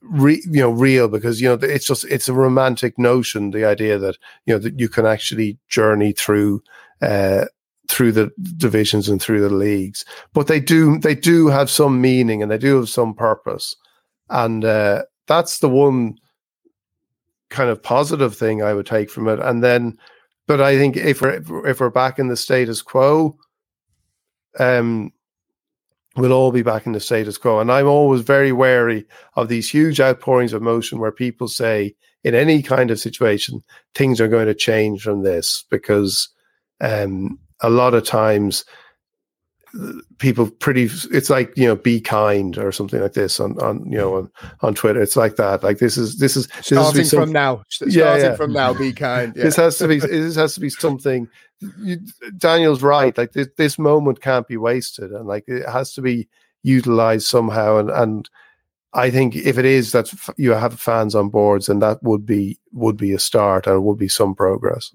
re, 0.02 0.42
you 0.44 0.60
know 0.60 0.70
real 0.70 1.08
because 1.08 1.40
you 1.40 1.48
know 1.48 1.58
it's 1.62 1.86
just 1.86 2.04
it's 2.04 2.28
a 2.28 2.34
romantic 2.34 2.98
notion 2.98 3.50
the 3.50 3.64
idea 3.64 3.98
that 3.98 4.18
you 4.46 4.52
know 4.52 4.58
that 4.58 4.78
you 4.78 4.88
can 4.88 5.06
actually 5.06 5.56
journey 5.68 6.12
through 6.12 6.62
uh, 7.00 7.44
through 7.93 8.12
the 8.12 8.30
divisions 8.57 9.09
and 9.09 9.20
through 9.20 9.40
the 9.40 9.55
leagues 9.55 10.05
but 10.32 10.47
they 10.47 10.59
do 10.59 10.99
they 10.99 11.14
do 11.14 11.49
have 11.49 11.68
some 11.68 12.01
meaning 12.01 12.43
and 12.43 12.51
they 12.51 12.59
do 12.59 12.76
have 12.76 12.88
some 12.88 13.14
purpose 13.14 13.76
and 14.30 14.64
uh, 14.64 15.03
that's 15.26 15.59
the 15.59 15.68
one 15.68 16.16
kind 17.53 17.70
of 17.70 17.82
positive 17.82 18.34
thing 18.34 18.62
I 18.62 18.72
would 18.72 18.86
take 18.86 19.11
from 19.11 19.28
it. 19.28 19.38
And 19.38 19.62
then, 19.62 19.99
but 20.49 20.61
I 20.61 20.76
think 20.76 20.97
if 20.97 21.20
we're 21.20 21.66
if 21.66 21.78
we're 21.78 21.90
back 21.90 22.18
in 22.18 22.28
the 22.28 22.36
status 22.36 22.82
quo, 22.82 23.36
um, 24.59 25.12
we'll 26.16 26.32
all 26.32 26.51
be 26.51 26.62
back 26.62 26.86
in 26.86 26.93
the 26.93 27.01
status 27.01 27.38
quo. 27.38 27.61
And 27.61 27.70
I'm 27.70 27.86
always 27.86 28.22
very 28.22 28.53
wary 28.53 29.07
of 29.36 29.49
these 29.49 29.70
huge 29.70 30.01
outpourings 30.01 30.53
of 30.53 30.62
emotion 30.62 30.99
where 30.99 31.12
people 31.12 31.47
say, 31.47 31.95
in 32.24 32.34
any 32.34 32.62
kind 32.62 32.90
of 32.90 32.99
situation, 32.99 33.62
things 33.95 34.20
are 34.20 34.28
going 34.28 34.47
to 34.47 34.55
change 34.55 35.03
from 35.03 35.22
this 35.22 35.64
because 35.70 36.28
um, 36.80 37.38
a 37.62 37.70
lot 37.70 37.94
of 37.94 38.04
times 38.04 38.64
people 40.18 40.50
pretty 40.50 40.90
it's 41.12 41.30
like 41.30 41.50
you 41.56 41.66
know 41.66 41.76
be 41.76 41.98
kind 41.98 42.58
or 42.58 42.70
something 42.72 43.00
like 43.00 43.14
this 43.14 43.40
on 43.40 43.58
on 43.62 43.90
you 43.90 43.96
know 43.96 44.16
on, 44.16 44.30
on 44.60 44.74
twitter. 44.74 45.00
It's 45.00 45.16
like 45.16 45.36
that. 45.36 45.62
Like 45.62 45.78
this 45.78 45.96
is 45.96 46.18
this 46.18 46.36
is 46.36 46.46
this 46.48 46.66
starting 46.66 47.04
from 47.06 47.32
now. 47.32 47.62
Starting 47.68 47.98
yeah, 47.98 48.16
yeah. 48.16 48.36
from 48.36 48.52
now 48.52 48.74
be 48.74 48.92
kind. 48.92 49.32
Yeah. 49.34 49.44
this 49.44 49.56
has 49.56 49.78
to 49.78 49.88
be 49.88 49.98
this 49.98 50.36
has 50.36 50.54
to 50.54 50.60
be 50.60 50.68
something 50.68 51.28
you, 51.78 51.98
daniel's 52.36 52.82
right. 52.82 53.16
Like 53.16 53.32
this, 53.32 53.48
this 53.56 53.78
moment 53.78 54.20
can't 54.20 54.46
be 54.46 54.56
wasted 54.56 55.10
and 55.12 55.26
like 55.26 55.44
it 55.46 55.66
has 55.68 55.94
to 55.94 56.02
be 56.02 56.28
utilized 56.62 57.26
somehow 57.26 57.78
and 57.78 57.90
and 57.90 58.30
i 58.94 59.10
think 59.10 59.34
if 59.34 59.58
it 59.58 59.64
is 59.64 59.90
that 59.92 60.12
you 60.36 60.52
have 60.52 60.78
fans 60.78 61.14
on 61.14 61.28
boards 61.28 61.68
and 61.68 61.82
that 61.82 62.00
would 62.02 62.24
be 62.24 62.58
would 62.72 62.96
be 62.96 63.12
a 63.12 63.18
start 63.18 63.66
and 63.66 63.84
would 63.84 63.98
be 63.98 64.08
some 64.08 64.34
progress 64.34 64.94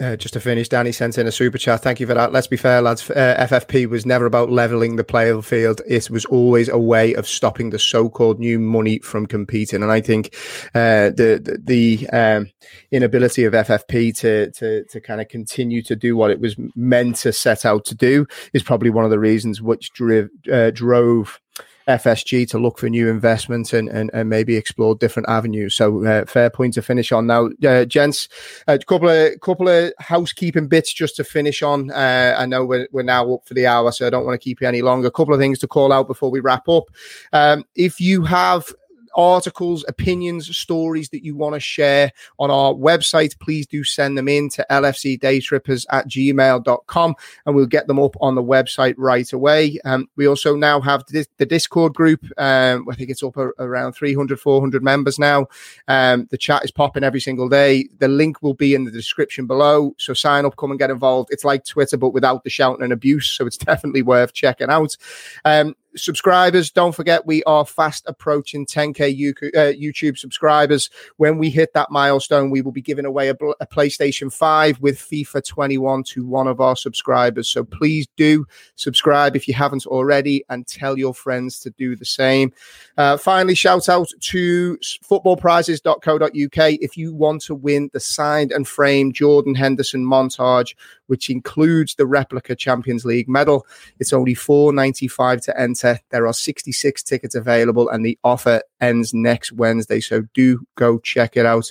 uh, 0.00 0.16
just 0.16 0.34
to 0.34 0.40
finish, 0.40 0.68
Danny 0.68 0.92
sent 0.92 1.18
in 1.18 1.26
a 1.26 1.32
super 1.32 1.58
chat. 1.58 1.82
Thank 1.82 2.00
you 2.00 2.06
for 2.06 2.14
that. 2.14 2.32
Let's 2.32 2.46
be 2.46 2.56
fair, 2.56 2.82
lads. 2.82 3.08
Uh, 3.10 3.36
FFP 3.48 3.86
was 3.86 4.04
never 4.04 4.26
about 4.26 4.50
leveling 4.50 4.96
the 4.96 5.04
playing 5.04 5.42
field. 5.42 5.80
It 5.86 6.10
was 6.10 6.24
always 6.24 6.68
a 6.68 6.78
way 6.78 7.14
of 7.14 7.26
stopping 7.26 7.70
the 7.70 7.78
so-called 7.78 8.38
new 8.38 8.58
money 8.58 8.98
from 9.00 9.26
competing. 9.26 9.82
And 9.82 9.92
I 9.92 10.00
think 10.00 10.34
uh, 10.74 11.10
the 11.10 11.40
the, 11.42 11.58
the 11.62 12.10
um, 12.10 12.50
inability 12.90 13.44
of 13.44 13.52
FFP 13.52 14.16
to 14.18 14.50
to 14.52 14.84
to 14.84 15.00
kind 15.00 15.20
of 15.20 15.28
continue 15.28 15.82
to 15.82 15.96
do 15.96 16.16
what 16.16 16.30
it 16.30 16.40
was 16.40 16.56
meant 16.74 17.16
to 17.16 17.32
set 17.32 17.64
out 17.64 17.84
to 17.86 17.94
do 17.94 18.26
is 18.52 18.62
probably 18.62 18.90
one 18.90 19.04
of 19.04 19.10
the 19.10 19.18
reasons 19.20 19.62
which 19.62 19.92
drove 19.92 20.28
uh, 20.52 20.70
drove 20.70 21.40
FSG 21.88 22.48
to 22.50 22.58
look 22.58 22.78
for 22.78 22.88
new 22.88 23.08
investments 23.08 23.72
and, 23.72 23.88
and, 23.88 24.10
and 24.12 24.28
maybe 24.28 24.56
explore 24.56 24.94
different 24.94 25.28
avenues. 25.28 25.74
So 25.74 26.04
uh, 26.04 26.24
fair 26.24 26.50
point 26.50 26.74
to 26.74 26.82
finish 26.82 27.12
on 27.12 27.26
now, 27.26 27.50
uh, 27.66 27.84
gents. 27.84 28.28
A 28.66 28.78
couple 28.78 29.08
of 29.08 29.40
couple 29.40 29.68
of 29.68 29.92
housekeeping 29.98 30.68
bits 30.68 30.92
just 30.92 31.16
to 31.16 31.24
finish 31.24 31.62
on. 31.62 31.90
Uh, 31.90 32.34
I 32.38 32.46
know 32.46 32.64
we're, 32.64 32.88
we're 32.92 33.02
now 33.02 33.32
up 33.34 33.46
for 33.46 33.54
the 33.54 33.66
hour, 33.66 33.92
so 33.92 34.06
I 34.06 34.10
don't 34.10 34.24
want 34.24 34.40
to 34.40 34.44
keep 34.44 34.60
you 34.60 34.68
any 34.68 34.82
longer. 34.82 35.08
A 35.08 35.12
couple 35.12 35.34
of 35.34 35.40
things 35.40 35.58
to 35.60 35.68
call 35.68 35.92
out 35.92 36.06
before 36.06 36.30
we 36.30 36.40
wrap 36.40 36.68
up. 36.68 36.84
Um, 37.32 37.64
if 37.74 38.00
you 38.00 38.22
have 38.22 38.72
articles, 39.14 39.84
opinions, 39.88 40.54
stories 40.56 41.08
that 41.10 41.24
you 41.24 41.36
want 41.36 41.54
to 41.54 41.60
share 41.60 42.12
on 42.38 42.50
our 42.50 42.72
website, 42.72 43.38
please 43.38 43.66
do 43.66 43.84
send 43.84 44.16
them 44.16 44.28
in 44.28 44.48
to 44.50 44.66
lfcdaytrippers 44.70 45.86
at 45.90 46.08
gmail.com 46.08 47.14
and 47.46 47.54
we'll 47.54 47.66
get 47.66 47.86
them 47.86 47.98
up 47.98 48.16
on 48.20 48.34
the 48.34 48.42
website 48.42 48.94
right 48.98 49.32
away. 49.32 49.78
Um, 49.84 50.08
we 50.16 50.26
also 50.26 50.56
now 50.56 50.80
have 50.80 51.04
the, 51.06 51.26
Discord 51.44 51.94
group. 51.94 52.24
Um, 52.38 52.88
I 52.90 52.94
think 52.94 53.10
it's 53.10 53.22
up 53.22 53.36
around 53.36 53.92
300, 53.92 54.40
400 54.40 54.82
members 54.82 55.18
now. 55.18 55.46
Um, 55.88 56.26
the 56.30 56.38
chat 56.38 56.64
is 56.64 56.70
popping 56.70 57.04
every 57.04 57.20
single 57.20 57.50
day. 57.50 57.86
The 57.98 58.08
link 58.08 58.42
will 58.42 58.54
be 58.54 58.74
in 58.74 58.84
the 58.84 58.90
description 58.90 59.46
below. 59.46 59.94
So 59.98 60.14
sign 60.14 60.46
up, 60.46 60.56
come 60.56 60.70
and 60.70 60.80
get 60.80 60.90
involved. 60.90 61.30
It's 61.32 61.44
like 61.44 61.66
Twitter, 61.66 61.98
but 61.98 62.10
without 62.10 62.44
the 62.44 62.50
shouting 62.50 62.82
and 62.82 62.92
abuse. 62.92 63.30
So 63.30 63.46
it's 63.46 63.58
definitely 63.74 64.02
worth 64.02 64.32
checking 64.32 64.70
out. 64.70 64.96
Um, 65.44 65.76
subscribers, 65.96 66.70
don't 66.70 66.94
forget 66.94 67.26
we 67.26 67.42
are 67.44 67.64
fast 67.64 68.04
approaching 68.06 68.66
10k 68.66 69.30
uh, 69.54 69.72
YouTube 69.72 70.18
subscribers. 70.18 70.90
When 71.16 71.38
we 71.38 71.50
hit 71.50 71.72
that 71.74 71.90
milestone, 71.90 72.50
we 72.50 72.62
will 72.62 72.72
be 72.72 72.82
giving 72.82 73.04
away 73.04 73.28
a, 73.28 73.34
a, 73.60 73.66
PlayStation 73.66 74.32
5 74.32 74.80
with 74.80 74.98
FIFA 74.98 75.46
21 75.46 76.02
to 76.04 76.26
one 76.26 76.46
of 76.46 76.60
our 76.60 76.76
subscribers. 76.76 77.48
So 77.48 77.64
please 77.64 78.06
do 78.16 78.46
subscribe 78.76 79.36
if 79.36 79.48
you 79.48 79.54
haven't 79.54 79.86
already 79.86 80.44
and 80.48 80.66
tell 80.66 80.98
your 80.98 81.14
friends 81.14 81.58
to 81.60 81.70
do 81.70 81.96
the 81.96 82.04
same. 82.04 82.52
Uh, 82.96 83.16
finally, 83.16 83.54
shout 83.54 83.88
out 83.88 84.08
to 84.20 84.78
footballprizes.co.uk 84.78 86.78
if 86.80 86.96
you 86.96 87.14
want 87.14 87.42
to 87.42 87.54
win 87.54 87.90
the 87.92 88.00
signed 88.00 88.52
and 88.52 88.66
framed 88.66 89.14
Jordan 89.14 89.54
Henderson 89.54 90.04
montage, 90.04 90.74
which 91.06 91.30
includes 91.30 91.94
the 91.94 92.06
replica 92.06 92.54
Champions 92.54 93.04
League 93.04 93.28
medal. 93.28 93.66
It's 93.98 94.12
only 94.12 94.34
4.95 94.34 95.42
to 95.44 95.60
enter 95.60 95.83
there 96.10 96.26
are 96.26 96.32
66 96.32 97.02
tickets 97.02 97.34
available, 97.34 97.88
and 97.88 98.04
the 98.04 98.18
offer 98.24 98.62
ends 98.80 99.14
next 99.14 99.52
Wednesday. 99.52 100.00
So 100.00 100.22
do 100.34 100.66
go 100.76 100.98
check 100.98 101.36
it 101.36 101.46
out. 101.46 101.70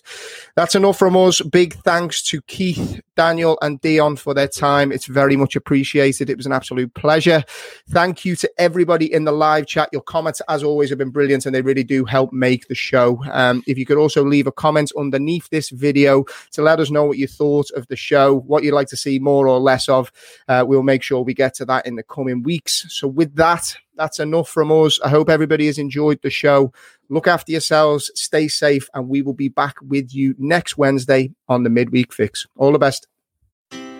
That's 0.55 0.75
enough 0.75 0.97
from 0.97 1.17
us. 1.17 1.41
Big 1.41 1.73
thanks 1.83 2.23
to 2.23 2.41
Keith, 2.43 3.01
Daniel, 3.15 3.57
and 3.61 3.79
Dion 3.81 4.15
for 4.15 4.33
their 4.33 4.47
time. 4.47 4.91
It's 4.91 5.05
very 5.05 5.35
much 5.35 5.55
appreciated. 5.55 6.29
It 6.29 6.37
was 6.37 6.45
an 6.45 6.51
absolute 6.51 6.93
pleasure. 6.93 7.43
Thank 7.89 8.25
you 8.25 8.35
to 8.37 8.49
everybody 8.57 9.11
in 9.11 9.25
the 9.25 9.31
live 9.31 9.67
chat. 9.67 9.89
Your 9.91 10.01
comments, 10.01 10.41
as 10.49 10.63
always, 10.63 10.89
have 10.89 10.97
been 10.97 11.09
brilliant, 11.09 11.45
and 11.45 11.53
they 11.53 11.61
really 11.61 11.83
do 11.83 12.05
help 12.05 12.33
make 12.33 12.67
the 12.67 12.75
show. 12.75 13.23
Um, 13.31 13.63
if 13.67 13.77
you 13.77 13.85
could 13.85 13.97
also 13.97 14.23
leave 14.23 14.47
a 14.47 14.51
comment 14.51 14.91
underneath 14.97 15.49
this 15.49 15.69
video 15.69 16.25
to 16.51 16.61
let 16.61 16.79
us 16.79 16.89
know 16.89 17.05
what 17.05 17.17
you 17.17 17.27
thought 17.27 17.69
of 17.71 17.87
the 17.87 17.95
show, 17.95 18.39
what 18.41 18.63
you'd 18.63 18.73
like 18.73 18.87
to 18.89 18.97
see 18.97 19.19
more 19.19 19.47
or 19.47 19.59
less 19.59 19.89
of, 19.89 20.11
uh, 20.47 20.63
we'll 20.67 20.83
make 20.83 21.03
sure 21.03 21.21
we 21.21 21.33
get 21.33 21.53
to 21.55 21.65
that 21.65 21.85
in 21.85 21.95
the 21.95 22.03
coming 22.03 22.43
weeks. 22.43 22.85
So, 22.89 23.07
with 23.07 23.35
that, 23.35 23.75
that's 23.95 24.19
enough 24.19 24.49
from 24.49 24.71
us. 24.71 24.99
I 25.03 25.09
hope 25.09 25.29
everybody 25.29 25.67
has 25.67 25.77
enjoyed 25.77 26.21
the 26.21 26.29
show. 26.29 26.73
Look 27.13 27.27
after 27.27 27.51
yourselves, 27.51 28.09
stay 28.15 28.47
safe, 28.47 28.89
and 28.95 29.07
we 29.07 29.21
will 29.21 29.35
be 29.35 29.47
back 29.47 29.75
with 29.83 30.15
you 30.15 30.33
next 30.39 30.79
Wednesday 30.79 31.29
on 31.47 31.61
the 31.61 31.69
midweek 31.69 32.11
fix. 32.11 32.47
All 32.57 32.71
the 32.71 32.79
best. 32.79 33.05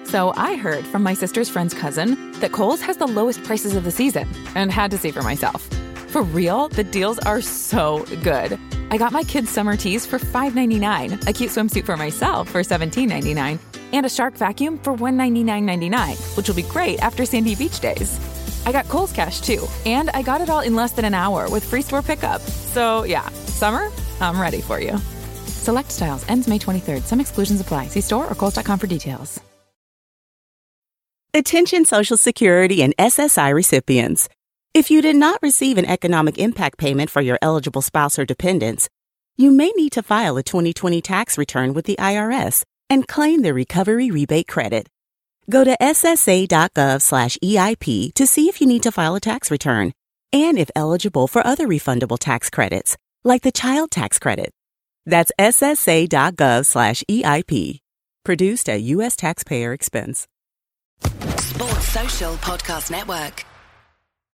So 0.06 0.34
I 0.35 0.56
heard 0.56 0.84
from 0.88 1.03
my 1.03 1.14
sister's 1.14 1.48
friend's 1.48 1.76
cousin 1.76 2.31
that 2.40 2.53
Kohl's 2.53 2.81
has 2.81 2.98
the 2.98 3.06
lowest 3.06 3.44
prices 3.44 3.76
of 3.76 3.84
the 3.84 3.91
season 3.91 4.27
and 4.56 4.72
had 4.72 4.90
to 4.90 4.98
see 4.98 5.11
for 5.11 5.22
myself. 5.22 5.61
For 6.07 6.23
real, 6.23 6.69
the 6.69 6.84
deals 6.84 7.19
are 7.19 7.40
so 7.40 8.03
good. 8.23 8.57
I 8.90 8.98
got 8.98 9.11
my 9.11 9.22
kids' 9.22 9.52
summer 9.52 9.77
tees 9.77 10.07
for 10.07 10.18
$5.99, 10.18 11.27
a 11.27 11.34
cute 11.34 11.52
swimsuit 11.52 11.85
for 11.85 11.95
myself 11.95 12.49
for 12.49 12.61
$17.99, 12.61 13.60
and 13.94 14.06
a 14.07 14.10
shark 14.10 14.34
vacuum 14.34 14.80
for 14.80 14.95
$199.99, 14.95 16.35
which 16.35 16.48
will 16.48 16.56
be 16.56 16.64
great 16.64 16.99
after 17.03 17.27
Sandy 17.27 17.53
Beach 17.53 17.80
days. 17.80 18.19
I 18.65 18.72
got 18.72 18.88
Kohl's 18.88 19.11
Cash 19.11 19.41
too, 19.41 19.68
and 19.85 20.10
I 20.11 20.22
got 20.22 20.41
it 20.41 20.49
all 20.49 20.61
in 20.61 20.76
less 20.76 20.91
than 20.91 21.06
an 21.06 21.14
hour 21.14 21.49
with 21.49 21.64
free 21.64 21.81
store 21.81 22.02
pickup. 22.02 22.41
So 22.41 23.03
yeah, 23.03 23.27
summer, 23.45 23.90
I'm 24.19 24.40
ready 24.40 24.61
for 24.61 24.80
you. 24.80 24.98
Select 25.48 25.91
styles 25.91 26.27
ends 26.30 26.48
May 26.48 26.60
23rd. 26.60 27.03
Some 27.03 27.22
exclusions 27.22 27.61
apply. 27.61 27.88
See 27.88 28.02
store 28.02 28.30
or 28.30 28.35
Kohl's.com 28.35 28.80
for 28.80 28.88
details. 28.88 29.41
Attention 31.35 31.84
Social 31.85 32.15
Security 32.15 32.84
and 32.84 32.95
SSI 32.98 33.56
recipients. 33.56 34.30
If 34.76 34.91
you 34.91 35.02
did 35.02 35.15
not 35.15 35.40
receive 35.41 35.80
an 35.80 35.85
economic 35.85 36.38
impact 36.38 36.77
payment 36.77 37.10
for 37.10 37.22
your 37.22 37.40
eligible 37.41 37.81
spouse 37.81 38.19
or 38.19 38.26
dependents, 38.26 38.88
you 39.35 39.49
may 39.49 39.72
need 39.72 39.94
to 39.94 40.03
file 40.03 40.38
a 40.38 40.44
2020 40.44 41.02
tax 41.02 41.35
return 41.38 41.73
with 41.73 41.85
the 41.85 41.95
IRS 41.95 42.65
and 42.88 43.07
claim 43.07 43.41
the 43.41 43.52
recovery 43.52 44.11
rebate 44.11 44.48
credit. 44.48 44.88
Go 45.49 45.64
to 45.64 45.78
ssa.gov/eip 45.82 46.64
to 48.14 48.28
see 48.28 48.49
if 48.49 48.61
you 48.61 48.68
need 48.68 48.84
to 48.84 48.91
file 48.91 49.15
a 49.15 49.20
tax 49.20 49.49
return 49.52 49.94
and 50.32 50.57
if 50.57 50.72
eligible 50.76 51.28
for 51.28 51.45
other 51.45 51.68
refundable 51.68 52.18
tax 52.20 52.49
credits, 52.49 52.98
like 53.24 53.44
the 53.44 53.52
child 53.52 53.91
tax 53.91 54.20
credit. 54.20 54.52
That's 55.06 55.32
ssa.gov/eip. 55.40 56.14
Produced 58.24 58.70
at 58.70 58.82
U.S. 58.82 59.15
taxpayer 59.18 59.74
expense. 59.74 60.28
Sports 61.38 61.90
Social 61.90 62.36
Podcast 62.36 62.90
Network. 62.90 63.45